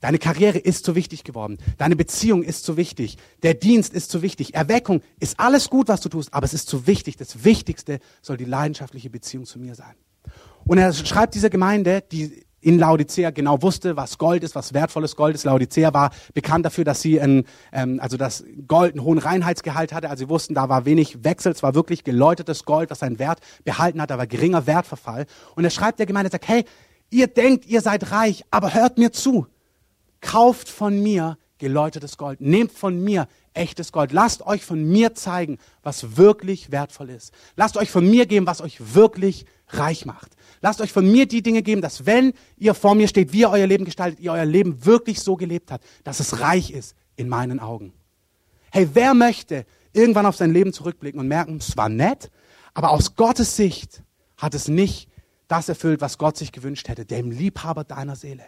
Deine 0.00 0.18
Karriere 0.18 0.58
ist 0.58 0.84
zu 0.84 0.96
wichtig 0.96 1.22
geworden. 1.22 1.58
Deine 1.78 1.94
Beziehung 1.94 2.42
ist 2.42 2.64
zu 2.64 2.76
wichtig. 2.76 3.18
Der 3.44 3.54
Dienst 3.54 3.94
ist 3.94 4.10
zu 4.10 4.20
wichtig. 4.20 4.54
Erweckung 4.54 5.00
ist 5.20 5.38
alles 5.38 5.70
gut, 5.70 5.88
was 5.88 6.00
du 6.00 6.08
tust, 6.08 6.34
aber 6.34 6.44
es 6.44 6.54
ist 6.54 6.68
zu 6.68 6.88
wichtig. 6.88 7.16
Das 7.16 7.44
Wichtigste 7.44 8.00
soll 8.20 8.36
die 8.36 8.44
leidenschaftliche 8.44 9.10
Beziehung 9.10 9.44
zu 9.44 9.60
mir 9.60 9.76
sein. 9.76 9.94
Und 10.64 10.78
er 10.78 10.92
schreibt 10.92 11.34
dieser 11.34 11.50
Gemeinde, 11.50 12.02
die 12.10 12.44
in 12.62 12.78
Laodicea 12.78 13.30
genau 13.30 13.60
wusste, 13.60 13.96
was 13.96 14.16
Gold 14.16 14.42
ist, 14.42 14.54
was 14.54 14.72
wertvolles 14.72 15.16
Gold 15.16 15.34
ist. 15.34 15.44
Laodicea 15.44 15.92
war 15.92 16.10
bekannt 16.32 16.64
dafür, 16.64 16.84
dass 16.84 17.02
sie 17.02 17.20
ein, 17.20 17.44
ähm, 17.72 18.00
also 18.00 18.16
das 18.16 18.44
Gold 18.66 18.92
einen 18.94 19.04
hohen 19.04 19.18
Reinheitsgehalt 19.18 19.92
hatte. 19.92 20.08
Also 20.08 20.24
sie 20.24 20.28
wussten, 20.30 20.54
da 20.54 20.70
war 20.70 20.86
wenig 20.86 21.24
Wechsel, 21.24 21.52
es 21.52 21.62
war 21.62 21.74
wirklich 21.74 22.04
geläutetes 22.04 22.64
Gold, 22.64 22.90
was 22.90 23.00
seinen 23.00 23.18
Wert 23.18 23.40
behalten 23.64 24.00
hat, 24.00 24.08
war 24.08 24.26
geringer 24.26 24.66
Wertverfall. 24.66 25.26
Und 25.56 25.64
er 25.64 25.70
schreibt 25.70 25.98
der 25.98 26.06
Gemeinde, 26.06 26.30
sagt, 26.30 26.48
hey, 26.48 26.64
ihr 27.10 27.26
denkt, 27.26 27.66
ihr 27.66 27.82
seid 27.82 28.10
reich, 28.12 28.44
aber 28.50 28.72
hört 28.72 28.96
mir 28.96 29.12
zu 29.12 29.46
kauft 30.22 30.70
von 30.70 31.02
mir 31.02 31.36
geläutetes 31.58 32.16
Gold. 32.16 32.40
Nehmt 32.40 32.72
von 32.72 33.04
mir 33.04 33.28
echtes 33.54 33.92
Gold. 33.92 34.12
Lasst 34.12 34.46
euch 34.46 34.64
von 34.64 34.82
mir 34.84 35.14
zeigen, 35.14 35.58
was 35.82 36.16
wirklich 36.16 36.70
wertvoll 36.70 37.10
ist. 37.10 37.32
Lasst 37.56 37.76
euch 37.76 37.90
von 37.90 38.08
mir 38.08 38.26
geben, 38.26 38.46
was 38.46 38.60
euch 38.60 38.94
wirklich 38.94 39.46
reich 39.68 40.06
macht. 40.06 40.32
Lasst 40.60 40.80
euch 40.80 40.92
von 40.92 41.10
mir 41.10 41.26
die 41.26 41.42
Dinge 41.42 41.62
geben, 41.62 41.82
dass 41.82 42.06
wenn 42.06 42.32
ihr 42.56 42.74
vor 42.74 42.94
mir 42.94 43.08
steht, 43.08 43.32
wie 43.32 43.40
ihr 43.40 43.50
euer 43.50 43.66
Leben 43.66 43.84
gestaltet, 43.84 44.20
ihr 44.20 44.32
euer 44.32 44.44
Leben 44.44 44.84
wirklich 44.84 45.20
so 45.20 45.36
gelebt 45.36 45.70
habt, 45.70 45.84
dass 46.04 46.20
es 46.20 46.40
reich 46.40 46.70
ist 46.70 46.94
in 47.16 47.28
meinen 47.28 47.60
Augen. 47.60 47.92
Hey, 48.70 48.88
wer 48.92 49.14
möchte 49.14 49.66
irgendwann 49.92 50.26
auf 50.26 50.36
sein 50.36 50.52
Leben 50.52 50.72
zurückblicken 50.72 51.20
und 51.20 51.28
merken, 51.28 51.56
es 51.56 51.76
war 51.76 51.88
nett, 51.88 52.30
aber 52.74 52.90
aus 52.90 53.16
Gottes 53.16 53.56
Sicht 53.56 54.02
hat 54.36 54.54
es 54.54 54.68
nicht 54.68 55.08
das 55.48 55.68
erfüllt, 55.68 56.00
was 56.00 56.16
Gott 56.16 56.36
sich 56.36 56.52
gewünscht 56.52 56.88
hätte, 56.88 57.04
dem 57.04 57.30
Liebhaber 57.30 57.84
deiner 57.84 58.16
Seele. 58.16 58.44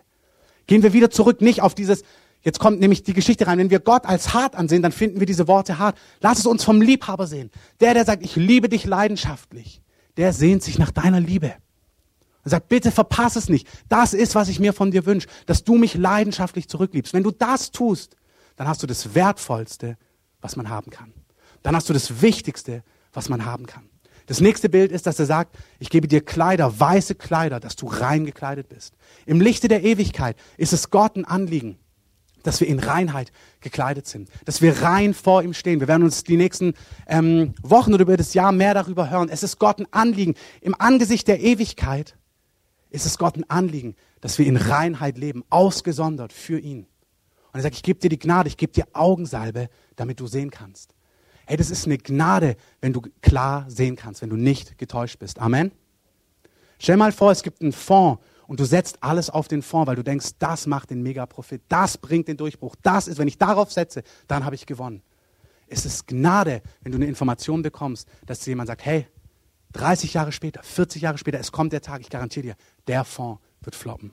Gehen 0.66 0.82
wir 0.82 0.94
wieder 0.94 1.10
zurück, 1.10 1.42
nicht 1.42 1.60
auf 1.60 1.74
dieses, 1.74 2.02
jetzt 2.44 2.60
kommt 2.60 2.80
nämlich 2.80 3.02
die 3.02 3.12
Geschichte 3.12 3.46
rein, 3.46 3.58
wenn 3.58 3.70
wir 3.70 3.80
Gott 3.80 4.06
als 4.06 4.32
hart 4.32 4.54
ansehen, 4.54 4.82
dann 4.82 4.92
finden 4.92 5.18
wir 5.18 5.26
diese 5.26 5.48
Worte 5.48 5.78
hart. 5.78 5.98
Lass 6.20 6.38
es 6.38 6.46
uns 6.46 6.62
vom 6.62 6.80
Liebhaber 6.80 7.26
sehen. 7.26 7.50
Der, 7.80 7.94
der 7.94 8.04
sagt, 8.04 8.22
ich 8.22 8.36
liebe 8.36 8.68
dich 8.68 8.84
leidenschaftlich, 8.84 9.82
der 10.16 10.32
sehnt 10.32 10.62
sich 10.62 10.78
nach 10.78 10.92
deiner 10.92 11.20
Liebe. 11.20 11.54
Er 12.44 12.50
sagt, 12.50 12.68
bitte 12.68 12.90
verpass 12.90 13.36
es 13.36 13.48
nicht. 13.48 13.66
Das 13.88 14.12
ist, 14.12 14.34
was 14.34 14.48
ich 14.48 14.60
mir 14.60 14.72
von 14.72 14.90
dir 14.90 15.06
wünsche, 15.06 15.28
dass 15.46 15.64
du 15.64 15.76
mich 15.76 15.94
leidenschaftlich 15.94 16.68
zurückliebst. 16.68 17.14
Wenn 17.14 17.22
du 17.22 17.30
das 17.30 17.70
tust, 17.70 18.16
dann 18.56 18.68
hast 18.68 18.82
du 18.82 18.86
das 18.86 19.14
Wertvollste, 19.14 19.96
was 20.40 20.56
man 20.56 20.68
haben 20.68 20.90
kann. 20.90 21.12
Dann 21.62 21.74
hast 21.74 21.88
du 21.88 21.94
das 21.94 22.20
Wichtigste, 22.20 22.84
was 23.12 23.30
man 23.30 23.46
haben 23.46 23.66
kann. 23.66 23.88
Das 24.26 24.40
nächste 24.40 24.68
Bild 24.68 24.92
ist, 24.92 25.06
dass 25.06 25.18
er 25.18 25.26
sagt, 25.26 25.56
ich 25.78 25.90
gebe 25.90 26.08
dir 26.08 26.22
Kleider, 26.22 26.78
weiße 26.78 27.14
Kleider, 27.14 27.60
dass 27.60 27.76
du 27.76 27.86
rein 27.86 28.24
gekleidet 28.24 28.68
bist. 28.68 28.94
Im 29.26 29.40
Lichte 29.40 29.68
der 29.68 29.82
Ewigkeit 29.82 30.36
ist 30.56 30.72
es 30.72 30.90
Gott 30.90 31.16
ein 31.16 31.24
Anliegen, 31.24 31.78
dass 32.44 32.60
wir 32.60 32.68
in 32.68 32.78
Reinheit 32.78 33.32
gekleidet 33.60 34.06
sind, 34.06 34.28
dass 34.44 34.62
wir 34.62 34.82
rein 34.82 35.14
vor 35.14 35.42
ihm 35.42 35.54
stehen. 35.54 35.80
Wir 35.80 35.88
werden 35.88 36.04
uns 36.04 36.22
die 36.22 36.36
nächsten 36.36 36.74
ähm, 37.08 37.54
Wochen 37.62 37.92
oder 37.92 38.02
über 38.02 38.16
das 38.16 38.34
Jahr 38.34 38.52
mehr 38.52 38.74
darüber 38.74 39.10
hören. 39.10 39.28
Es 39.28 39.42
ist 39.42 39.58
Gott 39.58 39.80
ein 39.80 39.86
Anliegen. 39.90 40.34
Im 40.60 40.76
Angesicht 40.78 41.26
der 41.26 41.40
Ewigkeit 41.40 42.16
ist 42.90 43.06
es 43.06 43.18
Gott 43.18 43.36
ein 43.36 43.48
Anliegen, 43.50 43.96
dass 44.20 44.38
wir 44.38 44.46
in 44.46 44.56
Reinheit 44.56 45.18
leben, 45.18 45.42
ausgesondert 45.50 46.32
für 46.32 46.58
ihn. 46.58 46.86
Und 47.52 47.60
er 47.60 47.62
sagt, 47.62 47.76
ich 47.76 47.82
gebe 47.82 47.98
dir 47.98 48.08
die 48.08 48.18
Gnade, 48.18 48.48
ich 48.48 48.56
gebe 48.56 48.72
dir 48.72 48.86
Augensalbe, 48.92 49.68
damit 49.96 50.20
du 50.20 50.26
sehen 50.26 50.50
kannst. 50.50 50.94
Hey, 51.46 51.56
das 51.56 51.70
ist 51.70 51.86
eine 51.86 51.98
Gnade, 51.98 52.56
wenn 52.80 52.92
du 52.92 53.02
klar 53.20 53.66
sehen 53.68 53.96
kannst, 53.96 54.22
wenn 54.22 54.30
du 54.30 54.36
nicht 54.36 54.78
getäuscht 54.78 55.18
bist. 55.18 55.40
Amen. 55.40 55.72
Stell 56.78 56.96
mal 56.96 57.12
vor, 57.12 57.30
es 57.30 57.42
gibt 57.42 57.62
einen 57.62 57.72
Fonds 57.72 58.20
und 58.46 58.60
du 58.60 58.64
setzt 58.64 59.02
alles 59.02 59.30
auf 59.30 59.48
den 59.48 59.62
Fonds, 59.62 59.86
weil 59.86 59.96
du 59.96 60.04
denkst, 60.04 60.32
das 60.38 60.66
macht 60.66 60.90
den 60.90 61.02
Megaprofit, 61.02 61.62
das 61.68 61.98
bringt 61.98 62.28
den 62.28 62.36
Durchbruch, 62.36 62.76
das 62.82 63.08
ist, 63.08 63.18
wenn 63.18 63.28
ich 63.28 63.38
darauf 63.38 63.72
setze, 63.72 64.02
dann 64.28 64.44
habe 64.44 64.54
ich 64.54 64.66
gewonnen. 64.66 65.02
Es 65.66 65.86
ist 65.86 66.06
Gnade, 66.06 66.62
wenn 66.82 66.92
du 66.92 66.98
eine 66.98 67.06
Information 67.06 67.62
bekommst, 67.62 68.08
dass 68.26 68.44
jemand 68.46 68.68
sagt, 68.68 68.84
hey, 68.84 69.06
30 69.72 70.14
Jahre 70.14 70.32
später, 70.32 70.62
40 70.62 71.02
Jahre 71.02 71.18
später, 71.18 71.40
es 71.40 71.52
kommt 71.52 71.72
der 71.72 71.80
Tag, 71.80 72.00
ich 72.00 72.10
garantiere 72.10 72.46
dir, 72.46 72.56
der 72.86 73.04
Fonds 73.04 73.40
wird 73.60 73.74
floppen. 73.74 74.12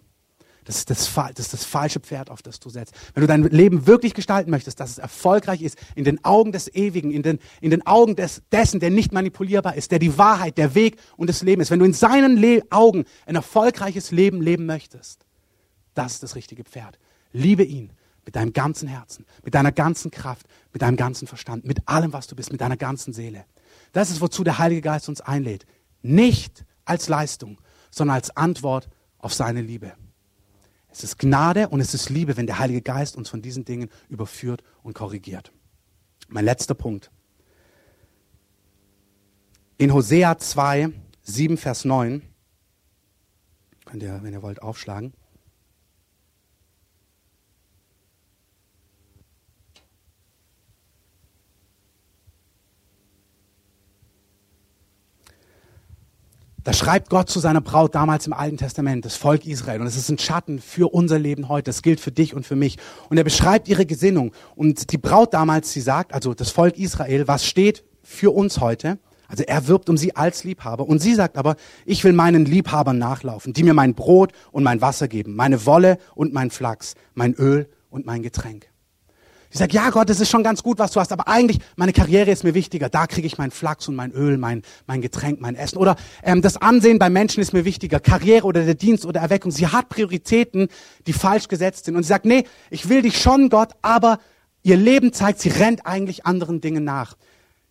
Das 0.72 0.78
ist 0.78 0.90
das, 0.90 1.14
das 1.14 1.48
ist 1.48 1.54
das 1.54 1.66
falsche 1.66 2.00
Pferd, 2.00 2.30
auf 2.30 2.42
das 2.42 2.62
du 2.62 2.70
setzt. 2.70 2.96
Wenn 3.14 3.22
du 3.22 3.28
dein 3.28 3.44
Leben 3.44 3.88
wirklich 3.88 4.14
gestalten 4.14 4.50
möchtest, 4.52 4.80
dass 4.80 4.92
es 4.92 5.00
erfolgreich 5.00 5.62
ist, 5.62 5.78
in 5.96 6.06
den 6.06 6.24
Augen 6.24 6.54
des 6.54 6.74
Ewigen, 6.74 7.12
in 7.12 7.24
den, 7.24 7.40
in 7.60 7.72
den 7.72 7.86
Augen 7.86 8.16
des, 8.16 8.42
dessen, 8.54 8.80
der 8.80 8.90
nicht 8.90 9.12
manipulierbar 9.12 9.76
ist, 9.76 9.92
der 9.92 10.00
die 10.00 10.18
Wahrheit, 10.18 10.58
der 10.58 10.74
Weg 10.74 10.96
und 11.18 11.28
das 11.28 11.42
Leben 11.42 11.62
ist. 11.62 11.72
Wenn 11.72 11.80
du 11.80 11.86
in 11.86 11.94
seinen 11.94 12.38
Le 12.38 12.62
Augen 12.70 13.04
ein 13.26 13.36
erfolgreiches 13.36 14.12
Leben 14.12 14.42
leben 14.42 14.66
möchtest, 14.66 15.26
das 15.94 16.14
ist 16.14 16.24
das 16.24 16.36
richtige 16.36 16.64
Pferd. 16.64 17.00
Liebe 17.34 17.64
ihn 17.64 17.92
mit 18.24 18.38
deinem 18.38 18.54
ganzen 18.54 18.88
Herzen, 18.88 19.26
mit 19.44 19.54
deiner 19.54 19.74
ganzen 19.74 20.10
Kraft, 20.10 20.48
mit 20.72 20.84
deinem 20.84 20.96
ganzen 20.96 21.28
Verstand, 21.28 21.66
mit 21.66 21.86
allem, 21.90 22.14
was 22.14 22.28
du 22.28 22.36
bist, 22.38 22.50
mit 22.50 22.62
deiner 22.62 22.78
ganzen 22.78 23.12
Seele. 23.12 23.44
Das 23.92 24.10
ist, 24.10 24.22
wozu 24.22 24.46
der 24.46 24.58
Heilige 24.58 24.80
Geist 24.80 25.10
uns 25.10 25.20
einlädt. 25.20 25.66
Nicht 26.02 26.64
als 26.86 27.10
Leistung, 27.10 27.60
sondern 27.90 28.16
als 28.16 28.38
Antwort 28.38 28.88
auf 29.18 29.34
seine 29.34 29.62
Liebe. 29.62 29.92
Es 30.92 31.04
ist 31.04 31.18
Gnade 31.20 31.70
und 31.70 31.80
es 31.80 31.94
ist 31.94 32.10
Liebe, 32.10 32.36
wenn 32.36 32.48
der 32.48 32.60
Heilige 32.60 32.82
Geist 32.82 33.16
uns 33.16 33.30
von 33.30 33.42
diesen 33.42 33.64
Dingen 33.64 33.90
überführt 34.10 34.62
und 34.84 34.94
korrigiert. 34.94 35.52
Mein 36.28 36.46
letzter 36.46 36.74
Punkt. 36.74 37.12
In 39.78 39.94
Hosea 39.94 40.38
2, 40.38 40.90
7, 41.24 41.58
Vers 41.58 41.86
9, 41.86 42.22
könnt 43.86 44.04
ihr, 44.04 44.20
wenn 44.22 44.34
ihr 44.34 44.42
wollt, 44.42 44.62
aufschlagen. 44.62 45.14
Da 56.64 56.74
schreibt 56.74 57.10
Gott 57.10 57.28
zu 57.28 57.40
seiner 57.40 57.62
Braut 57.62 57.96
damals 57.96 58.28
im 58.28 58.34
Alten 58.34 58.58
Testament, 58.58 59.04
das 59.04 59.16
Volk 59.16 59.48
Israel. 59.48 59.82
Und 59.82 59.88
es 59.88 59.98
ist 59.98 60.10
ein 60.10 60.20
Schatten 60.20 60.60
für 60.60 60.94
unser 60.94 61.18
Leben 61.18 61.50
heute. 61.50 61.66
Das 61.66 61.82
gilt 61.82 62.00
für 62.00 62.12
dich 62.12 62.36
und 62.36 62.46
für 62.46 62.56
mich. 62.56 62.78
Und 63.10 63.18
er 63.18 63.24
beschreibt 63.24 63.68
ihre 63.68 63.88
Gesinnung. 63.88 64.32
Und 64.56 64.92
die 64.92 65.00
Braut 65.00 65.34
damals, 65.34 65.72
sie 65.72 65.82
sagt, 65.82 66.14
also 66.14 66.36
das 66.36 66.52
Volk 66.52 66.78
Israel, 66.78 67.28
was 67.28 67.48
steht 67.48 67.84
für 68.04 68.30
uns 68.30 68.60
heute? 68.60 69.00
Also 69.28 69.44
er 69.44 69.68
wirbt 69.68 69.90
um 69.90 69.98
sie 69.98 70.16
als 70.16 70.44
Liebhaber. 70.44 70.88
Und 70.88 71.00
sie 71.00 71.16
sagt 71.16 71.36
aber, 71.36 71.56
ich 71.86 72.04
will 72.04 72.14
meinen 72.14 72.46
Liebhabern 72.46 73.00
nachlaufen, 73.00 73.54
die 73.54 73.64
mir 73.64 73.74
mein 73.74 73.96
Brot 73.96 74.32
und 74.52 74.64
mein 74.64 74.82
Wasser 74.82 75.08
geben, 75.08 75.36
meine 75.36 75.66
Wolle 75.66 75.98
und 76.14 76.32
mein 76.32 76.52
Flachs, 76.52 76.94
mein 77.16 77.34
Öl 77.34 77.70
und 77.90 78.06
mein 78.06 78.22
Getränk. 78.22 78.71
Ich 79.54 79.58
sage, 79.58 79.74
ja 79.74 79.90
Gott, 79.90 80.10
das 80.10 80.22
ist 80.22 80.30
schon 80.30 80.44
ganz 80.44 80.64
gut, 80.64 80.80
was 80.80 80.92
du 80.92 81.02
hast, 81.02 81.12
aber 81.12 81.28
eigentlich, 81.28 81.60
meine 81.76 81.92
Karriere 81.92 82.32
ist 82.32 82.46
mir 82.46 82.54
wichtiger. 82.54 82.88
Da 82.88 83.06
kriege 83.06 83.28
ich 83.28 83.38
mein 83.38 83.52
Flachs 83.52 83.86
und 83.90 83.96
mein 83.96 84.14
Öl, 84.14 84.38
mein, 84.38 84.62
mein 84.88 85.02
Getränk, 85.02 85.42
mein 85.42 85.56
Essen. 85.56 85.78
Oder 85.78 85.98
ähm, 86.24 86.42
das 86.42 86.56
Ansehen 86.56 87.00
bei 87.00 87.10
Menschen 87.10 87.42
ist 87.42 87.52
mir 87.52 87.66
wichtiger. 87.66 88.00
Karriere 88.00 88.46
oder 88.46 88.64
der 88.64 88.76
Dienst 88.76 89.06
oder 89.06 89.20
Erweckung. 89.20 89.52
Sie 89.52 89.68
hat 89.68 89.90
Prioritäten, 89.90 90.70
die 91.06 91.12
falsch 91.12 91.50
gesetzt 91.50 91.84
sind. 91.84 91.98
Und 91.98 92.04
sie 92.04 92.08
sagt, 92.10 92.24
nee, 92.24 92.46
ich 92.70 92.88
will 92.88 93.02
dich 93.02 93.22
schon, 93.22 93.50
Gott, 93.50 93.74
aber 93.82 94.20
ihr 94.64 94.78
Leben 94.78 95.12
zeigt, 95.12 95.42
sie 95.42 95.50
rennt 95.50 95.86
eigentlich 95.86 96.26
anderen 96.26 96.62
Dingen 96.62 96.86
nach. 96.86 97.18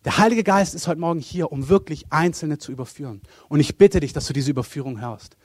Der 0.05 0.19
Heilige 0.19 0.43
Geist 0.43 0.75
ist 0.75 0.87
heute 0.87 0.99
Morgen 0.99 1.19
hier, 1.19 1.51
um 1.51 1.67
wirklich 1.67 2.05
Einzelne 2.11 2.59
zu 2.59 2.71
überführen. 2.71 3.21
Und 3.49 3.59
ich 3.59 3.79
bitte 3.79 4.01
dich, 4.01 4.13
dass 4.13 4.27
du 4.27 4.33
diese 4.33 4.51
Überführung 4.51 5.01
hörst. 5.01 5.35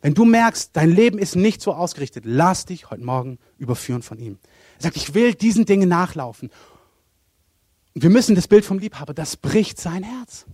Wenn 0.00 0.14
du 0.14 0.24
merkst, 0.24 0.70
dein 0.72 0.90
Leben 0.90 1.18
ist 1.18 1.36
nicht 1.36 1.62
so 1.62 1.74
ausgerichtet, 1.74 2.24
lass 2.26 2.64
dich 2.64 2.90
heute 2.90 3.04
Morgen 3.04 3.38
überführen 3.58 4.02
von 4.02 4.18
ihm. 4.18 4.38
Er 4.82 4.88
sagt, 4.88 4.96
ich 4.96 5.14
will 5.14 5.32
diesen 5.34 5.64
Dingen 5.64 5.88
nachlaufen. 5.88 6.50
Und 7.94 8.02
wir 8.02 8.10
müssen 8.10 8.34
das 8.34 8.48
Bild 8.48 8.64
vom 8.64 8.80
Liebhaber, 8.80 9.14
das 9.14 9.36
bricht 9.36 9.80
sein 9.80 10.02
Herz. 10.02 10.44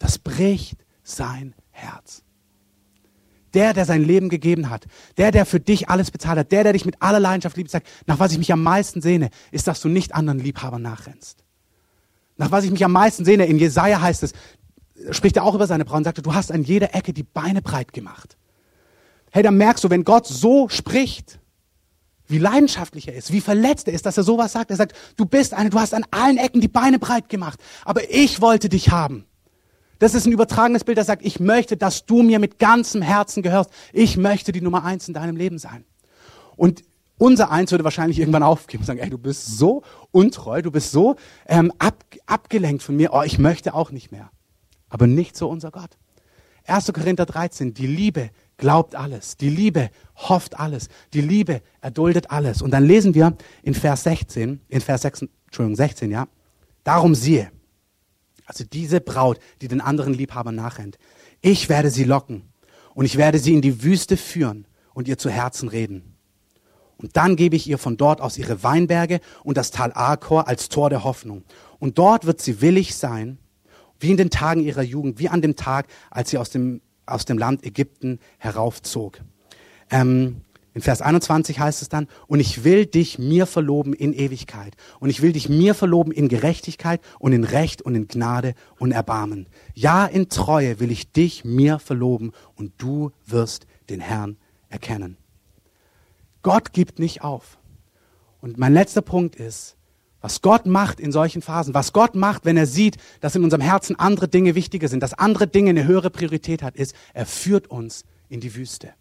Das 0.00 0.18
bricht 0.18 0.84
sein 1.04 1.54
Herz. 1.70 2.24
Der, 3.54 3.74
der 3.74 3.84
sein 3.84 4.02
Leben 4.02 4.28
gegeben 4.28 4.70
hat, 4.70 4.86
der, 5.18 5.30
der 5.30 5.46
für 5.46 5.60
dich 5.60 5.88
alles 5.88 6.10
bezahlt 6.10 6.38
hat, 6.38 6.50
der, 6.50 6.64
der 6.64 6.72
dich 6.72 6.84
mit 6.84 7.00
aller 7.00 7.20
Leidenschaft 7.20 7.56
liebt, 7.56 7.70
sagt, 7.70 7.86
nach 8.06 8.18
was 8.18 8.32
ich 8.32 8.38
mich 8.38 8.52
am 8.52 8.62
meisten 8.62 9.02
sehne, 9.02 9.30
ist, 9.52 9.68
dass 9.68 9.80
du 9.80 9.88
nicht 9.88 10.14
anderen 10.16 10.40
Liebhabern 10.40 10.82
nachrennst. 10.82 11.44
Nach 12.38 12.50
was 12.50 12.64
ich 12.64 12.72
mich 12.72 12.84
am 12.84 12.92
meisten 12.92 13.24
sehne, 13.24 13.46
in 13.46 13.58
Jesaja 13.58 14.00
heißt 14.00 14.24
es, 14.24 14.32
spricht 15.12 15.36
er 15.36 15.44
auch 15.44 15.54
über 15.54 15.68
seine 15.68 15.84
Braut 15.84 15.98
und 15.98 16.04
sagte, 16.04 16.22
du 16.22 16.34
hast 16.34 16.50
an 16.50 16.64
jeder 16.64 16.92
Ecke 16.94 17.12
die 17.12 17.22
Beine 17.22 17.62
breit 17.62 17.92
gemacht. 17.92 18.36
Hey, 19.30 19.44
dann 19.44 19.56
merkst 19.56 19.84
du, 19.84 19.90
wenn 19.90 20.02
Gott 20.02 20.26
so 20.26 20.68
spricht, 20.68 21.39
wie 22.30 22.38
leidenschaftlich 22.38 23.08
er 23.08 23.14
ist, 23.14 23.32
wie 23.32 23.40
verletzt 23.40 23.88
er 23.88 23.94
ist, 23.94 24.06
dass 24.06 24.16
er 24.16 24.22
sowas 24.22 24.52
sagt. 24.52 24.70
Er 24.70 24.76
sagt, 24.76 24.94
du 25.16 25.26
bist 25.26 25.54
eine, 25.54 25.70
du 25.70 25.78
hast 25.78 25.94
an 25.94 26.04
allen 26.10 26.38
Ecken 26.38 26.60
die 26.60 26.68
Beine 26.68 26.98
breit 26.98 27.28
gemacht, 27.28 27.60
aber 27.84 28.10
ich 28.10 28.40
wollte 28.40 28.68
dich 28.68 28.90
haben. 28.90 29.24
Das 29.98 30.14
ist 30.14 30.26
ein 30.26 30.32
übertragenes 30.32 30.84
Bild, 30.84 30.96
das 30.96 31.06
sagt, 31.06 31.24
ich 31.24 31.40
möchte, 31.40 31.76
dass 31.76 32.06
du 32.06 32.22
mir 32.22 32.38
mit 32.38 32.58
ganzem 32.58 33.02
Herzen 33.02 33.42
gehörst. 33.42 33.70
Ich 33.92 34.16
möchte 34.16 34.50
die 34.50 34.62
Nummer 34.62 34.82
eins 34.82 35.06
in 35.08 35.14
deinem 35.14 35.36
Leben 35.36 35.58
sein. 35.58 35.84
Und 36.56 36.82
unser 37.18 37.50
Eins 37.50 37.70
würde 37.70 37.84
wahrscheinlich 37.84 38.18
irgendwann 38.18 38.42
aufgeben 38.42 38.80
und 38.80 38.86
sagen, 38.86 38.98
ey, 38.98 39.10
du 39.10 39.18
bist 39.18 39.58
so 39.58 39.82
untreu, 40.10 40.62
du 40.62 40.70
bist 40.70 40.90
so 40.90 41.16
ähm, 41.46 41.70
ab, 41.78 42.02
abgelenkt 42.24 42.82
von 42.82 42.96
mir, 42.96 43.12
oh, 43.12 43.22
ich 43.22 43.38
möchte 43.38 43.74
auch 43.74 43.90
nicht 43.90 44.10
mehr. 44.10 44.30
Aber 44.88 45.06
nicht 45.06 45.36
so 45.36 45.50
unser 45.50 45.70
Gott. 45.70 45.98
1. 46.66 46.92
Korinther 46.94 47.26
13, 47.26 47.74
die 47.74 47.86
Liebe 47.86 48.30
glaubt 48.60 48.94
alles. 48.94 49.36
Die 49.36 49.50
Liebe 49.50 49.90
hofft 50.14 50.60
alles. 50.60 50.88
Die 51.12 51.22
Liebe 51.22 51.62
erduldet 51.80 52.30
alles. 52.30 52.62
Und 52.62 52.70
dann 52.70 52.84
lesen 52.84 53.14
wir 53.14 53.36
in 53.62 53.74
Vers 53.74 54.04
16, 54.04 54.60
in 54.68 54.80
Vers 54.80 55.02
6, 55.02 55.26
Entschuldigung, 55.46 55.76
16, 55.76 56.10
ja. 56.12 56.28
Darum 56.84 57.14
siehe, 57.14 57.50
also 58.46 58.64
diese 58.64 59.00
Braut, 59.00 59.40
die 59.60 59.68
den 59.68 59.80
anderen 59.80 60.14
Liebhabern 60.14 60.54
nachrennt, 60.54 60.98
ich 61.40 61.68
werde 61.68 61.90
sie 61.90 62.04
locken 62.04 62.42
und 62.94 63.06
ich 63.06 63.16
werde 63.16 63.38
sie 63.38 63.54
in 63.54 63.62
die 63.62 63.82
Wüste 63.82 64.16
führen 64.16 64.66
und 64.94 65.08
ihr 65.08 65.18
zu 65.18 65.30
Herzen 65.30 65.68
reden. 65.68 66.16
Und 66.98 67.16
dann 67.16 67.36
gebe 67.36 67.56
ich 67.56 67.66
ihr 67.66 67.78
von 67.78 67.96
dort 67.96 68.20
aus 68.20 68.36
ihre 68.36 68.62
Weinberge 68.62 69.20
und 69.42 69.56
das 69.56 69.70
Tal 69.70 69.92
Arkor 69.92 70.48
als 70.48 70.68
Tor 70.68 70.90
der 70.90 71.02
Hoffnung. 71.02 71.44
Und 71.78 71.96
dort 71.96 72.26
wird 72.26 72.42
sie 72.42 72.60
willig 72.60 72.94
sein, 72.94 73.38
wie 73.98 74.10
in 74.10 74.18
den 74.18 74.28
Tagen 74.28 74.60
ihrer 74.60 74.82
Jugend, 74.82 75.18
wie 75.18 75.30
an 75.30 75.40
dem 75.40 75.56
Tag, 75.56 75.86
als 76.10 76.28
sie 76.28 76.36
aus 76.36 76.50
dem 76.50 76.82
aus 77.10 77.24
dem 77.24 77.38
Land 77.38 77.64
Ägypten 77.64 78.18
heraufzog. 78.38 79.20
Ähm, 79.90 80.42
in 80.72 80.82
Vers 80.82 81.02
21 81.02 81.58
heißt 81.58 81.82
es 81.82 81.88
dann, 81.88 82.06
und 82.28 82.38
ich 82.38 82.62
will 82.62 82.86
dich 82.86 83.18
mir 83.18 83.46
verloben 83.46 83.92
in 83.92 84.12
Ewigkeit. 84.12 84.76
Und 85.00 85.10
ich 85.10 85.20
will 85.20 85.32
dich 85.32 85.48
mir 85.48 85.74
verloben 85.74 86.12
in 86.12 86.28
Gerechtigkeit 86.28 87.00
und 87.18 87.32
in 87.32 87.42
Recht 87.42 87.82
und 87.82 87.96
in 87.96 88.06
Gnade 88.06 88.54
und 88.78 88.92
Erbarmen. 88.92 89.48
Ja, 89.74 90.06
in 90.06 90.28
Treue 90.28 90.78
will 90.78 90.92
ich 90.92 91.10
dich 91.10 91.44
mir 91.44 91.80
verloben 91.80 92.32
und 92.54 92.72
du 92.78 93.10
wirst 93.26 93.66
den 93.88 94.00
Herrn 94.00 94.36
erkennen. 94.68 95.16
Gott 96.42 96.72
gibt 96.72 97.00
nicht 97.00 97.22
auf. 97.22 97.58
Und 98.40 98.56
mein 98.56 98.72
letzter 98.72 99.02
Punkt 99.02 99.36
ist, 99.36 99.76
was 100.20 100.42
Gott 100.42 100.66
macht 100.66 101.00
in 101.00 101.12
solchen 101.12 101.42
Phasen, 101.42 101.74
was 101.74 101.92
Gott 101.92 102.14
macht, 102.14 102.44
wenn 102.44 102.56
er 102.56 102.66
sieht, 102.66 102.96
dass 103.20 103.36
in 103.36 103.44
unserem 103.44 103.62
Herzen 103.62 103.96
andere 103.98 104.28
Dinge 104.28 104.54
wichtiger 104.54 104.88
sind, 104.88 105.02
dass 105.02 105.14
andere 105.14 105.46
Dinge 105.46 105.70
eine 105.70 105.86
höhere 105.86 106.10
Priorität 106.10 106.62
hat, 106.62 106.76
ist, 106.76 106.94
er 107.14 107.26
führt 107.26 107.68
uns 107.68 108.04
in 108.28 108.40
die 108.40 108.54
Wüste. 108.54 108.94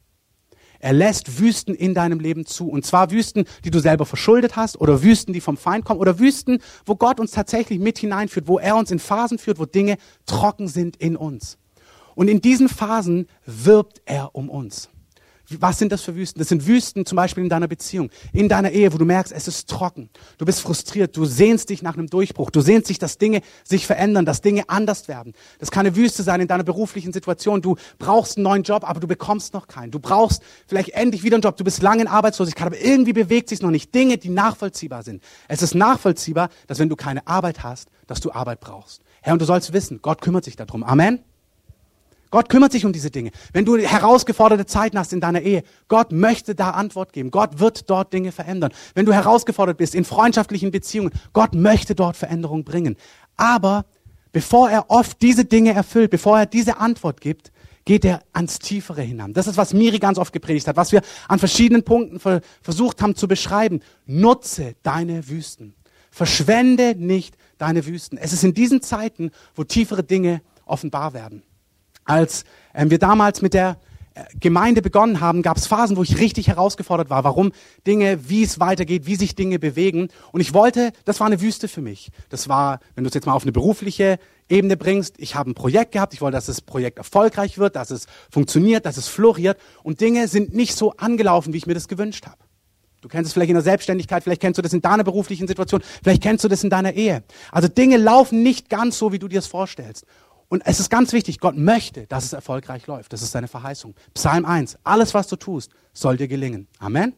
Er 0.80 0.94
lässt 0.94 1.40
Wüsten 1.40 1.76
in 1.76 1.94
deinem 1.94 2.20
Leben 2.20 2.46
zu. 2.46 2.70
Und 2.70 2.86
zwar 2.86 3.12
Wüsten, 3.12 3.44
die 3.66 3.72
du 3.72 3.80
selber 3.80 4.06
verschuldet 4.06 4.56
hast 4.56 4.80
oder 4.80 5.04
Wüsten, 5.04 5.34
die 5.34 5.42
vom 5.42 5.58
Feind 5.58 5.84
kommen 5.84 6.00
oder 6.00 6.20
Wüsten, 6.20 6.60
wo 6.86 6.96
Gott 6.96 7.20
uns 7.20 7.32
tatsächlich 7.32 7.80
mit 7.80 8.00
hineinführt, 8.00 8.48
wo 8.48 8.60
er 8.60 8.78
uns 8.78 8.90
in 8.90 9.00
Phasen 9.00 9.38
führt, 9.38 9.60
wo 9.60 9.66
Dinge 9.66 9.98
trocken 10.26 10.70
sind 10.70 10.96
in 10.96 11.18
uns. 11.18 11.58
Und 12.16 12.30
in 12.30 12.42
diesen 12.42 12.70
Phasen 12.70 13.28
wirbt 13.46 14.02
er 14.06 14.36
um 14.36 14.50
uns. 14.50 14.90
Was 15.60 15.80
sind 15.80 15.92
das 15.92 16.02
für 16.02 16.16
Wüsten? 16.16 16.40
Das 16.40 16.50
sind 16.50 16.68
Wüsten 16.68 17.06
zum 17.06 17.16
Beispiel 17.16 17.44
in 17.44 17.50
deiner 17.50 17.68
Beziehung, 17.68 18.10
in 18.34 18.50
deiner 18.50 18.72
Ehe, 18.72 18.94
wo 18.94 18.98
du 18.98 19.06
merkst, 19.06 19.34
es 19.34 19.48
ist 19.48 19.70
trocken. 19.70 20.10
Du 20.38 20.46
bist 20.46 20.62
frustriert, 20.62 21.16
du 21.18 21.26
sehnst 21.26 21.70
dich 21.70 21.82
nach 21.82 21.96
einem 21.96 22.08
Durchbruch, 22.08 22.52
du 22.52 22.62
sehnst 22.62 22.90
dich, 22.90 23.00
dass 23.00 23.18
Dinge 23.18 23.42
sich 23.64 23.88
verändern, 23.88 24.26
dass 24.26 24.42
Dinge 24.42 24.70
anders 24.70 25.08
werden. 25.08 25.34
Das 25.60 25.72
kann 25.72 25.86
eine 25.86 25.96
Wüste 25.96 26.24
sein 26.24 26.42
in 26.42 26.48
deiner 26.48 26.64
beruflichen 26.64 27.14
Situation. 27.14 27.62
Du 27.62 27.76
brauchst 27.98 28.38
einen 28.38 28.44
neuen 28.44 28.64
Job, 28.64 28.88
aber 28.88 29.00
du 29.00 29.08
bekommst 29.08 29.54
noch 29.54 29.68
keinen. 29.68 29.92
Du 29.92 30.00
brauchst 30.00 30.44
vielleicht 30.68 30.90
endlich 30.90 31.24
wieder 31.24 31.36
einen 31.36 31.44
Job. 31.44 31.58
Du 31.58 31.64
bist 31.64 31.82
lange 31.82 32.02
in 32.02 32.08
Arbeitslosigkeit, 32.08 32.68
aber 32.68 32.80
irgendwie 32.80 33.14
bewegt 33.14 33.50
sich 33.50 33.62
noch 33.62 33.72
nicht. 33.72 33.94
Dinge, 33.96 34.18
die 34.18 34.30
nachvollziehbar 34.30 35.04
sind. 35.04 35.24
Es 35.48 35.62
ist 35.62 35.76
nachvollziehbar, 35.76 36.50
dass 36.68 36.80
wenn 36.80 36.90
du 36.90 36.96
keine 36.96 37.26
Arbeit 37.28 37.64
hast, 37.64 37.90
dass 38.08 38.20
du 38.20 38.32
Arbeit 38.32 38.60
brauchst. 38.60 39.02
Herr, 39.22 39.34
und 39.34 39.42
du 39.42 39.46
sollst 39.46 39.74
wissen, 39.74 40.02
Gott 40.02 40.22
kümmert 40.22 40.46
sich 40.46 40.56
darum. 40.56 40.84
Amen. 40.84 41.20
Gott 42.32 42.50
kümmert 42.50 42.72
sich 42.72 42.86
um 42.86 42.94
diese 42.94 43.10
Dinge. 43.10 43.32
Wenn 43.54 43.66
du 43.66 43.78
herausgeforderte 43.78 44.66
Zeiten 44.66 45.00
hast 45.00 45.14
in 45.14 45.22
deiner 45.22 45.42
Ehe, 45.42 45.64
Gott 45.88 46.12
möchte 46.12 46.54
da 46.54 46.72
Antwort 46.72 47.12
geben. 47.12 47.32
Gott 47.32 47.60
wird 47.60 47.90
dort 47.90 48.14
Dinge 48.14 48.32
verändern. 48.32 48.72
Wenn 48.94 49.06
du 49.06 49.14
herausgefordert 49.14 49.78
bist 49.78 49.96
in 49.96 50.06
freundschaftlichen 50.06 50.70
Beziehungen, 50.72 51.12
Gott 51.34 51.56
möchte 51.56 51.96
dort 51.96 52.18
Veränderung 52.18 52.64
bringen. 52.64 52.98
Aber 53.36 53.86
bevor 54.32 54.70
er 54.70 54.90
oft 54.90 55.22
diese 55.22 55.46
Dinge 55.46 55.74
erfüllt, 55.74 56.12
bevor 56.12 56.38
er 56.38 56.46
diese 56.46 56.78
Antwort 56.78 57.20
gibt, 57.20 57.52
geht 57.86 58.06
er 58.06 58.22
ans 58.34 58.60
Tiefere 58.60 59.02
hinan. 59.02 59.34
Das 59.34 59.48
ist, 59.48 59.58
was 59.58 59.74
Miri 59.74 59.98
ganz 59.98 60.20
oft 60.20 60.32
gepredigt 60.32 60.68
hat, 60.68 60.76
was 60.76 60.92
wir 60.92 61.02
an 61.28 61.40
verschiedenen 61.40 61.84
Punkten 61.84 62.20
versucht 62.62 63.02
haben 63.02 63.16
zu 63.16 63.28
beschreiben. 63.28 63.80
Nutze 64.06 64.76
deine 64.84 65.28
Wüsten. 65.28 65.74
Verschwende 66.12 66.94
nicht 66.96 67.36
deine 67.58 67.88
Wüsten. 67.88 68.20
Es 68.20 68.34
ist 68.34 68.44
in 68.44 68.54
diesen 68.54 68.84
Zeiten, 68.84 69.32
wo 69.56 69.64
tiefere 69.64 70.04
Dinge 70.04 70.42
offenbar 70.66 71.14
werden 71.14 71.42
als 72.10 72.44
ähm, 72.74 72.90
wir 72.90 72.98
damals 72.98 73.42
mit 73.42 73.54
der 73.54 73.78
äh, 74.16 74.24
Gemeinde 74.40 74.82
begonnen 74.82 75.20
haben, 75.20 75.44
gab 75.44 75.58
es 75.58 75.68
Phasen, 75.68 75.96
wo 75.96 76.04
ich 76.04 76.18
richtig 76.18 76.48
herausgefordert 76.48 77.10
war, 77.12 77.24
warum 77.24 77.52
Dinge, 77.86 78.30
wie 78.30 78.44
es 78.44 78.60
weitergeht, 78.60 79.06
wie 79.06 79.16
sich 79.16 79.36
Dinge 79.36 79.60
bewegen. 79.60 80.10
Und 80.32 80.42
ich 80.42 80.54
wollte, 80.54 80.92
das 81.06 81.20
war 81.20 81.28
eine 81.28 81.40
Wüste 81.40 81.68
für 81.68 81.82
mich. 81.82 82.10
Das 82.30 82.50
war, 82.50 82.80
wenn 82.96 83.04
du 83.04 83.10
es 83.10 83.14
jetzt 83.14 83.28
mal 83.28 83.34
auf 83.34 83.44
eine 83.44 83.52
berufliche 83.52 84.18
Ebene 84.50 84.76
bringst, 84.76 85.16
ich 85.20 85.36
habe 85.36 85.52
ein 85.52 85.54
Projekt 85.54 85.92
gehabt, 85.92 86.16
ich 86.16 86.22
wollte, 86.22 86.36
dass 86.36 86.48
das 86.48 86.62
Projekt 86.62 86.98
erfolgreich 86.98 87.60
wird, 87.60 87.76
dass 87.76 87.92
es 87.92 88.08
funktioniert, 88.32 88.88
dass 88.88 88.98
es 88.98 89.08
floriert. 89.08 89.60
Und 89.84 90.02
Dinge 90.02 90.28
sind 90.28 90.56
nicht 90.56 90.76
so 90.76 90.94
angelaufen, 90.94 91.54
wie 91.54 91.58
ich 91.58 91.68
mir 91.68 91.76
das 91.76 91.88
gewünscht 91.88 92.26
habe. 92.26 92.38
Du 93.02 93.08
kennst 93.08 93.28
es 93.28 93.34
vielleicht 93.34 93.50
in 93.50 93.56
der 93.56 93.64
Selbstständigkeit, 93.64 94.24
vielleicht 94.24 94.42
kennst 94.42 94.58
du 94.58 94.62
das 94.62 94.74
in 94.74 94.82
deiner 94.82 95.06
beruflichen 95.06 95.48
Situation, 95.48 95.82
vielleicht 96.04 96.22
kennst 96.22 96.44
du 96.44 96.50
das 96.50 96.64
in 96.64 96.70
deiner 96.70 96.94
Ehe. 96.94 97.24
Also 97.52 97.68
Dinge 97.70 97.98
laufen 97.98 98.44
nicht 98.44 98.70
ganz 98.70 98.98
so, 98.98 99.14
wie 99.14 99.20
du 99.20 99.30
dir 99.30 99.40
es 99.40 99.48
vorstellst. 99.48 100.06
Und 100.50 100.64
es 100.66 100.80
ist 100.80 100.90
ganz 100.90 101.14
wichtig, 101.14 101.40
Gott 101.40 101.56
möchte, 101.56 102.08
dass 102.08 102.26
es 102.26 102.34
erfolgreich 102.34 102.88
läuft. 102.88 103.14
Das 103.14 103.22
ist 103.22 103.32
seine 103.32 103.48
Verheißung. 103.48 103.96
Psalm 104.16 104.46
1, 104.46 104.80
alles 104.84 105.14
was 105.14 105.28
du 105.28 105.36
tust, 105.36 105.72
soll 105.94 106.18
dir 106.18 106.28
gelingen. 106.28 106.68
Amen. 106.80 107.14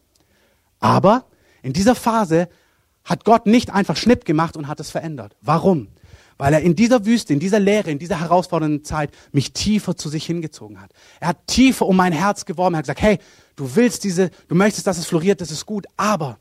Aber 0.80 1.24
in 1.62 1.72
dieser 1.72 1.94
Phase 1.94 2.48
hat 3.04 3.24
Gott 3.24 3.46
nicht 3.46 3.70
einfach 3.70 3.96
Schnipp 3.96 4.26
gemacht 4.26 4.56
und 4.56 4.68
hat 4.68 4.80
es 4.80 4.90
verändert. 4.90 5.34
Warum? 5.40 5.88
Weil 6.36 6.54
er 6.54 6.60
in 6.60 6.76
dieser 6.76 7.06
Wüste, 7.06 7.32
in 7.32 7.40
dieser 7.40 7.58
Leere, 7.58 7.90
in 7.90 7.98
dieser 7.98 8.20
herausfordernden 8.20 8.84
Zeit 8.84 9.10
mich 9.32 9.52
tiefer 9.52 9.96
zu 9.96 10.08
sich 10.08 10.26
hingezogen 10.26 10.80
hat. 10.80 10.92
Er 11.18 11.28
hat 11.28 11.46
tiefer 11.46 11.86
um 11.86 11.96
mein 11.96 12.12
Herz 12.12 12.44
geworben. 12.44 12.74
Er 12.74 12.78
hat 12.78 12.84
gesagt, 12.84 13.02
hey, 13.02 13.18
du 13.56 13.74
willst 13.74 14.04
diese, 14.04 14.30
du 14.48 14.54
möchtest, 14.54 14.86
dass 14.86 14.98
es 14.98 15.06
floriert, 15.06 15.40
das 15.40 15.50
ist 15.50 15.64
gut, 15.64 15.86
aber 15.96 16.38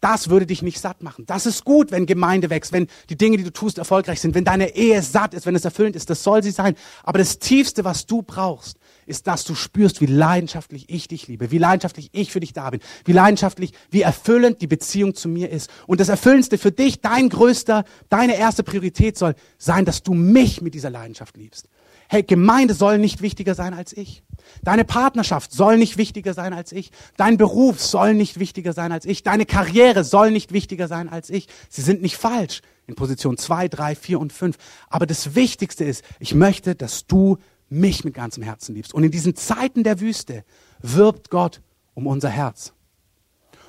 das 0.00 0.28
würde 0.28 0.46
dich 0.46 0.62
nicht 0.62 0.80
satt 0.80 1.02
machen. 1.02 1.24
Das 1.26 1.46
ist 1.46 1.64
gut, 1.64 1.90
wenn 1.90 2.06
Gemeinde 2.06 2.50
wächst, 2.50 2.72
wenn 2.72 2.86
die 3.08 3.16
Dinge, 3.16 3.38
die 3.38 3.44
du 3.44 3.52
tust, 3.52 3.78
erfolgreich 3.78 4.20
sind, 4.20 4.34
wenn 4.34 4.44
deine 4.44 4.74
Ehe 4.76 5.00
satt 5.02 5.34
ist, 5.34 5.46
wenn 5.46 5.54
es 5.54 5.64
erfüllend 5.64 5.96
ist. 5.96 6.10
Das 6.10 6.22
soll 6.22 6.42
sie 6.42 6.50
sein. 6.50 6.74
Aber 7.02 7.18
das 7.18 7.38
Tiefste, 7.38 7.84
was 7.84 8.06
du 8.06 8.22
brauchst, 8.22 8.78
ist, 9.06 9.26
dass 9.26 9.44
du 9.44 9.54
spürst, 9.54 10.00
wie 10.00 10.06
leidenschaftlich 10.06 10.90
ich 10.90 11.08
dich 11.08 11.28
liebe, 11.28 11.50
wie 11.50 11.58
leidenschaftlich 11.58 12.10
ich 12.12 12.32
für 12.32 12.40
dich 12.40 12.52
da 12.52 12.70
bin, 12.70 12.80
wie 13.04 13.12
leidenschaftlich, 13.12 13.72
wie 13.90 14.02
erfüllend 14.02 14.60
die 14.60 14.66
Beziehung 14.66 15.14
zu 15.14 15.28
mir 15.28 15.50
ist. 15.50 15.70
Und 15.86 16.00
das 16.00 16.08
Erfüllendste 16.08 16.58
für 16.58 16.72
dich, 16.72 17.00
dein 17.00 17.28
größter, 17.28 17.84
deine 18.08 18.36
erste 18.36 18.62
Priorität 18.62 19.16
soll 19.16 19.34
sein, 19.58 19.84
dass 19.84 20.02
du 20.02 20.12
mich 20.14 20.60
mit 20.60 20.74
dieser 20.74 20.90
Leidenschaft 20.90 21.36
liebst. 21.36 21.68
Hey, 22.08 22.22
Gemeinde 22.22 22.74
soll 22.74 22.98
nicht 22.98 23.22
wichtiger 23.22 23.54
sein 23.54 23.74
als 23.74 23.96
ich. 23.96 24.22
Deine 24.62 24.84
Partnerschaft 24.84 25.52
soll 25.52 25.76
nicht 25.76 25.96
wichtiger 25.96 26.34
sein 26.34 26.52
als 26.52 26.72
ich. 26.72 26.90
Dein 27.16 27.36
Beruf 27.36 27.80
soll 27.80 28.14
nicht 28.14 28.38
wichtiger 28.38 28.72
sein 28.72 28.92
als 28.92 29.04
ich. 29.04 29.22
Deine 29.22 29.46
Karriere 29.46 30.04
soll 30.04 30.30
nicht 30.30 30.52
wichtiger 30.52 30.88
sein 30.88 31.08
als 31.08 31.30
ich. 31.30 31.48
Sie 31.68 31.82
sind 31.82 32.02
nicht 32.02 32.16
falsch 32.16 32.62
in 32.86 32.94
Position 32.94 33.36
2, 33.36 33.68
3, 33.68 33.96
4 33.96 34.20
und 34.20 34.32
5. 34.32 34.56
Aber 34.88 35.06
das 35.06 35.34
Wichtigste 35.34 35.84
ist, 35.84 36.04
ich 36.20 36.34
möchte, 36.34 36.74
dass 36.74 37.06
du 37.06 37.38
mich 37.68 38.04
mit 38.04 38.14
ganzem 38.14 38.42
Herzen 38.42 38.74
liebst. 38.74 38.94
Und 38.94 39.04
in 39.04 39.10
diesen 39.10 39.34
Zeiten 39.34 39.82
der 39.82 40.00
Wüste 40.00 40.44
wirbt 40.80 41.30
Gott 41.30 41.60
um 41.94 42.06
unser 42.06 42.28
Herz. 42.28 42.72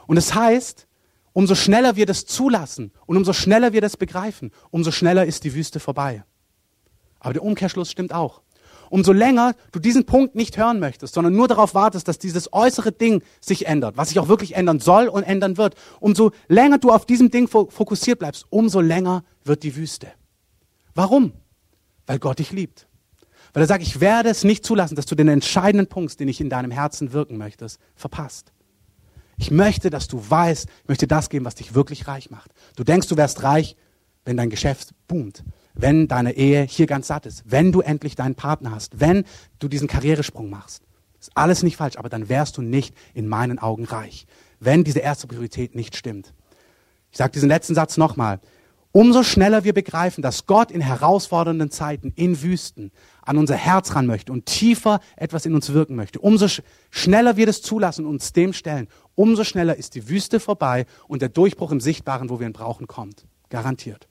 Und 0.06 0.18
es 0.18 0.28
das 0.28 0.36
heißt, 0.36 0.88
umso 1.34 1.56
schneller 1.56 1.96
wir 1.96 2.06
das 2.06 2.26
zulassen 2.26 2.92
und 3.06 3.18
umso 3.18 3.34
schneller 3.34 3.74
wir 3.74 3.82
das 3.82 3.98
begreifen, 3.98 4.52
umso 4.70 4.92
schneller 4.92 5.26
ist 5.26 5.44
die 5.44 5.54
Wüste 5.54 5.80
vorbei. 5.80 6.24
Aber 7.28 7.34
der 7.34 7.44
Umkehrschluss 7.44 7.92
stimmt 7.92 8.14
auch. 8.14 8.42
Umso 8.90 9.12
länger 9.12 9.54
du 9.74 9.80
diesen 9.80 10.06
Punkt 10.06 10.36
nicht 10.36 10.56
hören 10.56 10.80
möchtest, 10.80 11.14
sondern 11.14 11.36
nur 11.36 11.50
darauf 11.50 11.76
wartest, 11.76 12.08
dass 12.08 12.20
dieses 12.20 12.54
äußere 12.54 12.94
Ding 12.94 13.22
sich 13.42 13.68
ändert, 13.68 13.98
was 13.98 14.08
sich 14.08 14.20
auch 14.20 14.30
wirklich 14.30 14.56
ändern 14.56 14.80
soll 14.80 15.10
und 15.10 15.24
ändern 15.24 15.58
wird, 15.58 15.76
umso 16.00 16.32
länger 16.48 16.78
du 16.78 16.90
auf 16.90 17.06
diesem 17.06 17.30
Ding 17.30 17.50
fokussiert 17.50 18.20
bleibst, 18.20 18.46
umso 18.50 18.80
länger 18.80 19.26
wird 19.44 19.64
die 19.64 19.76
Wüste. 19.76 20.08
Warum? 20.96 21.34
Weil 22.06 22.18
Gott 22.18 22.40
dich 22.40 22.54
liebt. 22.54 22.88
Weil 23.52 23.64
er 23.64 23.68
sagt, 23.68 23.84
ich 23.84 24.00
werde 24.00 24.30
es 24.30 24.46
nicht 24.46 24.66
zulassen, 24.66 24.96
dass 24.96 25.06
du 25.06 25.16
den 25.16 25.28
entscheidenden 25.28 25.88
Punkt, 25.88 26.18
den 26.22 26.30
ich 26.30 26.40
in 26.40 26.50
deinem 26.50 26.72
Herzen 26.72 27.12
wirken 27.12 27.38
möchtest, 27.38 27.82
verpasst. 27.98 28.54
Ich 29.36 29.52
möchte, 29.52 29.90
dass 29.90 30.08
du 30.08 30.24
weißt, 30.30 30.70
ich 30.84 30.88
möchte 30.88 31.08
das 31.08 31.28
geben, 31.28 31.44
was 31.44 31.56
dich 31.56 31.76
wirklich 31.76 32.08
reich 32.08 32.32
macht. 32.32 32.54
Du 32.78 32.86
denkst, 32.86 33.10
du 33.10 33.18
wärst 33.18 33.44
reich, 33.44 33.76
wenn 34.24 34.38
dein 34.38 34.50
Geschäft 34.50 34.94
boomt 35.10 35.44
wenn 35.78 36.08
deine 36.08 36.36
Ehe 36.36 36.64
hier 36.64 36.88
ganz 36.88 37.08
satt 37.08 37.26
ist, 37.26 37.44
wenn 37.46 37.72
du 37.72 37.82
endlich 37.82 38.16
deinen 38.16 38.36
Partner 38.36 38.72
hast, 38.72 39.00
wenn 39.00 39.24
du 39.60 39.68
diesen 39.68 39.88
Karrieresprung 39.88 40.50
machst. 40.50 40.84
Ist 41.20 41.32
alles 41.36 41.64
nicht 41.64 41.78
falsch, 41.78 41.98
aber 41.98 42.10
dann 42.10 42.30
wärst 42.30 42.58
du 42.58 42.62
nicht 42.62 42.96
in 43.14 43.28
meinen 43.28 43.60
Augen 43.60 43.86
reich, 43.86 44.28
wenn 44.60 44.84
diese 44.84 45.00
erste 45.00 45.28
Priorität 45.28 45.76
nicht 45.76 45.96
stimmt. 45.96 46.34
Ich 47.12 47.18
sage 47.18 47.32
diesen 47.32 47.50
letzten 47.50 47.76
Satz 47.76 47.98
nochmal. 47.98 48.40
Umso 48.92 49.22
schneller 49.22 49.64
wir 49.64 49.74
begreifen, 49.74 50.22
dass 50.22 50.48
Gott 50.48 50.72
in 50.72 50.82
herausfordernden 50.82 51.70
Zeiten, 51.70 52.14
in 52.16 52.42
Wüsten, 52.42 52.92
an 53.22 53.38
unser 53.38 53.56
Herz 53.56 53.94
ran 53.94 54.08
möchte 54.08 54.32
und 54.32 54.46
tiefer 54.46 55.02
etwas 55.18 55.46
in 55.46 55.54
uns 55.54 55.72
wirken 55.72 55.96
möchte, 55.96 56.20
umso 56.20 56.48
sch 56.48 56.62
schneller 56.90 57.38
wir 57.38 57.46
das 57.46 57.62
zulassen 57.62 58.06
und 58.06 58.12
uns 58.12 58.34
dem 58.34 58.54
stellen, 58.54 58.88
umso 59.14 59.44
schneller 59.44 59.76
ist 59.76 59.94
die 59.94 60.10
Wüste 60.10 60.40
vorbei 60.40 60.86
und 61.08 61.22
der 61.22 61.30
Durchbruch 61.30 61.72
im 61.72 61.82
Sichtbaren, 61.82 62.30
wo 62.30 62.40
wir 62.40 62.48
ihn 62.48 62.54
brauchen, 62.54 62.88
kommt. 62.88 63.26
Garantiert 63.50 64.07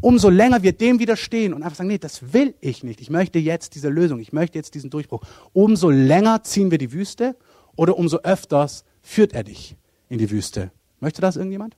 umso 0.00 0.28
länger 0.28 0.62
wir 0.62 0.72
dem 0.72 0.98
widerstehen 0.98 1.52
und 1.52 1.62
einfach 1.62 1.76
sagen, 1.76 1.88
nee, 1.88 1.98
das 1.98 2.32
will 2.32 2.54
ich 2.60 2.82
nicht. 2.82 3.00
Ich 3.00 3.10
möchte 3.10 3.38
jetzt 3.38 3.74
diese 3.74 3.88
Lösung, 3.88 4.20
ich 4.20 4.32
möchte 4.32 4.58
jetzt 4.58 4.74
diesen 4.74 4.90
Durchbruch. 4.90 5.22
Umso 5.52 5.90
länger 5.90 6.42
ziehen 6.42 6.70
wir 6.70 6.78
die 6.78 6.92
Wüste 6.92 7.36
oder 7.76 7.98
umso 7.98 8.18
öfters 8.18 8.84
führt 9.02 9.32
er 9.32 9.44
dich 9.44 9.76
in 10.08 10.18
die 10.18 10.30
Wüste. 10.30 10.70
Möchte 11.00 11.20
das 11.20 11.36
irgendjemand? 11.36 11.76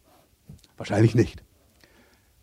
Wahrscheinlich 0.77 1.15
nicht. 1.15 1.43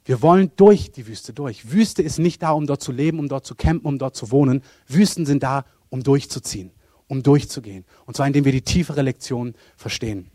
Wir 0.05 0.21
wollen 0.21 0.51
durch 0.55 0.91
die 0.91 1.07
Wüste 1.07 1.33
durch. 1.33 1.71
Wüste 1.71 2.01
ist 2.01 2.19
nicht 2.19 2.41
da, 2.41 2.51
um 2.51 2.65
dort 2.65 2.81
zu 2.81 2.91
leben, 2.91 3.19
um 3.19 3.27
dort 3.27 3.45
zu 3.45 3.53
campen, 3.53 3.85
um 3.85 3.99
dort 3.99 4.15
zu 4.15 4.31
wohnen. 4.31 4.63
Wüsten 4.87 5.25
sind 5.25 5.43
da, 5.43 5.65
um 5.89 6.03
durchzuziehen, 6.03 6.71
um 7.07 7.21
durchzugehen. 7.21 7.85
Und 8.05 8.17
zwar 8.17 8.25
indem 8.25 8.45
wir 8.45 8.51
die 8.51 8.61
tiefere 8.61 9.01
Lektion 9.01 9.53
verstehen. 9.77 10.31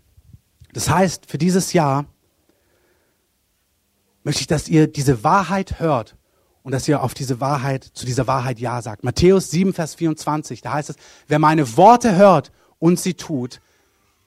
Das 0.72 0.90
heißt, 0.90 1.26
für 1.26 1.38
dieses 1.38 1.72
Jahr 1.72 2.07
möchte 4.25 4.41
ich, 4.41 4.47
dass 4.47 4.68
ihr 4.68 4.87
diese 4.87 5.22
Wahrheit 5.22 5.79
hört 5.79 6.16
und 6.62 6.72
dass 6.72 6.89
ihr 6.89 7.03
auf 7.03 7.14
diese 7.14 7.41
Wahrheit, 7.41 7.85
zu 7.85 8.07
dieser 8.07 8.27
Wahrheit 8.27 8.59
Ja 8.59 8.83
sagt. 8.83 9.05
Matthäus 9.05 9.51
7, 9.51 9.72
Vers 9.72 9.95
24, 9.95 10.62
da 10.62 10.72
heißt 10.72 10.91
es, 10.91 10.97
wer 11.29 11.39
meine 11.39 11.77
Worte 11.77 12.16
hört 12.16 12.51
und 12.79 12.99
sie 12.99 13.14
tut, 13.14 13.61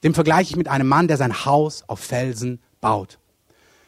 dem 0.04 0.14
vergleiche 0.14 0.52
ich 0.52 0.56
mit 0.56 0.68
einem 0.68 0.88
Mann, 0.88 1.08
der 1.08 1.18
sein 1.18 1.46
Haus 1.46 1.84
auf 1.88 2.00
Felsen 2.00 2.62
baut. 2.80 3.20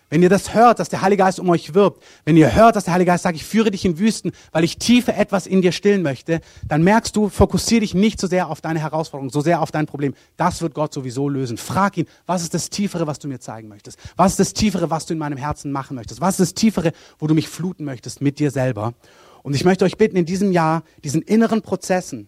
Wenn 0.09 0.23
ihr 0.23 0.29
das 0.29 0.55
hört, 0.55 0.79
dass 0.79 0.89
der 0.89 1.01
Heilige 1.01 1.21
Geist 1.23 1.39
um 1.39 1.47
euch 1.49 1.75
wirbt, 1.75 2.03
wenn 2.25 2.35
ihr 2.35 2.55
hört, 2.55 2.75
dass 2.75 2.85
der 2.85 2.93
Heilige 2.93 3.11
Geist 3.11 3.23
sagt, 3.23 3.35
ich 3.35 3.45
führe 3.45 3.69
dich 3.69 3.85
in 3.85 3.99
Wüsten, 3.99 4.31
weil 4.51 4.63
ich 4.63 4.79
tiefe 4.79 5.13
etwas 5.13 5.45
in 5.45 5.61
dir 5.61 5.71
stillen 5.71 6.01
möchte, 6.01 6.41
dann 6.67 6.83
merkst 6.83 7.15
du, 7.15 7.29
fokussiere 7.29 7.81
dich 7.81 7.93
nicht 7.93 8.19
so 8.19 8.25
sehr 8.25 8.49
auf 8.49 8.59
deine 8.59 8.79
Herausforderung, 8.79 9.29
so 9.29 9.41
sehr 9.41 9.61
auf 9.61 9.71
dein 9.71 9.85
Problem. 9.85 10.15
Das 10.35 10.63
wird 10.63 10.73
Gott 10.73 10.93
sowieso 10.93 11.29
lösen. 11.29 11.57
Frag 11.57 11.95
ihn, 11.97 12.07
was 12.25 12.41
ist 12.41 12.55
das 12.55 12.71
Tiefere, 12.71 13.05
was 13.05 13.19
du 13.19 13.27
mir 13.27 13.39
zeigen 13.39 13.67
möchtest? 13.67 13.99
Was 14.15 14.31
ist 14.31 14.39
das 14.39 14.53
Tiefere, 14.53 14.89
was 14.89 15.05
du 15.05 15.13
in 15.13 15.19
meinem 15.19 15.37
Herzen 15.37 15.71
machen 15.71 15.95
möchtest? 15.95 16.21
Was 16.21 16.39
ist 16.39 16.39
das 16.39 16.53
Tiefere, 16.55 16.91
wo 17.19 17.27
du 17.27 17.35
mich 17.35 17.47
fluten 17.47 17.85
möchtest 17.85 18.19
mit 18.19 18.39
dir 18.39 18.49
selber? 18.49 18.95
Und 19.43 19.53
ich 19.53 19.63
möchte 19.63 19.85
euch 19.85 19.97
bitten, 19.97 20.17
in 20.17 20.25
diesem 20.25 20.51
Jahr 20.51 20.83
diesen 21.03 21.21
inneren 21.21 21.61
Prozessen 21.61 22.27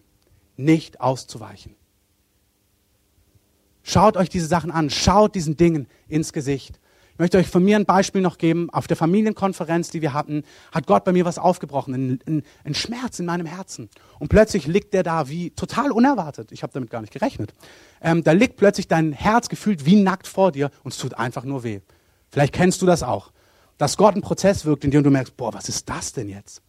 nicht 0.56 1.00
auszuweichen. 1.00 1.74
Schaut 3.82 4.16
euch 4.16 4.28
diese 4.28 4.46
Sachen 4.46 4.70
an, 4.70 4.88
schaut 4.88 5.34
diesen 5.34 5.56
Dingen 5.56 5.88
ins 6.08 6.32
Gesicht 6.32 6.78
ich 6.78 6.81
möchte 7.22 7.38
euch 7.38 7.46
von 7.46 7.62
mir 7.62 7.76
ein 7.76 7.86
Beispiel 7.86 8.20
noch 8.20 8.36
geben. 8.36 8.68
Auf 8.70 8.88
der 8.88 8.96
Familienkonferenz, 8.96 9.90
die 9.90 10.02
wir 10.02 10.12
hatten, 10.12 10.42
hat 10.72 10.88
Gott 10.88 11.04
bei 11.04 11.12
mir 11.12 11.24
was 11.24 11.38
aufgebrochen, 11.38 12.18
ein, 12.26 12.42
ein, 12.64 12.74
Schmerz 12.74 13.20
in 13.20 13.26
meinem 13.26 13.46
Herzen. 13.46 13.88
Und 14.18 14.26
plötzlich 14.26 14.66
liegt 14.66 14.92
der 14.92 15.04
da 15.04 15.28
wie 15.28 15.50
total 15.50 15.92
unerwartet. 15.92 16.50
Ich 16.50 16.64
habe 16.64 16.72
damit 16.72 16.90
gar 16.90 17.00
nicht 17.00 17.12
gerechnet. 17.12 17.54
Ähm, 18.00 18.24
da 18.24 18.32
liegt 18.32 18.56
plötzlich 18.56 18.88
dein 18.88 19.12
Herz 19.12 19.48
gefühlt 19.48 19.86
wie 19.86 20.02
nackt 20.02 20.26
vor 20.26 20.50
dir 20.50 20.70
und 20.82 20.92
es 20.92 20.98
tut 20.98 21.14
einfach 21.14 21.44
nur 21.44 21.62
weh. 21.62 21.80
Vielleicht 22.28 22.54
kennst 22.54 22.82
du 22.82 22.86
das 22.86 23.04
auch, 23.04 23.30
dass 23.78 23.96
Gott 23.96 24.14
einen 24.14 24.22
Prozess 24.22 24.64
wirkt, 24.64 24.82
in 24.84 24.90
dem 24.90 25.04
du 25.04 25.10
merkst, 25.10 25.36
boah, 25.36 25.54
was 25.54 25.68
ist 25.68 25.88
das 25.88 26.12
denn 26.12 26.28
jetzt? 26.28 26.60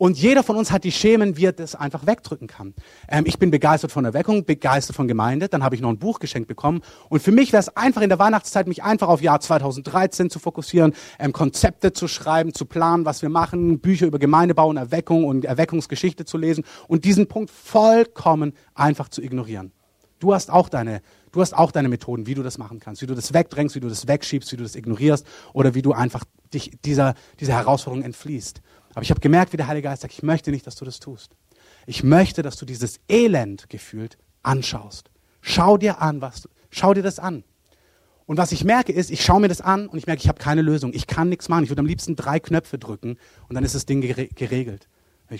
Und 0.00 0.16
jeder 0.16 0.42
von 0.42 0.56
uns 0.56 0.72
hat 0.72 0.84
die 0.84 0.92
Schemen, 0.92 1.36
wie 1.36 1.44
er 1.44 1.52
das 1.52 1.74
einfach 1.74 2.06
wegdrücken 2.06 2.46
kann. 2.46 2.72
Ähm, 3.06 3.24
ich 3.26 3.38
bin 3.38 3.50
begeistert 3.50 3.92
von 3.92 4.06
Erweckung, 4.06 4.46
begeistert 4.46 4.96
von 4.96 5.06
Gemeinde. 5.06 5.50
Dann 5.50 5.62
habe 5.62 5.74
ich 5.74 5.82
noch 5.82 5.90
ein 5.90 5.98
Buch 5.98 6.20
geschenkt 6.20 6.48
bekommen. 6.48 6.80
Und 7.10 7.22
für 7.22 7.32
mich 7.32 7.52
wäre 7.52 7.60
es 7.60 7.76
einfach 7.76 8.00
in 8.00 8.08
der 8.08 8.18
Weihnachtszeit, 8.18 8.66
mich 8.66 8.82
einfach 8.82 9.08
auf 9.08 9.20
Jahr 9.20 9.40
2013 9.40 10.30
zu 10.30 10.38
fokussieren, 10.38 10.94
ähm, 11.18 11.34
Konzepte 11.34 11.92
zu 11.92 12.08
schreiben, 12.08 12.54
zu 12.54 12.64
planen, 12.64 13.04
was 13.04 13.20
wir 13.20 13.28
machen, 13.28 13.78
Bücher 13.80 14.06
über 14.06 14.18
Gemeindebau 14.18 14.70
und 14.70 14.78
Erweckung 14.78 15.24
und 15.24 15.44
Erweckungsgeschichte 15.44 16.24
zu 16.24 16.38
lesen 16.38 16.64
und 16.88 17.04
diesen 17.04 17.26
Punkt 17.26 17.50
vollkommen 17.50 18.54
einfach 18.74 19.10
zu 19.10 19.20
ignorieren. 19.20 19.70
Du 20.18 20.32
hast 20.32 20.50
auch 20.50 20.70
deine, 20.70 21.02
du 21.32 21.42
hast 21.42 21.54
auch 21.54 21.72
deine 21.72 21.90
Methoden, 21.90 22.26
wie 22.26 22.34
du 22.34 22.42
das 22.42 22.56
machen 22.56 22.80
kannst, 22.80 23.02
wie 23.02 23.06
du 23.06 23.14
das 23.14 23.34
wegdrängst, 23.34 23.74
wie 23.74 23.80
du 23.80 23.88
das 23.90 24.08
wegschiebst, 24.08 24.50
wie 24.52 24.56
du 24.56 24.62
das 24.62 24.76
ignorierst 24.76 25.26
oder 25.52 25.74
wie 25.74 25.82
du 25.82 25.92
einfach 25.92 26.24
dich 26.54 26.72
dieser, 26.84 27.14
dieser 27.38 27.54
Herausforderung 27.54 28.02
entfließt. 28.02 28.62
Aber 28.94 29.02
ich 29.02 29.10
habe 29.10 29.20
gemerkt, 29.20 29.52
wie 29.52 29.56
der 29.56 29.66
Heilige 29.66 29.88
Geist 29.88 30.02
sagt, 30.02 30.14
ich 30.14 30.22
möchte 30.22 30.50
nicht, 30.50 30.66
dass 30.66 30.76
du 30.76 30.84
das 30.84 30.98
tust. 30.98 31.36
Ich 31.86 32.02
möchte, 32.02 32.42
dass 32.42 32.56
du 32.56 32.66
dieses 32.66 33.00
Elend 33.08 33.68
gefühlt 33.68 34.18
anschaust. 34.42 35.10
Schau 35.40 35.76
dir 35.76 36.00
an, 36.02 36.20
was 36.20 36.48
schau 36.70 36.94
dir 36.94 37.02
das 37.02 37.18
an. 37.18 37.44
Und 38.26 38.36
was 38.36 38.52
ich 38.52 38.62
merke 38.62 38.92
ist, 38.92 39.10
ich 39.10 39.24
schaue 39.24 39.40
mir 39.40 39.48
das 39.48 39.60
an 39.60 39.88
und 39.88 39.98
ich 39.98 40.06
merke, 40.06 40.22
ich 40.22 40.28
habe 40.28 40.38
keine 40.38 40.62
Lösung. 40.62 40.92
Ich 40.94 41.06
kann 41.06 41.28
nichts 41.28 41.48
machen. 41.48 41.64
Ich 41.64 41.70
würde 41.70 41.80
am 41.80 41.86
liebsten 41.86 42.14
drei 42.14 42.38
Knöpfe 42.38 42.78
drücken 42.78 43.16
und 43.48 43.54
dann 43.54 43.64
ist 43.64 43.74
das 43.74 43.86
Ding 43.86 44.00
geregelt. 44.00 44.88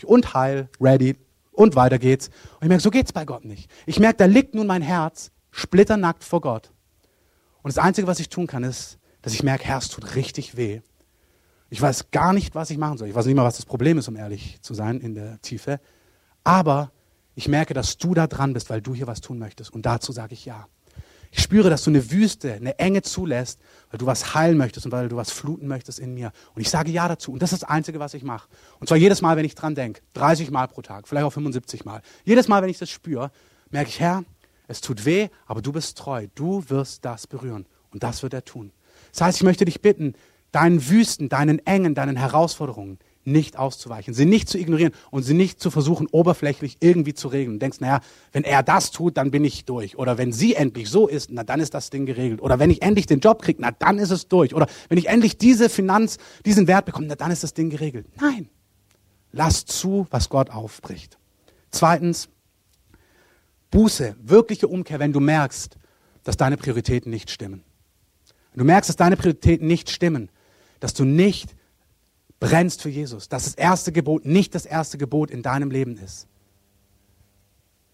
Und 0.05 0.35
heil, 0.35 0.69
ready 0.81 1.17
und 1.53 1.77
weiter 1.77 1.99
geht's. 1.99 2.29
Und 2.29 2.63
ich 2.63 2.69
merke, 2.69 2.83
so 2.83 2.91
geht's 2.91 3.13
bei 3.13 3.25
Gott 3.25 3.45
nicht. 3.45 3.71
Ich 3.87 4.01
merke, 4.01 4.17
da 4.17 4.25
liegt 4.25 4.55
nun 4.55 4.67
mein 4.67 4.83
Herz 4.83 5.31
splitternackt 5.51 6.25
vor 6.25 6.41
Gott. 6.41 6.73
Und 7.63 7.69
das 7.69 7.79
Einzige, 7.79 8.07
was 8.07 8.21
ich 8.21 8.29
tun 8.29 8.47
kann, 8.47 8.65
ist, 8.65 8.99
dass 9.23 9.35
ich 9.35 9.43
merke, 9.43 9.65
Herr, 9.65 9.79
es 9.79 9.89
tut 9.89 10.15
richtig 10.15 10.57
weh. 10.57 10.81
Ich 11.71 11.81
weiß 11.81 12.11
gar 12.11 12.33
nicht, 12.33 12.55
was 12.55 12.71
ich 12.71 12.79
machen 12.79 12.99
soll. 12.99 13.09
Ich 13.09 13.15
weiß 13.15 13.27
nicht 13.27 13.37
mal, 13.37 13.45
was 13.45 13.57
das 13.57 13.65
Problem 13.65 13.97
ist, 13.97 14.09
um 14.09 14.17
ehrlich 14.17 14.61
zu 14.61 14.75
sein 14.75 15.01
in 15.01 15.15
der 15.15 15.41
Tiefe. 15.41 15.81
Aber 16.43 16.91
ich 17.37 17.49
merke, 17.49 17.75
dass 17.75 17.97
du 17.97 18.13
da 18.13 18.27
dran 18.27 18.53
bist, 18.53 18.71
weil 18.71 18.83
du 18.83 18.95
hier 18.95 19.07
was 19.07 19.21
tun 19.21 19.39
möchtest. 19.39 19.73
Und 19.73 19.87
dazu 19.87 20.13
sage 20.13 20.35
ich 20.35 20.45
ja. 20.45 20.67
Ich 21.33 21.43
spüre, 21.43 21.71
dass 21.71 21.85
du 21.85 21.91
eine 21.91 22.11
Wüste, 22.11 22.55
eine 22.55 22.77
Enge 22.81 23.03
zulässt, 23.03 23.61
weil 23.91 23.99
du 23.99 24.07
was 24.07 24.35
heilen 24.35 24.59
möchtest 24.59 24.87
und 24.87 24.93
weil 24.93 25.09
du 25.09 25.15
was 25.15 25.31
fluten 25.31 25.69
möchtest 25.69 26.01
in 26.01 26.13
mir. 26.13 26.33
Und 26.57 26.61
ich 26.61 26.69
sage 26.69 26.91
ja 26.91 27.07
dazu. 27.07 27.33
Und 27.33 27.41
das 27.41 27.53
ist 27.53 27.63
das 27.63 27.71
Einzige, 27.71 28.01
was 28.01 28.15
ich 28.15 28.25
mache. 28.25 28.49
Und 28.81 28.89
zwar 28.89 28.99
jedes 28.99 29.23
Mal, 29.23 29.37
wenn 29.37 29.45
ich 29.45 29.55
dran 29.55 29.77
denke. 29.77 30.01
30 30.15 30.51
Mal 30.51 30.67
pro 30.67 30.83
Tag, 30.83 31.07
vielleicht 31.07 31.25
auch 31.25 31.33
75 31.33 31.85
Mal. 31.85 32.03
Jedes 32.25 32.49
Mal, 32.49 32.63
wenn 32.63 32.69
ich 32.69 32.79
das 32.79 32.91
spüre, 32.91 33.31
merke 33.71 33.91
ich, 33.91 34.01
Herr, 34.01 34.25
es 34.67 34.81
tut 34.81 35.05
weh, 35.05 35.29
aber 35.47 35.63
du 35.63 35.71
bist 35.71 35.97
treu. 35.99 36.27
Du 36.35 36.69
wirst 36.69 37.05
das 37.05 37.29
berühren. 37.29 37.67
Und 37.93 38.03
das 38.03 38.25
wird 38.25 38.35
er 38.35 38.45
tun. 38.45 38.73
Das 39.13 39.21
heißt, 39.21 39.39
ich 39.39 39.45
möchte 39.45 39.65
dich 39.65 39.81
bitten, 39.81 40.15
deinen 40.53 40.89
Wüsten, 40.89 41.29
deinen 41.29 41.65
Engen, 41.67 41.95
deinen 41.95 42.17
Herausforderungen 42.17 42.99
nicht 43.25 43.59
auszuweichen, 43.59 44.15
sie 44.15 44.25
nicht 44.25 44.49
zu 44.49 44.59
ignorieren 44.59 44.93
und 45.11 45.23
sie 45.23 45.35
nicht 45.35 45.61
zu 45.61 45.71
versuchen, 45.71 46.07
oberflächlich 46.11 46.79
irgendwie 46.81 47.15
zu 47.15 47.29
regeln. 47.29 47.55
Du 47.55 47.59
denkst, 47.59 47.81
naja, 47.81 48.01
wenn 48.33 48.45
er 48.45 48.63
das 48.63 48.91
tut, 48.91 49.17
dann 49.17 49.31
bin 49.31 49.45
ich 49.45 49.65
durch. 49.67 49.99
Oder 49.99 50.17
wenn 50.19 50.33
sie 50.33 50.55
endlich 50.55 50.89
so 50.89 51.07
ist, 51.07 51.31
na 51.31 51.45
dann 51.45 51.61
ist 51.61 51.75
das 51.75 51.91
Ding 51.91 52.07
geregelt. 52.07 52.41
Oder 52.41 52.59
wenn 52.59 52.71
ich 52.71 52.83
endlich 52.83 53.07
den 53.07 53.21
Job 53.21 53.43
kriege, 53.43 53.61
na 53.61 53.71
dann 53.73 53.99
ist 53.99 54.11
es 54.11 54.29
durch. 54.29 54.55
Oder 54.55 54.67
wenn 54.89 54.99
ich 54.99 55.09
endlich 55.09 55.37
diese 55.37 55.69
Finanz, 55.69 56.17
diesen 56.47 56.67
Wert 56.67 56.87
bekomme, 56.87 57.07
na 57.07 57.15
dann 57.15 57.31
ist 57.31 57.43
das 57.43 57.53
Ding 57.53 57.71
geregelt. 57.71 58.07
Nein. 58.21 58.49
Lass 59.33 59.65
zu, 59.67 60.07
was 60.11 60.29
Gott 60.29 60.51
aufbricht. 60.51 61.19
Zweitens, 61.71 62.29
Buße, 63.71 64.17
wirkliche 64.21 64.67
Umkehr, 64.67 64.99
wenn 64.99 65.13
du 65.13 65.21
merkst, 65.21 65.77
dass 66.25 66.37
deine 66.37 66.57
Prioritäten 66.57 67.11
nicht 67.11 67.31
stimmen. 67.31 67.63
Wenn 68.53 68.61
du 68.61 68.65
merkst, 68.65 68.89
dass 68.89 68.97
deine 68.97 69.17
Prioritäten 69.17 69.67
nicht 69.67 69.91
stimmen, 69.91 70.31
dass 70.81 70.95
du 70.95 71.05
nicht 71.05 71.55
brennst 72.41 72.83
für 72.83 72.89
Jesus, 72.89 73.29
dass 73.29 73.45
das 73.45 73.55
erste 73.55 73.93
Gebot 73.93 74.25
nicht 74.25 74.55
das 74.55 74.67
erste 74.67 74.99
Gebot 74.99 75.31
in 75.31 75.43
deinem 75.43 75.71
Leben 75.71 75.97
ist, 75.99 76.27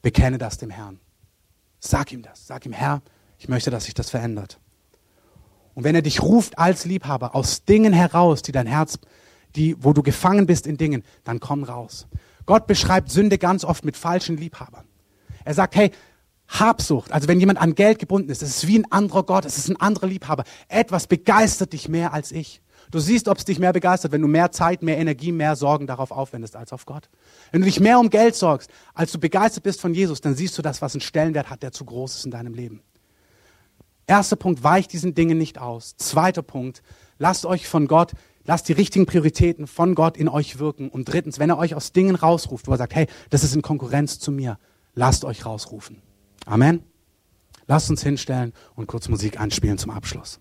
bekenne 0.02 0.38
das 0.38 0.56
dem 0.56 0.70
Herrn. 0.70 1.00
Sag 1.80 2.12
ihm 2.12 2.22
das. 2.22 2.46
Sag 2.46 2.64
ihm, 2.64 2.72
Herr, 2.72 3.02
ich 3.38 3.48
möchte, 3.48 3.70
dass 3.70 3.84
sich 3.84 3.94
das 3.94 4.10
verändert. 4.10 4.58
Und 5.74 5.84
wenn 5.84 5.94
er 5.94 6.02
dich 6.02 6.22
ruft 6.22 6.58
als 6.58 6.84
Liebhaber 6.84 7.34
aus 7.34 7.64
Dingen 7.64 7.92
heraus, 7.92 8.42
die 8.42 8.52
dein 8.52 8.66
Herz, 8.66 8.98
die, 9.56 9.76
wo 9.78 9.92
du 9.92 10.02
gefangen 10.02 10.46
bist 10.46 10.66
in 10.66 10.76
Dingen, 10.76 11.02
dann 11.24 11.40
komm 11.40 11.64
raus. 11.64 12.06
Gott 12.46 12.66
beschreibt 12.66 13.10
Sünde 13.10 13.38
ganz 13.38 13.64
oft 13.64 13.84
mit 13.84 13.96
falschen 13.96 14.36
Liebhabern. 14.36 14.86
Er 15.44 15.54
sagt, 15.54 15.74
hey, 15.76 15.90
Habsucht, 16.48 17.12
also 17.12 17.26
wenn 17.28 17.40
jemand 17.40 17.60
an 17.60 17.74
Geld 17.74 17.98
gebunden 17.98 18.30
ist, 18.30 18.40
das 18.40 18.50
ist 18.50 18.66
wie 18.68 18.78
ein 18.78 18.90
anderer 18.92 19.24
Gott, 19.24 19.44
es 19.44 19.58
ist 19.58 19.68
ein 19.68 19.80
anderer 19.80 20.06
Liebhaber. 20.06 20.44
Etwas 20.68 21.08
begeistert 21.08 21.72
dich 21.72 21.88
mehr 21.88 22.12
als 22.12 22.30
ich. 22.30 22.62
Du 22.90 22.98
siehst, 22.98 23.28
ob 23.28 23.38
es 23.38 23.44
dich 23.44 23.58
mehr 23.58 23.72
begeistert, 23.72 24.12
wenn 24.12 24.22
du 24.22 24.28
mehr 24.28 24.52
Zeit, 24.52 24.82
mehr 24.82 24.98
Energie, 24.98 25.32
mehr 25.32 25.56
Sorgen 25.56 25.86
darauf 25.86 26.10
aufwendest 26.10 26.56
als 26.56 26.72
auf 26.72 26.86
Gott. 26.86 27.08
Wenn 27.52 27.60
du 27.60 27.66
dich 27.66 27.80
mehr 27.80 27.98
um 27.98 28.10
Geld 28.10 28.34
sorgst, 28.34 28.70
als 28.94 29.12
du 29.12 29.18
begeistert 29.18 29.64
bist 29.64 29.80
von 29.80 29.94
Jesus, 29.94 30.20
dann 30.20 30.34
siehst 30.34 30.56
du 30.56 30.62
das, 30.62 30.82
was 30.82 30.94
einen 30.94 31.00
Stellenwert 31.00 31.50
hat, 31.50 31.62
der 31.62 31.72
zu 31.72 31.84
groß 31.84 32.16
ist 32.16 32.24
in 32.24 32.30
deinem 32.30 32.54
Leben. 32.54 32.82
Erster 34.06 34.36
Punkt, 34.36 34.62
weicht 34.62 34.92
diesen 34.92 35.14
Dingen 35.14 35.36
nicht 35.36 35.58
aus. 35.58 35.96
Zweiter 35.96 36.42
Punkt, 36.42 36.82
lasst 37.18 37.44
euch 37.44 37.66
von 37.66 37.88
Gott, 37.88 38.12
lasst 38.44 38.68
die 38.68 38.72
richtigen 38.72 39.06
Prioritäten 39.06 39.66
von 39.66 39.96
Gott 39.96 40.16
in 40.16 40.28
euch 40.28 40.58
wirken. 40.60 40.88
Und 40.88 41.06
drittens, 41.06 41.38
wenn 41.40 41.50
er 41.50 41.58
euch 41.58 41.74
aus 41.74 41.92
Dingen 41.92 42.14
rausruft, 42.14 42.68
wo 42.68 42.72
er 42.72 42.78
sagt, 42.78 42.94
hey, 42.94 43.08
das 43.30 43.42
ist 43.42 43.54
in 43.54 43.62
Konkurrenz 43.62 44.20
zu 44.20 44.30
mir, 44.30 44.58
lasst 44.94 45.24
euch 45.24 45.44
rausrufen. 45.44 46.02
Amen. 46.44 46.84
Lasst 47.66 47.90
uns 47.90 48.02
hinstellen 48.04 48.52
und 48.76 48.86
kurz 48.86 49.08
Musik 49.08 49.40
einspielen 49.40 49.76
zum 49.76 49.90
Abschluss. 49.90 50.38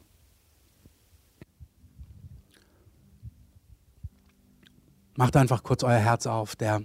Macht 5.16 5.36
einfach 5.36 5.63
kurz 5.63 5.84
euer 5.84 5.99
Herz 5.99 6.28
auf. 6.28 6.55
Der 6.55 6.82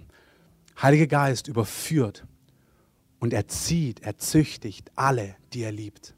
Heilige 0.81 1.07
Geist 1.07 1.47
überführt 1.47 2.25
und 3.19 3.33
erzieht, 3.33 4.01
erzüchtigt 4.01 4.91
alle, 4.95 5.35
die 5.53 5.61
er 5.61 5.71
liebt. 5.71 6.15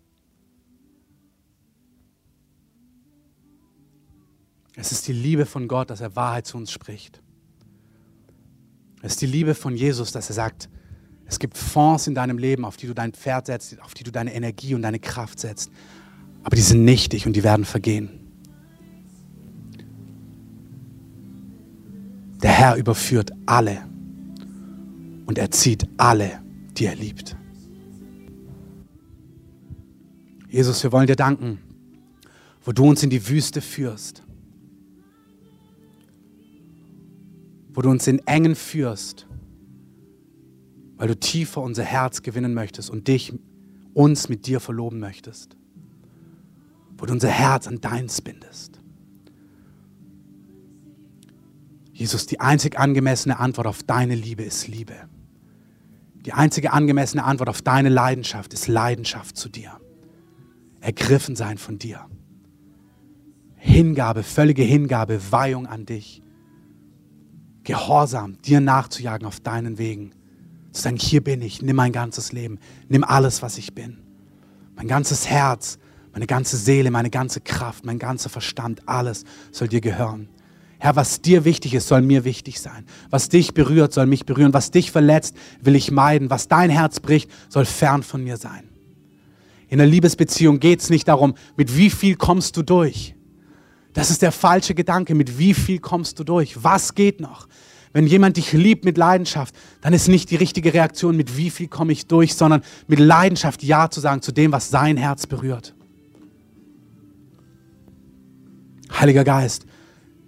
Es 4.76 4.91
ist 4.91 5.07
die 5.07 5.14
Liebe 5.14 5.45
von 5.45 5.68
Gott, 5.68 5.89
dass 5.89 6.01
er 6.01 6.16
Wahrheit 6.16 6.47
zu 6.47 6.57
uns 6.57 6.72
spricht. 6.72 7.22
Es 9.01 9.14
ist 9.14 9.22
die 9.22 9.28
Liebe 9.28 9.53
von 9.53 9.76
Jesus, 9.76 10.11
dass 10.11 10.30
er 10.30 10.36
sagt, 10.36 10.70
es 11.26 11.39
gibt 11.39 11.57
Fonds 11.57 12.07
in 12.07 12.16
deinem 12.16 12.38
Leben, 12.38 12.64
auf 12.66 12.78
die 12.78 12.88
du 12.88 12.93
dein 12.93 13.11
Pferd 13.11 13.47
setzt, 13.47 13.80
auf 13.82 13.93
die 13.93 14.03
du 14.03 14.11
deine 14.11 14.34
Energie 14.34 14.76
und 14.76 14.82
deine 14.82 14.99
Kraft 14.99 15.39
setzt. 15.39 15.72
Aber 16.43 16.55
die 16.55 16.61
sind 16.61 16.86
nichtig 16.86 17.26
und 17.26 17.34
die 17.34 17.43
werden 17.43 17.66
vergehen. 17.66 18.23
Der 22.44 22.52
Herr 22.52 22.76
überführt 22.76 23.32
alle 23.46 23.86
und 25.26 25.38
er 25.38 25.50
zieht 25.50 25.88
alle, 25.98 26.41
die 26.78 26.86
er 26.86 26.96
liebt. 26.96 27.38
Jesus, 30.50 30.84
wir 30.84 30.91
wollen 30.91 31.08
dir 31.08 31.16
danken, 31.16 31.60
wo 32.64 32.74
du 32.74 32.84
uns 32.84 33.02
in 33.02 33.10
die 33.10 33.28
Wüste 33.30 33.62
führst, 33.62 34.24
wo 37.74 37.82
du 37.82 37.89
uns 37.89 38.08
in 38.08 38.20
Engen 38.28 38.56
führst, 38.56 39.26
weil 40.98 41.08
du 41.08 41.18
tiefer 41.18 41.62
unser 41.62 41.84
Herz 41.84 42.22
gewinnen 42.22 42.54
möchtest 42.54 42.89
und 42.89 43.08
dich, 43.08 43.34
uns 43.94 44.28
mit 44.28 44.48
dir 44.48 44.60
verloben 44.60 45.00
möchtest, 45.00 45.56
wo 46.98 47.06
du 47.06 47.14
unser 47.14 47.30
Herz 47.30 47.68
an 47.68 47.80
deins 47.80 48.22
bindest. 48.22 48.83
Jesus, 51.94 52.26
die 52.26 52.39
einzig 52.39 52.80
angemessene 52.80 53.39
Antwort 53.39 53.68
auf 53.68 53.84
deine 53.84 54.16
Liebe 54.16 54.44
ist 54.44 54.68
Liebe. 54.68 54.96
Die 56.26 56.34
einzige 56.34 56.74
angemessene 56.74 57.24
Antwort 57.24 57.50
auf 57.50 57.62
deine 57.62 57.89
Leidenschaft 57.89 58.54
ist 58.54 58.68
Leidenschaft 58.68 59.38
zu 59.38 59.48
dir. 59.48 59.80
Ergriffen 60.82 61.36
sein 61.36 61.60
von 61.60 61.78
dir. 61.78 62.06
Hingabe, 63.56 64.24
völlige 64.24 64.64
Hingabe, 64.64 65.32
Weihung 65.32 65.68
an 65.68 65.86
dich. 65.86 66.22
Gehorsam, 67.64 68.41
dir 68.41 68.60
nachzujagen 68.60 69.28
auf 69.28 69.39
deinen 69.39 69.78
Wegen. 69.78 70.12
Zu 70.72 70.82
sagen, 70.82 70.98
hier 70.98 71.24
bin 71.24 71.41
ich, 71.41 71.62
nimm 71.62 71.76
mein 71.76 71.91
ganzes 71.91 72.32
Leben, 72.32 72.58
nimm 72.89 73.04
alles, 73.04 73.44
was 73.44 73.60
ich 73.60 73.76
bin. 73.76 74.00
Mein 74.76 74.88
ganzes 74.88 75.30
Herz, 75.30 75.78
meine 76.12 76.26
ganze 76.26 76.58
Seele, 76.58 76.89
meine 76.89 77.12
ganze 77.12 77.39
Kraft, 77.39 77.86
mein 77.86 78.00
ganzer 78.00 78.30
Verstand, 78.30 78.82
alles 78.88 79.24
soll 79.52 79.68
dir 79.68 79.82
gehören. 79.82 80.28
Herr, 80.84 80.98
was 80.98 81.22
dir 81.22 81.46
wichtig 81.46 81.76
ist, 81.76 81.88
soll 81.88 82.02
mir 82.02 82.26
wichtig 82.26 82.60
sein. 82.60 82.86
Was 83.10 83.30
dich 83.30 83.54
berührt, 83.54 83.94
soll 83.94 84.06
mich 84.06 84.26
berühren. 84.26 84.54
Was 84.54 84.70
dich 84.70 84.92
verletzt, 84.92 85.34
will 85.62 85.78
ich 85.78 85.92
meiden. 85.92 86.30
Was 86.30 86.50
dein 86.50 86.70
Herz 86.70 87.00
bricht, 87.00 87.32
soll 87.48 87.64
fern 87.64 88.04
von 88.04 88.22
mir 88.22 88.36
sein. 88.36 88.68
In 89.70 89.78
der 89.78 89.88
Liebesbeziehung 89.88 90.60
geht 90.60 90.82
es 90.82 90.90
nicht 90.90 91.08
darum, 91.08 91.36
mit 91.56 91.78
wie 91.78 91.90
viel 91.90 92.18
kommst 92.18 92.58
du 92.58 92.64
durch. 92.64 93.16
Das 93.94 94.10
ist 94.10 94.22
der 94.22 94.34
falsche 94.34 94.76
Gedanke. 94.76 95.16
Mit 95.16 95.40
wie 95.40 95.54
viel 95.54 95.80
kommst 95.80 96.20
du 96.20 96.26
durch? 96.26 96.62
Was 96.66 96.96
geht 96.96 97.22
noch? 97.22 97.48
Wenn 97.94 98.06
jemand 98.06 98.36
dich 98.36 98.52
liebt 98.52 98.84
mit 98.84 98.98
Leidenschaft, 98.98 99.56
dann 99.80 99.94
ist 99.94 100.10
nicht 100.10 100.32
die 100.32 100.36
richtige 100.36 100.74
Reaktion, 100.74 101.16
mit 101.16 101.38
wie 101.38 101.50
viel 101.50 101.70
komme 101.70 101.94
ich 101.94 102.08
durch, 102.08 102.36
sondern 102.36 102.62
mit 102.88 103.00
Leidenschaft 103.00 103.64
Ja 103.64 103.90
zu 103.90 104.02
sagen 104.02 104.22
zu 104.22 104.34
dem, 104.34 104.52
was 104.52 104.70
sein 104.70 104.98
Herz 104.98 105.28
berührt. 105.28 105.76
Heiliger 108.92 109.24
Geist, 109.24 109.66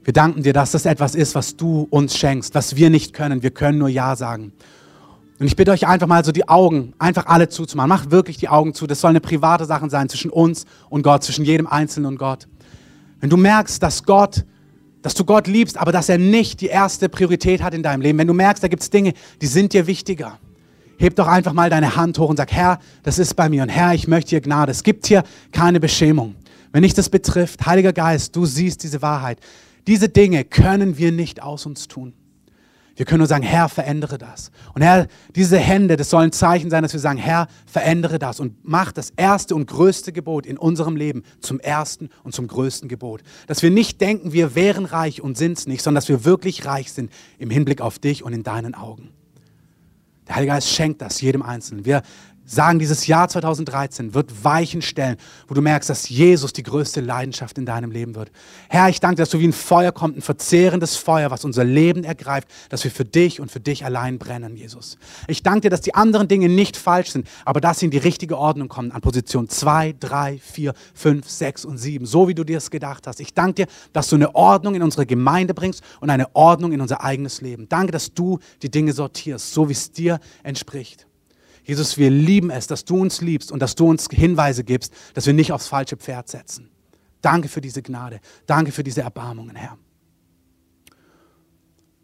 wir 0.06 0.14
danken 0.14 0.44
dir, 0.44 0.54
dass 0.54 0.72
das 0.72 0.86
etwas 0.86 1.16
ist, 1.16 1.34
was 1.34 1.58
du 1.58 1.88
uns 1.90 2.16
schenkst, 2.16 2.54
was 2.54 2.76
wir 2.76 2.92
nicht 2.92 3.14
können. 3.14 3.42
Wir 3.42 3.50
können 3.50 3.80
nur 3.80 3.90
Ja 3.90 4.16
sagen. 4.16 4.54
Und 5.40 5.48
ich 5.48 5.56
bitte 5.56 5.72
euch 5.72 5.88
einfach 5.88 6.06
mal 6.06 6.24
so 6.24 6.32
die 6.32 6.48
Augen, 6.48 6.94
einfach 7.00 7.26
alle 7.26 7.50
zuzumachen. 7.50 7.90
Macht 7.90 8.12
wirklich 8.12 8.38
die 8.38 8.48
Augen 8.48 8.76
zu. 8.76 8.86
Das 8.86 9.02
soll 9.02 9.10
eine 9.10 9.20
private 9.20 9.66
Sache 9.66 9.90
sein 9.90 10.08
zwischen 10.08 10.30
uns 10.30 10.66
und 10.90 11.02
Gott, 11.02 11.24
zwischen 11.24 11.44
jedem 11.44 11.66
Einzelnen 11.66 12.06
und 12.06 12.18
Gott. 12.20 12.48
Wenn 13.20 13.32
du 13.32 13.36
merkst, 13.36 13.82
dass 13.82 14.04
Gott, 14.04 14.46
dass 15.02 15.16
du 15.16 15.26
Gott 15.26 15.48
liebst, 15.48 15.76
aber 15.76 15.92
dass 15.92 16.08
er 16.08 16.20
nicht 16.20 16.62
die 16.62 16.68
erste 16.68 17.10
Priorität 17.10 17.64
hat 17.64 17.74
in 17.74 17.82
deinem 17.82 18.02
Leben, 18.02 18.20
wenn 18.20 18.28
du 18.28 18.34
merkst, 18.36 18.64
da 18.64 18.68
gibt 18.68 18.84
es 18.84 18.92
Dinge, 18.92 19.14
die 19.42 19.48
sind 19.48 19.74
dir 19.74 19.88
wichtiger, 19.88 20.38
heb 21.00 21.16
doch 21.16 21.28
einfach 21.28 21.54
mal 21.54 21.72
deine 21.72 21.96
Hand 21.96 22.20
hoch 22.20 22.30
und 22.30 22.38
sag, 22.38 22.52
Herr, 22.52 22.78
das 23.02 23.18
ist 23.18 23.34
bei 23.34 23.50
mir 23.50 23.64
und 23.64 23.70
Herr, 23.70 23.96
ich 23.96 24.08
möchte 24.08 24.30
dir 24.30 24.42
Gnade. 24.42 24.72
Es 24.72 24.84
gibt 24.84 25.08
hier 25.08 25.24
keine 25.52 25.80
Beschämung. 25.80 26.36
Wenn 26.72 26.84
dich 26.84 26.94
das 26.94 27.10
betrifft, 27.10 27.66
Heiliger 27.66 27.92
Geist, 27.92 28.36
du 28.36 28.46
siehst 28.46 28.84
diese 28.84 29.02
Wahrheit. 29.02 29.40
Diese 29.88 30.10
Dinge 30.10 30.44
können 30.44 30.98
wir 30.98 31.12
nicht 31.12 31.42
aus 31.42 31.66
uns 31.66 31.88
tun. 31.88 32.14
Wir 32.96 33.06
können 33.06 33.20
nur 33.20 33.28
sagen, 33.28 33.44
Herr, 33.44 33.68
verändere 33.68 34.18
das. 34.18 34.52
Und 34.74 34.82
Herr, 34.82 35.08
diese 35.36 35.58
Hände, 35.58 35.98
das 35.98 36.10
soll 36.10 36.24
ein 36.24 36.32
Zeichen 36.32 36.70
sein, 36.70 36.82
dass 36.82 36.94
wir 36.94 37.00
sagen, 37.02 37.20
Herr, 37.20 37.48
verändere 37.66 38.20
das 38.20 38.40
und 38.40 38.56
mach 38.64 38.94
das 38.94 39.12
erste 39.18 39.54
und 39.54 39.68
größte 39.68 40.14
Gebot 40.14 40.46
in 40.46 40.58
unserem 40.58 40.96
Leben 40.96 41.24
zum 41.42 41.60
ersten 41.60 42.10
und 42.24 42.34
zum 42.34 42.48
größten 42.48 42.88
Gebot. 42.88 43.22
Dass 43.48 43.62
wir 43.62 43.70
nicht 43.70 44.00
denken, 44.00 44.32
wir 44.32 44.56
wären 44.56 44.86
reich 44.86 45.22
und 45.22 45.38
sind 45.38 45.58
es 45.58 45.68
nicht, 45.68 45.82
sondern 45.82 45.98
dass 46.00 46.08
wir 46.08 46.24
wirklich 46.24 46.66
reich 46.66 46.94
sind 46.94 47.12
im 47.38 47.50
Hinblick 47.50 47.82
auf 47.82 48.00
dich 48.00 48.24
und 48.24 48.32
in 48.32 48.44
deinen 48.44 48.76
Augen. 48.76 49.10
Der 50.30 50.38
Heilige 50.38 50.54
Geist 50.54 50.70
schenkt 50.70 51.02
das 51.02 51.20
jedem 51.20 51.42
Einzelnen. 51.42 51.86
Wir 51.86 52.02
sagen, 52.46 52.80
dieses 52.80 53.08
Jahr 53.08 53.28
2013 53.28 54.14
wird 54.14 54.44
Weichen 54.44 54.82
stellen, 54.82 55.18
wo 55.48 55.56
du 55.56 55.62
merkst, 55.62 55.90
dass 55.90 56.08
Jesus 56.10 56.54
die 56.54 56.64
größte 56.64 57.02
Leidenschaft 57.02 57.58
in 57.58 57.66
deinem 57.66 57.92
Leben 57.92 58.16
wird. 58.16 58.32
Herr, 58.70 58.90
ich 58.90 59.00
danke, 59.00 59.18
dass 59.18 59.30
du 59.30 59.40
wie 59.40 59.48
ein 59.48 59.54
Feuer 59.54 59.92
kommt, 59.92 60.18
ein 60.18 60.22
verzehrendes 60.22 60.96
Feuer, 60.96 61.32
was 61.32 61.44
unser 61.44 61.64
Leben 61.64 62.04
ergreift, 62.04 62.48
dass 62.70 62.84
wir 62.84 62.92
für 62.92 63.06
dich 63.06 63.40
und 63.40 63.52
für 63.52 63.60
dich 63.60 63.84
allein 63.84 64.20
brennen, 64.20 64.56
Jesus. 64.56 64.98
Ich 65.28 65.44
danke 65.44 65.62
dir, 65.62 65.70
dass 65.70 65.82
die 65.82 65.96
anderen 65.96 66.28
Dinge 66.28 66.48
nicht 66.48 66.78
falsch 66.78 67.12
sind, 67.12 67.28
aber 67.46 67.60
dass 67.60 67.80
sie 67.80 67.86
in 67.86 67.92
die 67.92 67.98
richtige 67.98 68.38
Ordnung 68.38 68.68
kommen, 68.68 68.92
an 68.92 69.02
Position 69.02 69.50
2, 69.50 69.96
3, 70.00 70.40
4, 70.40 70.74
5, 70.94 71.28
6 71.28 71.66
und 71.66 71.78
7, 71.78 72.06
so 72.06 72.28
wie 72.28 72.36
du 72.36 72.44
dir 72.44 72.58
es 72.58 72.70
gedacht 72.70 73.08
hast. 73.08 73.20
Ich 73.20 73.34
danke 73.34 73.66
dir, 73.66 73.68
dass 73.92 74.08
du 74.10 74.16
eine 74.16 74.36
Ordnung 74.36 74.76
in 74.76 74.84
unsere 74.84 75.06
Gemeinde 75.06 75.54
bringst 75.54 75.84
und 76.00 76.10
eine 76.10 76.36
Ordnung 76.36 76.72
in 76.74 76.82
unser 76.82 77.04
eigenes 77.04 77.42
Leben. 77.42 77.68
Danke, 77.70 77.92
dass 77.92 78.14
du 78.14 78.40
die 78.62 78.70
Dinge 78.70 78.94
sortierst, 78.94 79.54
so 79.54 79.68
wie 79.68 79.74
es 79.74 79.92
dir 79.92 80.20
entspricht. 80.44 81.08
Jesus, 81.66 81.98
wir 81.98 82.10
lieben 82.10 82.52
es, 82.52 82.68
dass 82.68 82.86
du 82.86 82.98
uns 82.98 83.22
liebst 83.22 83.52
und 83.52 83.60
dass 83.60 83.76
du 83.76 83.90
uns 83.90 84.08
Hinweise 84.12 84.64
gibst, 84.64 84.94
dass 85.14 85.26
wir 85.26 85.34
nicht 85.34 85.52
aufs 85.52 85.68
falsche 85.68 85.98
Pferd 85.98 86.30
setzen. 86.30 86.70
Danke 87.22 87.50
für 87.50 87.60
diese 87.60 87.82
Gnade. 87.82 88.20
Danke 88.46 88.72
für 88.72 88.84
diese 88.84 89.02
Erbarmungen, 89.02 89.56
Herr. 89.56 89.78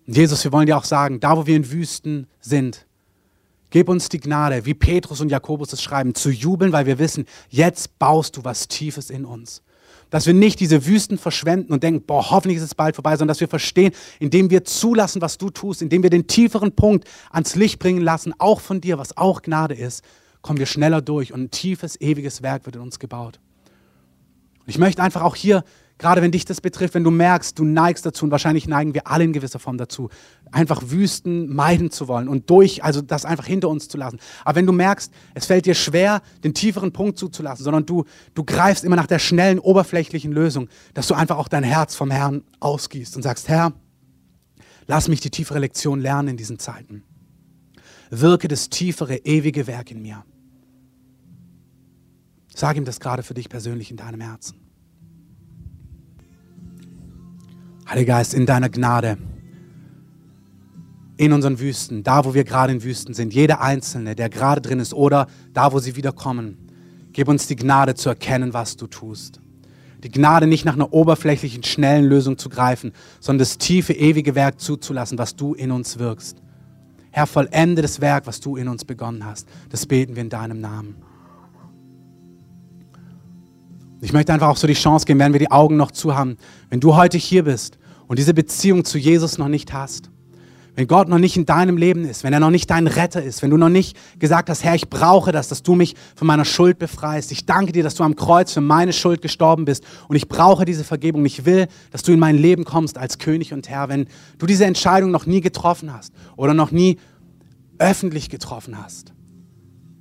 Und 0.07 0.17
Jesus, 0.17 0.43
wir 0.43 0.51
wollen 0.51 0.65
dir 0.65 0.77
auch 0.77 0.83
sagen, 0.83 1.19
da 1.19 1.37
wo 1.37 1.45
wir 1.45 1.55
in 1.55 1.71
Wüsten 1.71 2.27
sind, 2.39 2.87
gib 3.69 3.87
uns 3.87 4.09
die 4.09 4.19
Gnade, 4.19 4.65
wie 4.65 4.73
Petrus 4.73 5.21
und 5.21 5.29
Jakobus 5.29 5.71
es 5.73 5.81
schreiben, 5.83 6.15
zu 6.15 6.31
jubeln, 6.31 6.71
weil 6.71 6.87
wir 6.87 6.97
wissen, 6.97 7.25
jetzt 7.49 7.99
baust 7.99 8.37
du 8.37 8.43
was 8.43 8.67
Tiefes 8.67 9.11
in 9.11 9.25
uns 9.25 9.61
dass 10.11 10.27
wir 10.27 10.35
nicht 10.35 10.59
diese 10.59 10.85
Wüsten 10.85 11.17
verschwenden 11.17 11.73
und 11.73 11.81
denken, 11.81 12.05
boah, 12.05 12.29
hoffentlich 12.29 12.57
ist 12.57 12.63
es 12.63 12.75
bald 12.75 12.95
vorbei, 12.95 13.11
sondern 13.13 13.29
dass 13.29 13.39
wir 13.39 13.47
verstehen, 13.47 13.93
indem 14.19 14.51
wir 14.51 14.63
zulassen, 14.63 15.21
was 15.21 15.39
du 15.39 15.49
tust, 15.49 15.81
indem 15.81 16.03
wir 16.03 16.11
den 16.11 16.27
tieferen 16.27 16.75
Punkt 16.75 17.07
ans 17.31 17.55
Licht 17.55 17.79
bringen 17.79 18.01
lassen, 18.01 18.33
auch 18.37 18.59
von 18.61 18.81
dir, 18.81 18.99
was 18.99 19.17
auch 19.17 19.41
Gnade 19.41 19.73
ist, 19.73 20.03
kommen 20.41 20.59
wir 20.59 20.65
schneller 20.67 21.01
durch 21.01 21.33
und 21.33 21.41
ein 21.41 21.51
tiefes, 21.51 21.99
ewiges 21.99 22.43
Werk 22.43 22.65
wird 22.65 22.75
in 22.75 22.81
uns 22.81 22.99
gebaut. 22.99 23.39
Und 24.59 24.69
ich 24.69 24.77
möchte 24.77 25.01
einfach 25.01 25.23
auch 25.23 25.35
hier 25.35 25.63
Gerade 26.01 26.23
wenn 26.23 26.31
dich 26.31 26.45
das 26.45 26.61
betrifft, 26.61 26.95
wenn 26.95 27.03
du 27.03 27.11
merkst, 27.11 27.59
du 27.59 27.63
neigst 27.63 28.03
dazu, 28.07 28.25
und 28.25 28.31
wahrscheinlich 28.31 28.67
neigen 28.67 28.95
wir 28.95 29.05
alle 29.05 29.23
in 29.23 29.33
gewisser 29.33 29.59
Form 29.59 29.77
dazu, 29.77 30.09
einfach 30.51 30.81
Wüsten 30.87 31.53
meiden 31.53 31.91
zu 31.91 32.07
wollen 32.07 32.27
und 32.27 32.49
durch, 32.49 32.83
also 32.83 33.03
das 33.03 33.23
einfach 33.23 33.45
hinter 33.45 33.69
uns 33.69 33.87
zu 33.87 33.99
lassen. 33.99 34.19
Aber 34.43 34.55
wenn 34.55 34.65
du 34.65 34.71
merkst, 34.71 35.13
es 35.35 35.45
fällt 35.45 35.67
dir 35.67 35.75
schwer, 35.75 36.23
den 36.43 36.55
tieferen 36.55 36.91
Punkt 36.91 37.19
zuzulassen, 37.19 37.63
sondern 37.63 37.85
du, 37.85 38.05
du 38.33 38.43
greifst 38.43 38.83
immer 38.83 38.95
nach 38.95 39.05
der 39.05 39.19
schnellen, 39.19 39.59
oberflächlichen 39.59 40.31
Lösung, 40.31 40.69
dass 40.95 41.05
du 41.05 41.13
einfach 41.13 41.37
auch 41.37 41.47
dein 41.47 41.63
Herz 41.63 41.93
vom 41.93 42.09
Herrn 42.09 42.41
ausgießt 42.61 43.15
und 43.15 43.21
sagst, 43.21 43.47
Herr, 43.47 43.71
lass 44.87 45.07
mich 45.07 45.19
die 45.19 45.29
tiefere 45.29 45.59
Lektion 45.59 45.99
lernen 45.99 46.29
in 46.29 46.37
diesen 46.37 46.57
Zeiten. 46.57 47.03
Wirke 48.09 48.47
das 48.47 48.69
tiefere, 48.69 49.17
ewige 49.17 49.67
Werk 49.67 49.91
in 49.91 50.01
mir. 50.01 50.25
Sag 52.55 52.75
ihm 52.75 52.85
das 52.85 52.99
gerade 52.99 53.21
für 53.21 53.35
dich 53.35 53.49
persönlich 53.49 53.91
in 53.91 53.97
deinem 53.97 54.21
Herzen. 54.21 54.70
Heiliger 57.91 58.13
Geist, 58.13 58.33
in 58.33 58.45
deiner 58.45 58.69
Gnade, 58.69 59.17
in 61.17 61.33
unseren 61.33 61.59
Wüsten, 61.59 62.03
da 62.03 62.23
wo 62.23 62.33
wir 62.33 62.45
gerade 62.45 62.71
in 62.71 62.83
Wüsten 62.83 63.13
sind, 63.13 63.33
jeder 63.33 63.59
Einzelne, 63.59 64.15
der 64.15 64.29
gerade 64.29 64.61
drin 64.61 64.79
ist 64.79 64.93
oder 64.93 65.27
da 65.51 65.73
wo 65.73 65.79
sie 65.79 65.97
wiederkommen, 65.97 66.57
gib 67.11 67.27
uns 67.27 67.47
die 67.47 67.57
Gnade 67.57 67.93
zu 67.95 68.07
erkennen, 68.07 68.53
was 68.53 68.77
du 68.77 68.87
tust. 68.87 69.41
Die 70.05 70.09
Gnade 70.09 70.47
nicht 70.47 70.63
nach 70.63 70.75
einer 70.75 70.93
oberflächlichen, 70.93 71.63
schnellen 71.63 72.05
Lösung 72.05 72.37
zu 72.37 72.47
greifen, 72.47 72.93
sondern 73.19 73.39
das 73.39 73.57
tiefe, 73.57 73.91
ewige 73.91 74.35
Werk 74.35 74.61
zuzulassen, 74.61 75.17
was 75.17 75.35
du 75.35 75.53
in 75.53 75.69
uns 75.69 75.99
wirkst. 75.99 76.37
Herr, 77.11 77.27
vollende 77.27 77.81
das 77.81 77.99
Werk, 77.99 78.25
was 78.25 78.39
du 78.39 78.55
in 78.55 78.69
uns 78.69 78.85
begonnen 78.85 79.25
hast. 79.25 79.49
Das 79.67 79.85
beten 79.85 80.15
wir 80.15 80.21
in 80.21 80.29
deinem 80.29 80.61
Namen. 80.61 80.95
Ich 83.99 84.13
möchte 84.13 84.31
einfach 84.31 84.47
auch 84.47 84.57
so 84.57 84.65
die 84.65 84.75
Chance 84.75 85.05
geben, 85.05 85.19
wenn 85.19 85.33
wir 85.33 85.39
die 85.39 85.51
Augen 85.51 85.75
noch 85.75 85.91
zu 85.91 86.15
haben, 86.15 86.37
wenn 86.69 86.79
du 86.79 86.95
heute 86.95 87.17
hier 87.17 87.43
bist 87.43 87.77
und 88.11 88.19
diese 88.19 88.33
Beziehung 88.33 88.83
zu 88.83 88.97
Jesus 88.97 89.37
noch 89.37 89.47
nicht 89.47 89.71
hast, 89.71 90.09
wenn 90.75 90.85
Gott 90.85 91.07
noch 91.07 91.17
nicht 91.17 91.37
in 91.37 91.45
deinem 91.45 91.77
Leben 91.77 92.03
ist, 92.03 92.25
wenn 92.25 92.33
er 92.33 92.41
noch 92.41 92.49
nicht 92.49 92.69
dein 92.69 92.87
Retter 92.87 93.23
ist, 93.23 93.41
wenn 93.41 93.49
du 93.49 93.55
noch 93.55 93.69
nicht 93.69 93.95
gesagt 94.19 94.49
hast, 94.49 94.65
Herr, 94.65 94.75
ich 94.75 94.89
brauche 94.89 95.31
das, 95.31 95.47
dass 95.47 95.63
du 95.63 95.75
mich 95.75 95.95
von 96.17 96.27
meiner 96.27 96.43
Schuld 96.43 96.77
befreist. 96.77 97.31
Ich 97.31 97.45
danke 97.45 97.71
dir, 97.71 97.83
dass 97.83 97.95
du 97.95 98.03
am 98.03 98.17
Kreuz 98.17 98.51
für 98.51 98.59
meine 98.59 98.91
Schuld 98.91 99.21
gestorben 99.21 99.63
bist 99.63 99.85
und 100.09 100.17
ich 100.17 100.27
brauche 100.27 100.65
diese 100.65 100.83
Vergebung. 100.83 101.25
Ich 101.25 101.45
will, 101.45 101.69
dass 101.91 102.03
du 102.03 102.11
in 102.11 102.19
mein 102.19 102.37
Leben 102.37 102.65
kommst 102.65 102.97
als 102.97 103.17
König 103.17 103.53
und 103.53 103.69
Herr. 103.69 103.87
Wenn 103.87 104.07
du 104.39 104.45
diese 104.45 104.65
Entscheidung 104.65 105.09
noch 105.11 105.25
nie 105.25 105.39
getroffen 105.39 105.93
hast 105.93 106.11
oder 106.35 106.53
noch 106.53 106.71
nie 106.71 106.97
öffentlich 107.79 108.27
getroffen 108.27 108.77
hast 108.77 109.13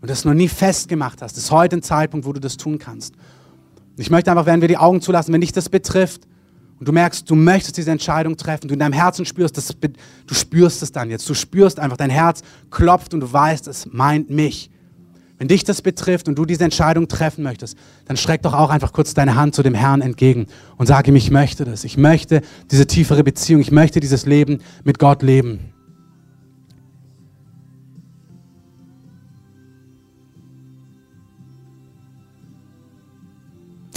und 0.00 0.10
das 0.10 0.24
noch 0.24 0.34
nie 0.34 0.48
festgemacht 0.48 1.22
hast, 1.22 1.38
ist 1.38 1.52
heute 1.52 1.76
ein 1.76 1.82
Zeitpunkt, 1.84 2.26
wo 2.26 2.32
du 2.32 2.40
das 2.40 2.56
tun 2.56 2.80
kannst. 2.80 3.14
Ich 3.98 4.10
möchte 4.10 4.32
einfach, 4.32 4.46
wenn 4.46 4.62
wir 4.62 4.66
die 4.66 4.78
Augen 4.78 5.00
zulassen, 5.00 5.32
wenn 5.32 5.42
dich 5.42 5.52
das 5.52 5.68
betrifft, 5.68 6.26
und 6.80 6.88
du 6.88 6.92
merkst, 6.92 7.28
du 7.28 7.34
möchtest 7.34 7.76
diese 7.76 7.90
Entscheidung 7.90 8.38
treffen, 8.38 8.66
du 8.66 8.72
in 8.72 8.80
deinem 8.80 8.94
Herzen 8.94 9.26
spürst, 9.26 9.56
das, 9.58 9.68
du 9.68 10.34
spürst 10.34 10.82
es 10.82 10.90
dann 10.90 11.10
jetzt. 11.10 11.28
Du 11.28 11.34
spürst 11.34 11.78
einfach, 11.78 11.98
dein 11.98 12.08
Herz 12.08 12.40
klopft 12.70 13.12
und 13.12 13.20
du 13.20 13.30
weißt, 13.30 13.68
es 13.68 13.86
meint 13.92 14.30
mich. 14.30 14.70
Wenn 15.36 15.48
dich 15.48 15.64
das 15.64 15.82
betrifft 15.82 16.26
und 16.26 16.36
du 16.36 16.46
diese 16.46 16.64
Entscheidung 16.64 17.06
treffen 17.06 17.44
möchtest, 17.44 17.76
dann 18.06 18.16
streck 18.16 18.40
doch 18.42 18.54
auch 18.54 18.70
einfach 18.70 18.94
kurz 18.94 19.12
deine 19.12 19.34
Hand 19.34 19.54
zu 19.54 19.62
dem 19.62 19.74
Herrn 19.74 20.00
entgegen 20.00 20.46
und 20.78 20.86
sag 20.86 21.06
ihm, 21.06 21.16
ich 21.16 21.30
möchte 21.30 21.66
das. 21.66 21.84
Ich 21.84 21.98
möchte 21.98 22.40
diese 22.70 22.86
tiefere 22.86 23.24
Beziehung. 23.24 23.60
Ich 23.60 23.70
möchte 23.70 24.00
dieses 24.00 24.24
Leben 24.24 24.62
mit 24.82 24.98
Gott 24.98 25.22
leben. 25.22 25.69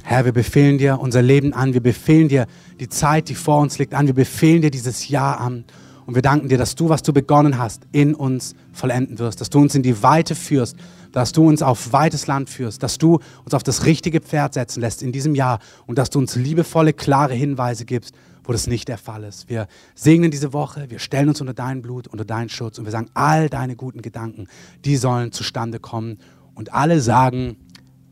Herr, 0.05 0.25
wir 0.25 0.33
befehlen 0.33 0.77
dir 0.77 0.99
unser 0.99 1.21
Leben 1.21 1.53
an, 1.53 1.73
wir 1.73 1.81
befehlen 1.81 2.27
dir 2.27 2.45
die 2.79 2.89
Zeit, 2.89 3.29
die 3.29 3.35
vor 3.35 3.61
uns 3.61 3.79
liegt, 3.79 3.93
an, 3.93 4.05
wir 4.05 4.13
befehlen 4.13 4.61
dir 4.61 4.69
dieses 4.69 5.07
Jahr 5.07 5.39
an. 5.39 5.63
Und 6.05 6.15
wir 6.15 6.21
danken 6.21 6.49
dir, 6.49 6.57
dass 6.57 6.75
du, 6.75 6.89
was 6.89 7.01
du 7.01 7.13
begonnen 7.13 7.57
hast, 7.57 7.83
in 7.93 8.13
uns 8.13 8.55
vollenden 8.73 9.17
wirst, 9.19 9.39
dass 9.39 9.49
du 9.49 9.59
uns 9.59 9.73
in 9.75 9.83
die 9.83 10.03
Weite 10.03 10.35
führst, 10.35 10.75
dass 11.13 11.31
du 11.31 11.47
uns 11.47 11.61
auf 11.61 11.93
weites 11.93 12.27
Land 12.27 12.49
führst, 12.49 12.83
dass 12.83 12.97
du 12.97 13.19
uns 13.45 13.53
auf 13.53 13.63
das 13.63 13.85
richtige 13.85 14.19
Pferd 14.19 14.53
setzen 14.53 14.81
lässt 14.81 15.01
in 15.01 15.13
diesem 15.13 15.35
Jahr 15.35 15.59
und 15.85 15.97
dass 15.97 16.09
du 16.09 16.19
uns 16.19 16.35
liebevolle, 16.35 16.91
klare 16.91 17.33
Hinweise 17.33 17.85
gibst, 17.85 18.13
wo 18.43 18.51
das 18.51 18.67
nicht 18.67 18.89
der 18.89 18.97
Fall 18.97 19.23
ist. 19.23 19.47
Wir 19.47 19.67
segnen 19.95 20.31
diese 20.31 20.51
Woche, 20.51 20.89
wir 20.89 20.99
stellen 20.99 21.29
uns 21.29 21.39
unter 21.39 21.53
dein 21.53 21.81
Blut, 21.81 22.07
unter 22.07 22.25
deinen 22.25 22.49
Schutz 22.49 22.77
und 22.77 22.83
wir 22.83 22.91
sagen, 22.91 23.07
all 23.13 23.47
deine 23.47 23.77
guten 23.77 24.01
Gedanken, 24.01 24.47
die 24.83 24.97
sollen 24.97 25.31
zustande 25.31 25.79
kommen. 25.79 26.17
Und 26.55 26.73
alle 26.73 26.99
sagen 26.99 27.55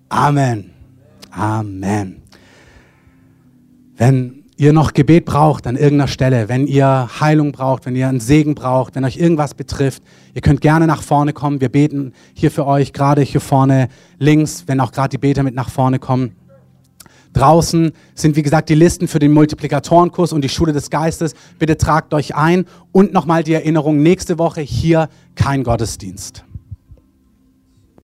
Amen. 0.08 0.81
Amen. 1.32 2.22
Wenn 3.98 4.46
ihr 4.58 4.74
noch 4.74 4.94
Gebet 4.94 5.26
braucht 5.26 5.66
an 5.66 5.76
irgendeiner 5.76 6.08
Stelle, 6.08 6.48
wenn 6.48 6.68
ihr 6.68 7.10
Heilung 7.20 7.52
braucht, 7.52 7.86
wenn 7.86 7.96
ihr 7.96 8.08
einen 8.08 8.20
Segen 8.20 8.54
braucht, 8.54 8.96
wenn 8.96 9.04
euch 9.06 9.18
irgendwas 9.18 9.56
betrifft, 9.56 10.04
ihr 10.36 10.42
könnt 10.42 10.62
gerne 10.62 10.86
nach 10.86 11.02
vorne 11.02 11.34
kommen. 11.34 11.62
Wir 11.62 11.70
beten 11.70 12.14
hier 12.36 12.52
für 12.52 12.68
euch, 12.68 12.94
gerade 12.94 13.22
hier 13.22 13.42
vorne 13.42 13.88
links, 14.20 14.66
wenn 14.68 14.80
auch 14.80 14.92
gerade 14.92 15.10
die 15.10 15.18
Beter 15.18 15.42
mit 15.42 15.56
nach 15.56 15.70
vorne 15.70 15.98
kommen. 15.98 16.36
Draußen 17.34 17.92
sind, 18.14 18.36
wie 18.36 18.44
gesagt, 18.44 18.70
die 18.70 18.76
Listen 18.76 19.08
für 19.08 19.20
den 19.20 19.32
Multiplikatorenkurs 19.32 20.34
und 20.34 20.44
die 20.44 20.50
Schule 20.50 20.74
des 20.74 20.90
Geistes. 20.90 21.34
Bitte 21.58 21.78
tragt 21.78 22.14
euch 22.14 22.36
ein 22.36 22.66
und 22.92 23.14
nochmal 23.14 23.44
die 23.44 23.54
Erinnerung, 23.54 24.04
nächste 24.04 24.38
Woche 24.38 24.62
hier 24.62 25.10
kein 25.36 25.64
Gottesdienst. 25.64 26.44